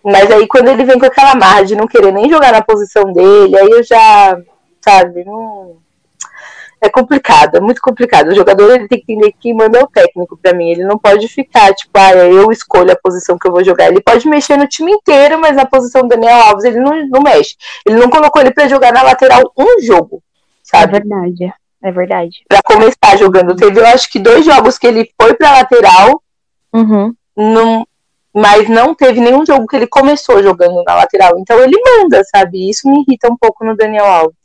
Mas 0.04 0.32
aí 0.32 0.48
quando 0.48 0.70
ele 0.70 0.84
vem 0.84 0.98
com 0.98 1.06
aquela 1.06 1.36
marra 1.36 1.64
de 1.64 1.76
não 1.76 1.86
querer 1.86 2.12
nem 2.12 2.28
jogar 2.28 2.52
na 2.52 2.64
posição 2.64 3.14
dele, 3.14 3.56
aí 3.56 3.70
eu 3.70 3.84
já, 3.84 4.36
sabe, 4.82 5.24
não. 5.24 5.78
É 6.84 6.90
complicado, 6.90 7.56
é 7.56 7.62
muito 7.62 7.80
complicado. 7.80 8.28
O 8.28 8.36
jogador 8.36 8.70
ele 8.72 8.90
tem 8.90 9.00
que 9.00 9.14
entender 9.14 9.34
que 9.40 9.54
manda 9.54 9.80
é 9.80 9.84
o 9.84 9.88
técnico 9.88 10.36
para 10.36 10.54
mim. 10.54 10.70
Ele 10.70 10.84
não 10.84 10.98
pode 10.98 11.30
ficar, 11.30 11.74
tipo, 11.74 11.98
ah, 11.98 12.14
eu 12.14 12.52
escolho 12.52 12.92
a 12.92 13.00
posição 13.02 13.38
que 13.40 13.48
eu 13.48 13.54
vou 13.54 13.64
jogar. 13.64 13.88
Ele 13.88 14.02
pode 14.02 14.28
mexer 14.28 14.58
no 14.58 14.68
time 14.68 14.92
inteiro, 14.92 15.40
mas 15.40 15.56
na 15.56 15.66
posição 15.66 16.02
do 16.02 16.10
Daniel 16.10 16.36
Alves 16.42 16.66
ele 16.66 16.82
não, 16.82 17.08
não 17.08 17.22
mexe. 17.22 17.56
Ele 17.86 17.96
não 17.96 18.10
colocou 18.10 18.42
ele 18.42 18.52
para 18.52 18.68
jogar 18.68 18.92
na 18.92 19.02
lateral 19.02 19.50
um 19.58 19.80
jogo, 19.82 20.22
sabe? 20.62 20.98
É 20.98 21.00
verdade, 21.00 21.54
é 21.82 21.92
verdade. 21.94 22.44
Pra 22.50 22.60
começar 22.62 23.18
jogando. 23.18 23.56
Teve, 23.56 23.80
eu 23.80 23.88
acho 23.88 24.12
que 24.12 24.20
dois 24.20 24.44
jogos 24.44 24.78
que 24.78 24.86
ele 24.86 25.10
foi 25.18 25.34
pra 25.36 25.54
lateral. 25.54 26.22
Uhum. 26.74 27.16
Não, 27.38 27.88
mas 28.34 28.68
não 28.68 28.94
teve 28.94 29.22
nenhum 29.22 29.46
jogo 29.46 29.68
que 29.68 29.78
ele 29.78 29.88
começou 29.88 30.44
jogando 30.44 30.84
na 30.84 30.96
lateral. 30.96 31.40
Então 31.40 31.58
ele 31.60 31.80
manda, 31.80 32.22
sabe? 32.26 32.70
Isso 32.70 32.90
me 32.90 33.06
irrita 33.08 33.32
um 33.32 33.38
pouco 33.38 33.64
no 33.64 33.74
Daniel 33.74 34.06
Alves. 34.06 34.36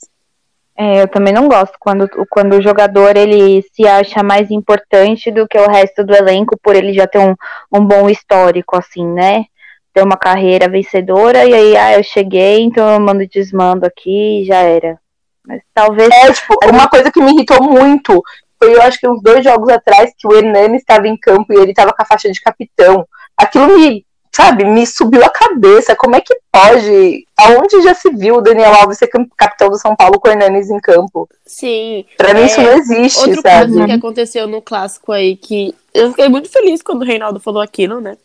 É, 0.80 1.02
eu 1.02 1.08
também 1.08 1.32
não 1.32 1.48
gosto 1.48 1.74
quando, 1.80 2.08
quando 2.30 2.54
o 2.54 2.62
jogador 2.62 3.16
ele 3.16 3.64
se 3.74 3.84
acha 3.84 4.22
mais 4.22 4.48
importante 4.48 5.28
do 5.28 5.48
que 5.48 5.58
o 5.58 5.68
resto 5.68 6.04
do 6.04 6.14
elenco 6.14 6.56
por 6.62 6.76
ele 6.76 6.92
já 6.92 7.04
ter 7.04 7.18
um, 7.18 7.34
um 7.72 7.84
bom 7.84 8.08
histórico, 8.08 8.76
assim, 8.76 9.04
né? 9.04 9.46
Ter 9.92 10.04
uma 10.04 10.16
carreira 10.16 10.68
vencedora 10.68 11.44
e 11.44 11.52
aí, 11.52 11.76
ah, 11.76 11.98
eu 11.98 12.04
cheguei, 12.04 12.60
então 12.60 12.88
eu 12.88 13.00
mando 13.00 13.26
desmando 13.26 13.84
aqui 13.84 14.42
e 14.42 14.44
já 14.44 14.58
era. 14.58 15.00
Mas 15.44 15.62
talvez. 15.74 16.10
É, 16.10 16.32
tipo, 16.32 16.54
uma 16.72 16.88
coisa 16.88 17.10
que 17.10 17.20
me 17.20 17.32
irritou 17.32 17.60
muito 17.60 18.22
foi, 18.56 18.72
eu 18.72 18.82
acho 18.82 19.00
que 19.00 19.08
uns 19.08 19.20
dois 19.20 19.42
jogos 19.42 19.68
atrás, 19.70 20.12
que 20.16 20.28
o 20.28 20.32
Hernani 20.32 20.76
estava 20.76 21.08
em 21.08 21.16
campo 21.16 21.52
e 21.52 21.56
ele 21.56 21.72
estava 21.72 21.92
com 21.92 22.02
a 22.02 22.06
faixa 22.06 22.30
de 22.30 22.40
capitão. 22.40 23.04
Aquilo 23.36 23.66
me 23.76 24.06
sabe, 24.32 24.64
me 24.64 24.86
subiu 24.86 25.24
a 25.24 25.30
cabeça. 25.30 25.96
Como 25.96 26.16
é 26.16 26.20
que 26.20 26.36
pode? 26.50 27.26
Aonde 27.36 27.82
já 27.82 27.94
se 27.94 28.10
viu 28.10 28.36
o 28.36 28.40
Daniel 28.40 28.74
Alves 28.74 28.98
ser 28.98 29.08
capitão 29.36 29.68
do 29.68 29.78
São 29.78 29.94
Paulo 29.96 30.20
com 30.20 30.28
o 30.28 30.30
Hernanes 30.30 30.70
em 30.70 30.80
campo? 30.80 31.28
Sim. 31.46 32.04
Pra 32.16 32.34
mim 32.34 32.44
isso 32.44 32.60
é, 32.60 32.64
não 32.64 32.72
existe, 32.78 33.18
outro 33.20 33.42
sabe? 33.42 33.72
caso 33.72 33.86
que 33.86 33.92
aconteceu 33.92 34.46
no 34.46 34.62
clássico 34.62 35.12
aí, 35.12 35.36
que 35.36 35.74
eu 35.92 36.10
fiquei 36.10 36.28
muito 36.28 36.48
feliz 36.48 36.82
quando 36.82 37.02
o 37.02 37.06
Reinaldo 37.06 37.40
falou 37.40 37.62
aquilo, 37.62 38.00
né? 38.00 38.16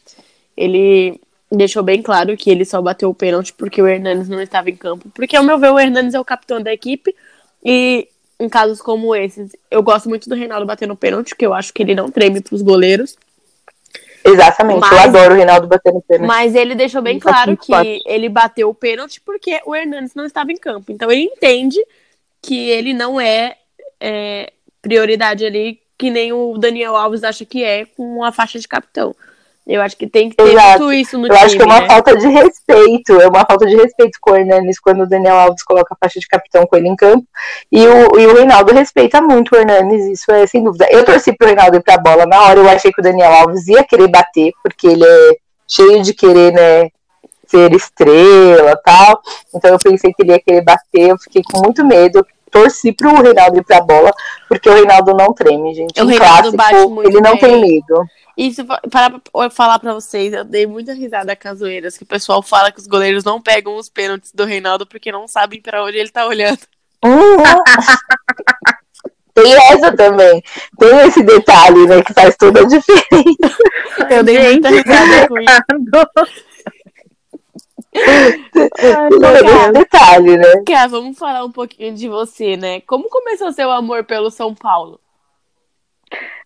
Ele 0.55 1.19
deixou 1.51 1.83
bem 1.83 2.01
claro 2.01 2.35
que 2.35 2.49
ele 2.49 2.65
só 2.65 2.81
bateu 2.81 3.09
o 3.09 3.13
pênalti 3.13 3.53
porque 3.53 3.81
o 3.81 3.87
Hernanes 3.87 4.27
não 4.27 4.41
estava 4.41 4.69
em 4.69 4.75
campo. 4.75 5.09
Porque, 5.13 5.35
ao 5.35 5.43
meu 5.43 5.57
ver, 5.57 5.71
o 5.71 5.79
Hernanes 5.79 6.13
é 6.13 6.19
o 6.19 6.25
capitão 6.25 6.61
da 6.61 6.73
equipe 6.73 7.15
e 7.63 8.07
em 8.39 8.49
casos 8.49 8.81
como 8.81 9.15
esses, 9.15 9.55
eu 9.71 9.81
gosto 9.81 10.09
muito 10.09 10.27
do 10.27 10.35
Reinaldo 10.35 10.65
batendo 10.65 10.95
pênalti, 10.95 11.29
porque 11.29 11.45
eu 11.45 11.53
acho 11.53 11.73
que 11.73 11.81
ele 11.81 11.95
não 11.95 12.09
treme 12.09 12.41
pros 12.41 12.61
goleiros. 12.61 13.15
Exatamente, 14.25 14.79
mas, 14.79 14.91
eu 14.91 14.99
adoro 14.99 15.33
o 15.33 15.37
Reinaldo 15.37 15.67
batendo 15.67 16.01
pênalti. 16.01 16.27
Mas 16.27 16.55
ele 16.55 16.75
deixou 16.75 17.01
bem 17.01 17.19
claro 17.19 17.57
que 17.57 18.01
ele 18.05 18.29
bateu 18.29 18.69
o 18.69 18.73
pênalti 18.73 19.21
porque 19.21 19.59
o 19.65 19.75
Hernandes 19.75 20.15
não 20.15 20.25
estava 20.25 20.51
em 20.51 20.57
campo. 20.57 20.91
Então 20.91 21.11
ele 21.11 21.23
entende 21.23 21.77
que 22.41 22.69
ele 22.69 22.93
não 22.93 23.19
é, 23.19 23.57
é 23.99 24.51
prioridade 24.81 25.45
ali, 25.45 25.79
que 25.97 26.09
nem 26.09 26.31
o 26.33 26.57
Daniel 26.57 26.95
Alves 26.95 27.23
acha 27.23 27.45
que 27.45 27.63
é, 27.63 27.85
com 27.85 28.23
a 28.23 28.31
faixa 28.31 28.59
de 28.59 28.67
capitão. 28.67 29.15
Eu 29.65 29.81
acho 29.81 29.95
que 29.95 30.07
tem 30.07 30.29
que 30.29 30.35
ter 30.35 30.43
Exato. 30.49 30.83
muito 30.83 30.93
isso 30.93 31.17
no 31.17 31.27
Eu 31.27 31.29
time. 31.29 31.39
Eu 31.39 31.45
acho 31.45 31.55
que 31.55 31.61
é 31.61 31.65
uma 31.65 31.79
né? 31.79 31.87
falta 31.87 32.17
de 32.17 32.27
respeito. 32.27 33.21
É 33.21 33.27
uma 33.27 33.45
falta 33.45 33.65
de 33.65 33.75
respeito 33.75 34.17
com 34.19 34.31
o 34.31 34.35
Hernanes 34.35 34.79
quando 34.79 35.03
o 35.03 35.07
Daniel 35.07 35.37
Alves 35.37 35.63
coloca 35.63 35.93
a 35.93 35.97
faixa 35.97 36.19
de 36.19 36.27
capitão 36.27 36.65
com 36.65 36.75
ele 36.75 36.89
em 36.89 36.95
campo. 36.95 37.25
E 37.71 37.87
o, 37.87 38.19
e 38.19 38.27
o 38.27 38.35
Reinaldo 38.35 38.73
respeita 38.73 39.21
muito 39.21 39.55
o 39.55 39.57
Hernanes, 39.57 40.05
isso 40.05 40.29
é 40.31 40.45
sem 40.45 40.63
dúvida. 40.63 40.87
Eu 40.91 41.05
torci 41.05 41.31
pro 41.31 41.47
Reinaldo 41.47 41.77
ir 41.77 41.81
pra 41.83 41.97
bola. 41.97 42.25
Na 42.25 42.43
hora 42.43 42.59
eu 42.59 42.69
achei 42.69 42.91
que 42.91 42.99
o 42.99 43.03
Daniel 43.03 43.31
Alves 43.31 43.67
ia 43.67 43.83
querer 43.85 44.09
bater, 44.09 44.51
porque 44.61 44.87
ele 44.87 45.05
é 45.05 45.31
cheio 45.67 46.01
de 46.03 46.13
querer, 46.13 46.51
né? 46.51 46.89
Ser 47.47 47.71
estrela 47.73 48.75
tal. 48.83 49.21
Então 49.55 49.71
eu 49.71 49.79
pensei 49.79 50.11
que 50.11 50.23
ele 50.23 50.33
ia 50.33 50.41
querer 50.41 50.63
bater. 50.63 51.09
Eu 51.09 51.17
fiquei 51.17 51.41
com 51.41 51.61
muito 51.61 51.85
medo 51.85 52.25
torci 52.53 52.93
pro 52.93 53.19
Reinaldo 53.21 53.57
ir 53.57 53.63
pra 53.63 53.81
bola, 53.81 54.11
porque 54.47 54.69
o 54.69 54.73
Reinaldo 54.73 55.13
não 55.15 55.33
treme, 55.33 55.73
gente. 55.73 55.99
O 55.99 56.05
Reinaldo 56.05 56.55
clássico, 56.55 56.57
bate 56.57 56.87
muito 56.87 57.09
ele 57.09 57.19
não 57.19 57.31
bem. 57.31 57.39
tem 57.39 57.61
medo. 57.61 58.05
Isso, 58.35 58.65
para 58.65 59.21
falar 59.51 59.77
para 59.79 59.93
vocês, 59.93 60.33
eu 60.33 60.43
dei 60.43 60.65
muita 60.65 60.93
risada 60.93 61.35
casoeiras, 61.35 61.97
que 61.97 62.03
o 62.03 62.07
pessoal 62.07 62.41
fala 62.41 62.71
que 62.71 62.79
os 62.79 62.87
goleiros 62.87 63.23
não 63.23 63.39
pegam 63.39 63.75
os 63.75 63.89
pênaltis 63.89 64.31
do 64.31 64.43
Reinaldo 64.43 64.87
porque 64.87 65.11
não 65.11 65.27
sabem 65.27 65.61
para 65.61 65.83
onde 65.83 65.97
ele 65.97 66.09
tá 66.09 66.25
olhando. 66.25 66.59
Uhum. 67.03 67.37
Tem 69.33 69.53
essa 69.71 69.95
também. 69.95 70.43
Tem 70.77 70.97
esse 71.07 71.23
detalhe, 71.23 71.87
né, 71.87 72.03
que 72.03 72.13
faz 72.13 72.35
toda 72.37 72.61
a 72.61 72.65
diferença. 72.65 73.57
Eu 74.09 74.23
dei 74.23 74.39
muita 74.39 74.69
risada 74.69 75.27
com 75.27 75.39
isso. 75.39 75.49
Ai, 79.23 79.71
detalhe, 79.71 80.37
né? 80.37 80.63
Ká, 80.65 80.87
vamos 80.87 81.17
falar 81.17 81.43
um 81.45 81.51
pouquinho 81.51 81.93
de 81.95 82.07
você, 82.07 82.57
né? 82.57 82.81
Como 82.81 83.09
começou 83.09 83.51
seu 83.51 83.71
amor 83.71 84.03
pelo 84.03 84.29
São 84.29 84.53
Paulo? 84.53 84.99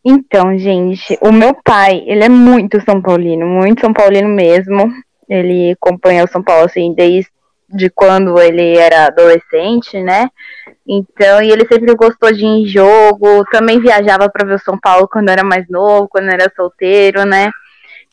Então, 0.04 0.58
gente, 0.58 1.18
o 1.22 1.32
meu 1.32 1.54
pai, 1.64 2.04
ele 2.06 2.24
é 2.24 2.30
muito 2.30 2.82
São 2.82 3.02
Paulino, 3.02 3.46
muito 3.46 3.82
São 3.82 3.94
Paulino 3.94 4.30
mesmo. 4.30 4.92
Ele 5.28 5.72
acompanha 5.72 6.24
o 6.24 6.28
São 6.28 6.42
Paulo, 6.42 6.66
assim, 6.66 6.94
desde 6.94 7.90
quando 7.94 8.40
ele 8.40 8.78
era 8.78 9.08
adolescente, 9.08 10.02
né? 10.02 10.30
Então, 10.88 11.42
e 11.42 11.52
ele 11.52 11.68
sempre 11.68 11.94
gostou 11.96 12.32
de 12.32 12.46
ir 12.46 12.48
em 12.48 12.66
jogo, 12.66 13.44
também 13.52 13.82
viajava 13.82 14.30
para 14.30 14.48
ver 14.48 14.56
o 14.56 14.60
São 14.60 14.80
Paulo 14.80 15.08
quando 15.12 15.28
era 15.28 15.44
mais 15.44 15.68
novo, 15.70 16.08
quando 16.08 16.30
era 16.30 16.52
solteiro, 16.56 17.26
né? 17.26 17.52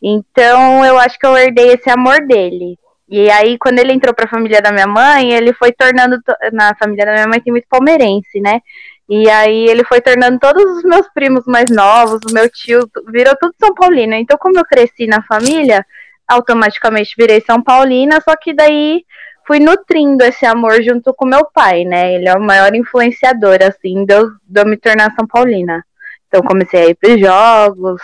Então, 0.02 0.84
eu 0.84 0.98
acho 0.98 1.16
que 1.18 1.26
eu 1.26 1.36
herdei 1.36 1.74
esse 1.74 1.88
amor 1.88 2.26
dele. 2.26 2.76
E 3.08 3.30
aí, 3.30 3.56
quando 3.58 3.78
ele 3.78 3.92
entrou 3.92 4.12
para 4.14 4.24
a 4.24 4.28
família 4.28 4.60
da 4.60 4.72
minha 4.72 4.86
mãe, 4.86 5.32
ele 5.32 5.52
foi 5.52 5.70
tornando. 5.72 6.18
Na 6.52 6.74
família 6.74 7.06
da 7.06 7.12
minha 7.12 7.28
mãe 7.28 7.40
tem 7.40 7.52
muito 7.52 7.68
palmeirense, 7.68 8.40
né? 8.40 8.60
E 9.08 9.28
aí 9.28 9.66
ele 9.66 9.84
foi 9.84 10.00
tornando 10.00 10.38
todos 10.38 10.64
os 10.78 10.82
meus 10.82 11.06
primos 11.08 11.44
mais 11.46 11.70
novos, 11.70 12.20
o 12.28 12.32
meu 12.32 12.48
tio, 12.48 12.88
virou 13.08 13.36
tudo 13.38 13.54
São 13.58 13.74
Paulino. 13.74 14.14
Então, 14.14 14.38
como 14.38 14.58
eu 14.58 14.64
cresci 14.64 15.06
na 15.06 15.22
família, 15.22 15.84
automaticamente 16.26 17.14
virei 17.16 17.40
São 17.42 17.62
Paulina, 17.62 18.20
só 18.22 18.34
que 18.34 18.54
daí 18.54 19.04
fui 19.46 19.60
nutrindo 19.60 20.24
esse 20.24 20.46
amor 20.46 20.82
junto 20.82 21.12
com 21.12 21.26
meu 21.26 21.44
pai, 21.52 21.84
né? 21.84 22.14
Ele 22.14 22.28
é 22.28 22.34
o 22.34 22.40
maior 22.40 22.74
influenciador, 22.74 23.58
assim, 23.62 24.04
de 24.06 24.14
eu, 24.14 24.30
de 24.42 24.60
eu 24.60 24.66
me 24.66 24.76
tornar 24.76 25.12
São 25.14 25.26
Paulina. 25.26 25.84
Então 26.28 26.42
comecei 26.42 26.82
a 26.82 26.86
ir 26.86 26.94
para 26.94 27.14
os 27.14 27.20
jogos, 27.20 28.02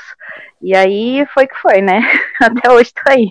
e 0.62 0.74
aí 0.74 1.26
foi 1.32 1.46
que 1.46 1.56
foi, 1.56 1.80
né? 1.80 2.00
Até 2.40 2.70
hoje 2.70 2.92
tô 2.92 3.10
aí. 3.10 3.30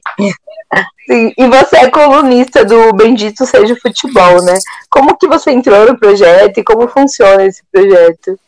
Sim, 1.06 1.34
e 1.38 1.48
você 1.48 1.78
é 1.78 1.90
colunista 1.90 2.64
do 2.64 2.94
Bendito 2.94 3.46
Seja 3.46 3.76
Futebol, 3.82 4.44
né? 4.44 4.56
Como 4.90 5.18
que 5.18 5.28
você 5.28 5.52
entrou 5.52 5.88
no 5.88 6.00
projeto 6.00 6.60
e 6.60 6.64
como 6.64 6.88
funciona 6.88 7.46
esse 7.46 7.64
projeto? 7.72 8.40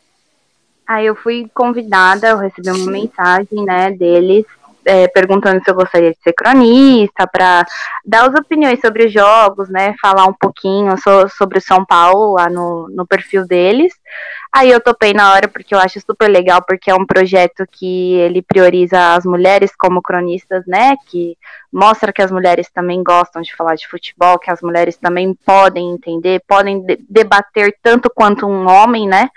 Aí 0.87 1.05
eu 1.05 1.15
fui 1.15 1.49
convidada, 1.53 2.29
eu 2.29 2.37
recebi 2.37 2.69
uma 2.69 2.91
mensagem, 2.91 3.63
né, 3.63 3.91
deles 3.91 4.45
é, 4.85 5.07
perguntando 5.07 5.63
se 5.63 5.69
eu 5.69 5.75
gostaria 5.75 6.11
de 6.11 6.17
ser 6.23 6.33
cronista, 6.33 7.27
para 7.27 7.65
dar 8.05 8.29
as 8.29 8.35
opiniões 8.35 8.79
sobre 8.79 9.05
os 9.05 9.13
jogos, 9.13 9.69
né? 9.69 9.95
Falar 10.01 10.25
um 10.25 10.33
pouquinho 10.33 10.97
so, 10.97 11.27
sobre 11.37 11.59
o 11.59 11.61
São 11.61 11.85
Paulo 11.85 12.33
lá 12.33 12.49
no, 12.49 12.87
no 12.89 13.05
perfil 13.05 13.45
deles. 13.45 13.93
Aí 14.53 14.69
eu 14.69 14.81
topei 14.81 15.13
na 15.13 15.31
hora 15.31 15.47
porque 15.47 15.73
eu 15.73 15.79
acho 15.79 16.01
super 16.01 16.29
legal, 16.29 16.61
porque 16.61 16.91
é 16.91 16.95
um 16.95 17.05
projeto 17.05 17.65
que 17.71 18.15
ele 18.15 18.41
prioriza 18.41 19.13
as 19.13 19.25
mulheres 19.25 19.71
como 19.77 20.01
cronistas, 20.01 20.65
né? 20.67 20.93
Que 21.07 21.37
mostra 21.71 22.11
que 22.11 22.21
as 22.21 22.29
mulheres 22.29 22.69
também 22.69 23.01
gostam 23.01 23.41
de 23.41 23.55
falar 23.55 23.75
de 23.75 23.87
futebol, 23.87 24.37
que 24.37 24.51
as 24.51 24.61
mulheres 24.61 24.97
também 24.97 25.33
podem 25.45 25.91
entender, 25.91 26.43
podem 26.45 26.81
de 26.81 26.99
debater 27.09 27.77
tanto 27.81 28.11
quanto 28.13 28.45
um 28.45 28.67
homem, 28.67 29.07
né? 29.07 29.29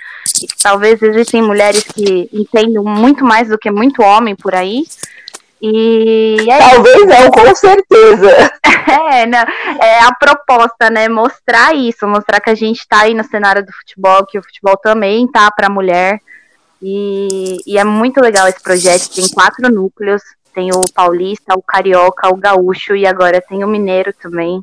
E 0.42 0.48
talvez 0.60 1.00
existem 1.00 1.40
mulheres 1.40 1.84
que 1.84 2.28
entendem 2.32 2.82
muito 2.82 3.24
mais 3.24 3.48
do 3.48 3.56
que 3.56 3.70
muito 3.70 4.02
homem 4.02 4.34
por 4.34 4.52
aí. 4.52 4.82
E 5.66 6.36
é 6.46 6.58
Talvez 6.58 6.94
isso. 6.94 7.06
não, 7.06 7.30
com 7.30 7.54
certeza. 7.54 8.52
É, 8.86 9.24
não, 9.24 9.38
é 9.38 10.00
a 10.00 10.14
proposta, 10.14 10.90
né? 10.90 11.08
Mostrar 11.08 11.74
isso, 11.74 12.06
mostrar 12.06 12.38
que 12.38 12.50
a 12.50 12.54
gente 12.54 12.80
está 12.80 13.00
aí 13.00 13.14
no 13.14 13.24
cenário 13.24 13.64
do 13.64 13.72
futebol, 13.72 14.26
que 14.26 14.38
o 14.38 14.42
futebol 14.42 14.76
também 14.76 15.26
tá 15.26 15.50
para 15.50 15.70
mulher. 15.70 16.20
E, 16.82 17.56
e, 17.66 17.78
é 17.78 17.82
muito 17.82 18.20
legal 18.20 18.46
esse 18.46 18.62
projeto. 18.62 19.14
Tem 19.14 19.26
quatro 19.30 19.72
núcleos: 19.72 20.22
tem 20.52 20.70
o 20.70 20.82
paulista, 20.94 21.54
o 21.56 21.62
carioca, 21.62 22.28
o 22.28 22.36
gaúcho 22.36 22.94
e 22.94 23.06
agora 23.06 23.40
tem 23.40 23.64
o 23.64 23.68
mineiro 23.68 24.12
também. 24.12 24.62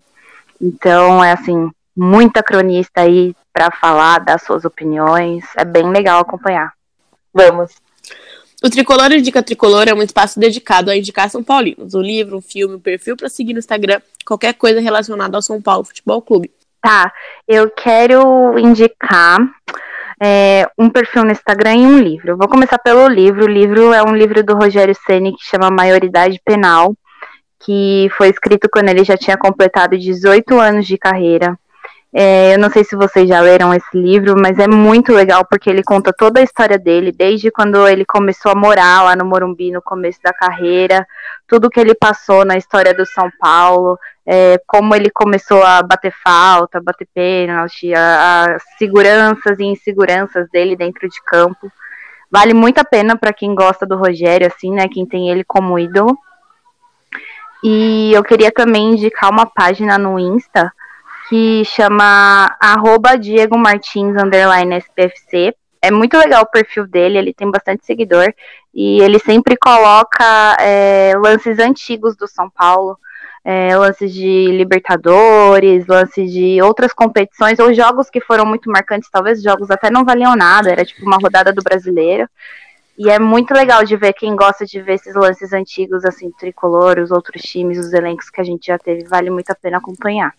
Então, 0.62 1.24
é 1.24 1.32
assim, 1.32 1.72
muita 1.96 2.44
cronista 2.44 3.02
aí 3.02 3.36
para 3.52 3.72
falar, 3.72 4.20
dar 4.20 4.40
suas 4.40 4.66
opiniões. 4.66 5.44
É 5.58 5.66
bem 5.66 5.90
legal 5.90 6.22
acompanhar. 6.22 6.72
Vamos. 7.34 7.72
O 8.64 8.70
Tricolor 8.70 9.12
Indica 9.12 9.42
Tricolor 9.42 9.88
é 9.88 9.94
um 9.94 10.04
espaço 10.04 10.40
dedicado 10.40 10.92
a 10.92 10.96
indicar 10.96 11.28
São 11.32 11.44
Paulinos. 11.44 11.96
Um 11.96 12.02
livro, 12.02 12.38
um 12.38 12.42
filme, 12.42 12.76
um 12.76 12.80
perfil 12.80 13.18
para 13.18 13.28
seguir 13.28 13.54
no 13.54 13.60
Instagram, 13.60 14.00
qualquer 14.24 14.54
coisa 14.54 14.80
relacionada 14.80 15.36
ao 15.36 15.42
São 15.42 15.60
Paulo 15.60 15.84
Futebol 15.84 16.22
Clube. 16.22 16.52
Tá, 16.80 17.12
eu 17.48 17.72
quero 17.72 18.60
indicar 18.60 19.40
é, 20.22 20.70
um 20.78 20.92
perfil 20.92 21.24
no 21.24 21.32
Instagram 21.32 21.76
e 21.76 21.88
um 21.88 22.00
livro. 22.00 22.38
Vou 22.38 22.48
começar 22.48 22.78
pelo 22.78 23.08
livro. 23.08 23.46
O 23.46 23.50
livro 23.50 23.94
é 23.94 24.04
um 24.04 24.16
livro 24.16 24.44
do 24.44 24.54
Rogério 24.54 24.96
Ceni 25.08 25.36
que 25.36 25.44
chama 25.44 25.72
Maioridade 25.72 26.40
Penal, 26.46 26.96
que 27.60 28.10
foi 28.16 28.30
escrito 28.30 28.70
quando 28.72 28.90
ele 28.90 29.04
já 29.04 29.18
tinha 29.18 29.38
completado 29.38 29.98
18 29.98 30.60
anos 30.60 30.86
de 30.86 31.00
carreira. 31.00 31.58
É, 32.14 32.54
eu 32.54 32.60
não 32.60 32.70
sei 32.70 32.84
se 32.84 32.94
vocês 32.94 33.28
já 33.28 33.40
leram 33.40 33.74
esse 33.74 33.98
livro, 33.98 34.36
mas 34.38 34.60
é 34.60 34.68
muito 34.68 35.14
legal 35.14 35.46
porque 35.46 35.70
ele 35.70 35.82
conta 35.82 36.12
toda 36.12 36.42
a 36.42 36.44
história 36.44 36.78
dele, 36.78 37.12
desde 37.12 37.50
quando 37.50 37.88
ele 37.88 38.04
começou 38.04 38.52
a 38.52 38.56
morar 38.56 39.04
lá 39.04 39.16
no 39.16 39.24
Morumbi 39.24 39.72
no 39.72 39.82
começo 39.82 40.20
da 40.22 40.34
carreira, 40.34 41.08
tudo 41.48 41.70
que 41.70 41.80
ele 41.80 41.96
passou 41.96 42.44
na 42.44 42.58
história 42.58 42.94
do 42.94 43.06
São 43.06 43.32
Paulo, 43.40 43.98
é, 44.26 44.62
como 44.68 44.94
ele 44.94 45.10
começou 45.10 45.64
a 45.64 45.82
bater 45.82 46.14
falta, 46.22 46.82
bater 46.82 47.08
pênalti, 47.14 47.94
as 47.94 48.62
seguranças 48.78 49.58
e 49.60 49.64
inseguranças 49.64 50.50
dele 50.50 50.76
dentro 50.76 51.08
de 51.08 51.24
campo. 51.24 51.72
Vale 52.30 52.54
muito 52.54 52.78
a 52.80 52.86
pena 52.86 53.18
para 53.18 53.34
quem 53.34 53.56
gosta 53.56 53.86
do 53.86 53.96
Rogério, 53.96 54.48
assim, 54.48 54.72
né? 54.72 54.88
Quem 54.90 55.06
tem 55.06 55.30
ele 55.30 55.44
como 55.44 55.80
ídolo. 55.80 56.18
E 57.64 58.12
eu 58.14 58.24
queria 58.24 58.52
também 58.52 58.94
indicar 58.94 59.30
uma 59.30 59.46
página 59.46 59.98
no 59.98 60.18
Insta 60.18 60.72
que 61.32 61.64
chama 61.64 62.58
arroba 62.60 63.18
Diego 63.18 63.58
Martins 63.58 64.14
SPFC. 64.18 65.56
É 65.82 65.90
muito 65.90 66.18
legal 66.18 66.44
o 66.44 66.52
perfil 66.52 66.86
dele, 66.86 67.18
ele 67.18 67.34
tem 67.34 67.50
bastante 67.50 67.86
seguidor 67.86 68.34
e 68.74 69.02
ele 69.02 69.18
sempre 69.18 69.56
coloca 69.56 70.58
é, 70.60 71.14
lances 71.16 71.58
antigos 71.58 72.18
do 72.18 72.28
São 72.28 72.50
Paulo, 72.50 73.00
é, 73.46 73.74
lances 73.78 74.14
de 74.14 74.48
Libertadores, 74.52 75.88
lances 75.88 76.34
de 76.34 76.62
outras 76.62 76.92
competições 76.92 77.60
ou 77.60 77.74
jogos 77.74 78.10
que 78.10 78.20
foram 78.20 78.46
muito 78.46 78.70
marcantes, 78.70 79.10
talvez 79.10 79.42
jogos 79.42 79.72
até 79.72 79.90
não 79.90 80.04
valiam 80.04 80.36
nada, 80.36 80.70
era 80.70 80.84
tipo 80.84 81.06
uma 81.06 81.16
rodada 81.18 81.54
do 81.54 81.64
brasileiro. 81.64 82.28
E 82.98 83.10
é 83.10 83.18
muito 83.18 83.54
legal 83.54 83.86
de 83.86 83.96
ver 83.96 84.12
quem 84.12 84.36
gosta 84.36 84.66
de 84.66 84.82
ver 84.82 84.96
esses 84.96 85.16
lances 85.16 85.54
antigos, 85.54 86.04
assim, 86.04 86.30
tricolor, 86.32 87.00
os 87.00 87.10
outros 87.10 87.42
times, 87.42 87.78
os 87.78 87.94
elencos 87.94 88.30
que 88.30 88.42
a 88.42 88.44
gente 88.44 88.68
já 88.68 88.78
teve, 88.78 89.06
vale 89.06 89.30
muito 89.30 89.50
a 89.50 89.56
pena 89.56 89.78
acompanhar. 89.78 90.34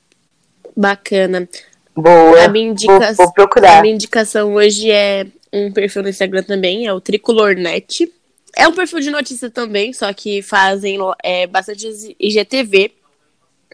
Bacana. 0.76 1.48
Boa. 1.94 2.44
A 2.44 2.48
minha, 2.48 2.70
indica... 2.70 3.12
vou, 3.12 3.26
vou 3.26 3.32
procurar. 3.32 3.78
a 3.78 3.82
minha 3.82 3.94
indicação 3.94 4.54
hoje 4.54 4.90
é 4.90 5.26
um 5.52 5.70
perfil 5.70 6.02
no 6.02 6.08
Instagram 6.08 6.42
também, 6.42 6.86
é 6.86 6.92
o 6.92 7.00
Tricolornet. 7.00 8.10
É 8.56 8.66
um 8.68 8.72
perfil 8.72 9.00
de 9.00 9.10
notícia 9.10 9.50
também, 9.50 9.92
só 9.92 10.12
que 10.12 10.42
fazem 10.42 10.98
é, 11.22 11.46
bastante 11.46 12.16
IGTV 12.18 12.92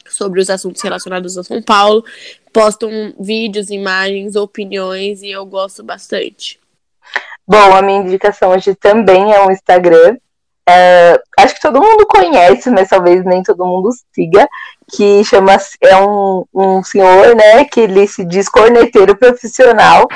sobre 0.09 0.41
os 0.41 0.49
assuntos 0.51 0.83
relacionados 0.83 1.37
a 1.37 1.45
São 1.45 1.63
Paulo. 1.63 2.05
Postam 2.53 3.15
vídeos, 3.19 3.71
imagens, 3.71 4.37
opiniões 4.37 5.23
e 5.23 5.31
eu 5.31 5.45
gosto 5.45 5.83
bastante. 5.83 6.59
Bom, 7.47 7.75
a 7.75 7.83
minha 7.83 8.01
indicação 8.01 8.51
hoje 8.51 8.75
também 8.75 9.33
é 9.33 9.41
um 9.45 9.51
Instagram. 9.51 10.17
É, 10.69 11.19
acho 11.39 11.55
que 11.55 11.63
todo 11.63 11.81
mundo 11.81 12.07
conhece, 12.07 12.71
mas 12.71 12.91
talvez 12.91 13.25
nem 13.25 13.43
todo 13.43 13.65
mundo 13.65 13.89
siga, 14.13 14.47
que 14.93 15.25
chama 15.25 15.57
é 15.81 15.97
um, 15.97 16.45
um 16.53 16.83
senhor, 16.83 17.35
né, 17.35 17.65
que 17.65 17.81
ele 17.81 18.07
se 18.07 18.23
diz 18.23 18.51
corneteiro 18.51 19.17
profissional, 19.17 20.07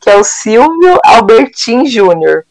que 0.00 0.08
é 0.08 0.16
o 0.16 0.24
Silvio 0.24 0.98
Albertin 1.04 1.84
Júnior. 1.84 2.44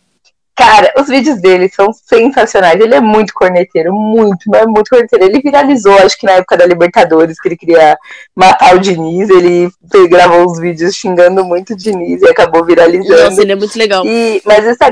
Cara, 0.55 0.93
os 0.97 1.07
vídeos 1.07 1.41
dele 1.41 1.67
são 1.67 1.91
sensacionais. 1.91 2.79
Ele 2.79 2.95
é 2.95 3.01
muito 3.01 3.33
corneteiro, 3.33 3.93
muito, 3.93 4.49
mas 4.49 4.65
muito 4.67 4.89
corneteiro. 4.89 5.25
Ele 5.25 5.41
viralizou, 5.41 5.97
acho 5.97 6.17
que 6.17 6.25
na 6.25 6.33
época 6.33 6.55
da 6.55 6.65
Libertadores, 6.65 7.41
que 7.41 7.49
ele 7.49 7.57
queria 7.57 7.97
matar 8.33 8.73
o 8.73 8.79
Diniz. 8.79 9.29
Ele 9.29 9.69
gravou 10.07 10.45
os 10.45 10.57
vídeos 10.57 10.95
xingando 10.95 11.43
muito 11.43 11.73
o 11.73 11.75
Diniz 11.75 12.21
e 12.21 12.29
acabou 12.29 12.63
viralizando. 12.63 13.23
Nossa, 13.23 13.41
ele 13.41 13.51
é 13.51 13.55
muito 13.55 13.77
legal. 13.77 14.05
E, 14.05 14.41
mas 14.45 14.65
essa... 14.65 14.89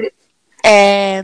É, 0.66 1.24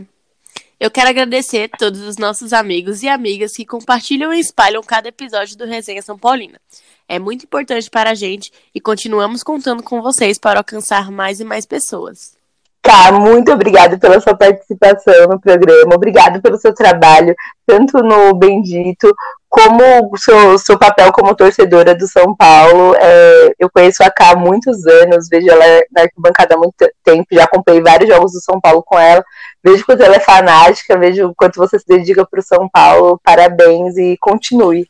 eu 0.80 0.90
quero 0.90 1.10
agradecer 1.10 1.70
a 1.70 1.76
todos 1.76 2.00
os 2.00 2.16
nossos 2.16 2.54
amigos 2.54 3.02
e 3.02 3.08
amigas 3.08 3.52
que 3.52 3.66
compartilham 3.66 4.32
e 4.32 4.40
espalham 4.40 4.82
cada 4.82 5.08
episódio 5.08 5.58
do 5.58 5.66
Resenha 5.66 6.00
São 6.00 6.18
Paulina. 6.18 6.58
É 7.06 7.18
muito 7.18 7.44
importante 7.44 7.90
para 7.90 8.10
a 8.10 8.14
gente 8.14 8.50
e 8.74 8.80
continuamos 8.80 9.42
contando 9.42 9.82
com 9.82 10.00
vocês 10.00 10.38
para 10.38 10.60
alcançar 10.60 11.10
mais 11.10 11.38
e 11.38 11.44
mais 11.44 11.66
pessoas. 11.66 12.39
Tá, 12.82 13.12
muito 13.12 13.52
obrigada 13.52 13.98
pela 13.98 14.18
sua 14.20 14.34
participação 14.34 15.26
no 15.28 15.38
programa, 15.38 15.94
obrigado 15.94 16.40
pelo 16.40 16.56
seu 16.56 16.74
trabalho, 16.74 17.34
tanto 17.66 17.98
no 17.98 18.34
Bendito, 18.34 19.14
como 19.50 19.82
o 20.10 20.16
seu, 20.16 20.56
seu 20.56 20.78
papel 20.78 21.12
como 21.12 21.34
torcedora 21.34 21.94
do 21.94 22.06
São 22.06 22.34
Paulo. 22.34 22.94
É, 22.98 23.52
eu 23.58 23.68
conheço 23.68 24.02
a 24.02 24.10
Ká 24.10 24.30
há 24.30 24.36
muitos 24.36 24.86
anos, 24.86 25.28
vejo 25.30 25.50
ela 25.50 25.82
na 25.92 26.02
arquibancada 26.02 26.54
há 26.54 26.58
muito 26.58 26.90
tempo, 27.04 27.26
já 27.30 27.44
acompanhei 27.44 27.82
vários 27.82 28.08
jogos 28.08 28.32
do 28.32 28.40
São 28.40 28.58
Paulo 28.58 28.82
com 28.82 28.98
ela, 28.98 29.22
vejo 29.62 29.84
quanto 29.84 30.02
ela 30.02 30.16
é 30.16 30.20
fanática, 30.20 30.96
vejo 30.96 31.34
quanto 31.36 31.58
você 31.58 31.78
se 31.78 31.86
dedica 31.86 32.26
para 32.26 32.40
o 32.40 32.42
São 32.42 32.66
Paulo, 32.72 33.20
parabéns 33.22 33.98
e 33.98 34.16
continue. 34.18 34.88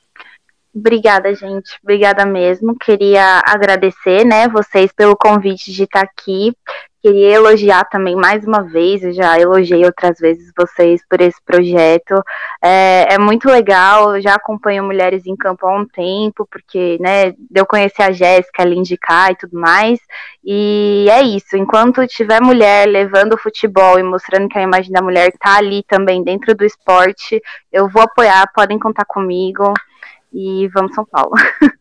Obrigada, 0.72 1.34
gente. 1.34 1.76
Obrigada 1.82 2.24
mesmo. 2.24 2.76
Queria 2.78 3.42
agradecer, 3.44 4.24
né, 4.24 4.46
vocês 4.48 4.92
pelo 4.92 5.16
convite 5.16 5.72
de 5.72 5.82
estar 5.82 6.02
aqui. 6.02 6.54
Queria 7.02 7.36
elogiar 7.36 7.84
também 7.84 8.14
mais 8.14 8.44
uma 8.44 8.62
vez, 8.62 9.02
eu 9.02 9.12
já 9.14 9.38
elogiei 9.40 9.82
outras 9.86 10.18
vezes 10.18 10.52
vocês 10.54 11.00
por 11.08 11.18
esse 11.18 11.42
projeto. 11.42 12.22
É, 12.62 13.14
é 13.14 13.18
muito 13.18 13.48
legal, 13.48 14.16
eu 14.16 14.20
já 14.20 14.34
acompanho 14.34 14.84
Mulheres 14.84 15.24
em 15.24 15.34
Campo 15.34 15.66
há 15.66 15.74
um 15.80 15.86
tempo, 15.86 16.46
porque, 16.50 16.98
né, 17.00 17.32
eu 17.54 17.64
conheci 17.64 18.02
a 18.02 18.12
Jéssica, 18.12 18.64
a 18.64 18.68
indicar 18.68 19.30
e 19.32 19.36
tudo 19.36 19.58
mais. 19.58 19.98
E 20.44 21.06
é 21.10 21.22
isso, 21.22 21.56
enquanto 21.56 22.06
tiver 22.06 22.42
mulher 22.42 22.86
levando 22.86 23.32
o 23.32 23.38
futebol 23.38 23.98
e 23.98 24.02
mostrando 24.02 24.48
que 24.48 24.58
a 24.58 24.62
imagem 24.62 24.92
da 24.92 25.00
mulher 25.00 25.32
tá 25.38 25.56
ali 25.56 25.82
também 25.84 26.22
dentro 26.22 26.54
do 26.54 26.66
esporte, 26.66 27.40
eu 27.72 27.88
vou 27.88 28.02
apoiar, 28.02 28.50
podem 28.54 28.78
contar 28.78 29.06
comigo. 29.06 29.72
E 30.32 30.68
vamos 30.68 30.94
São 30.94 31.04
Paulo. 31.04 31.32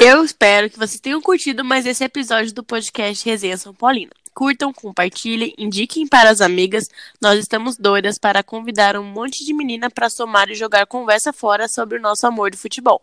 Eu 0.00 0.24
espero 0.24 0.70
que 0.70 0.78
vocês 0.78 1.00
tenham 1.00 1.20
curtido 1.20 1.64
mais 1.64 1.86
esse 1.86 2.04
episódio 2.04 2.54
do 2.54 2.64
podcast 2.64 3.28
Resenha 3.28 3.56
São 3.56 3.74
Paulina. 3.74 4.12
Curtam, 4.36 4.70
compartilhem, 4.70 5.54
indiquem 5.56 6.06
para 6.06 6.28
as 6.28 6.42
amigas. 6.42 6.90
Nós 7.22 7.38
estamos 7.38 7.78
doidas 7.78 8.18
para 8.18 8.42
convidar 8.42 8.94
um 8.94 9.02
monte 9.02 9.46
de 9.46 9.54
menina 9.54 9.88
para 9.88 10.10
somar 10.10 10.50
e 10.50 10.54
jogar 10.54 10.84
conversa 10.86 11.32
fora 11.32 11.66
sobre 11.66 11.96
o 11.96 12.02
nosso 12.02 12.26
amor 12.26 12.50
de 12.50 12.58
futebol. 12.58 13.02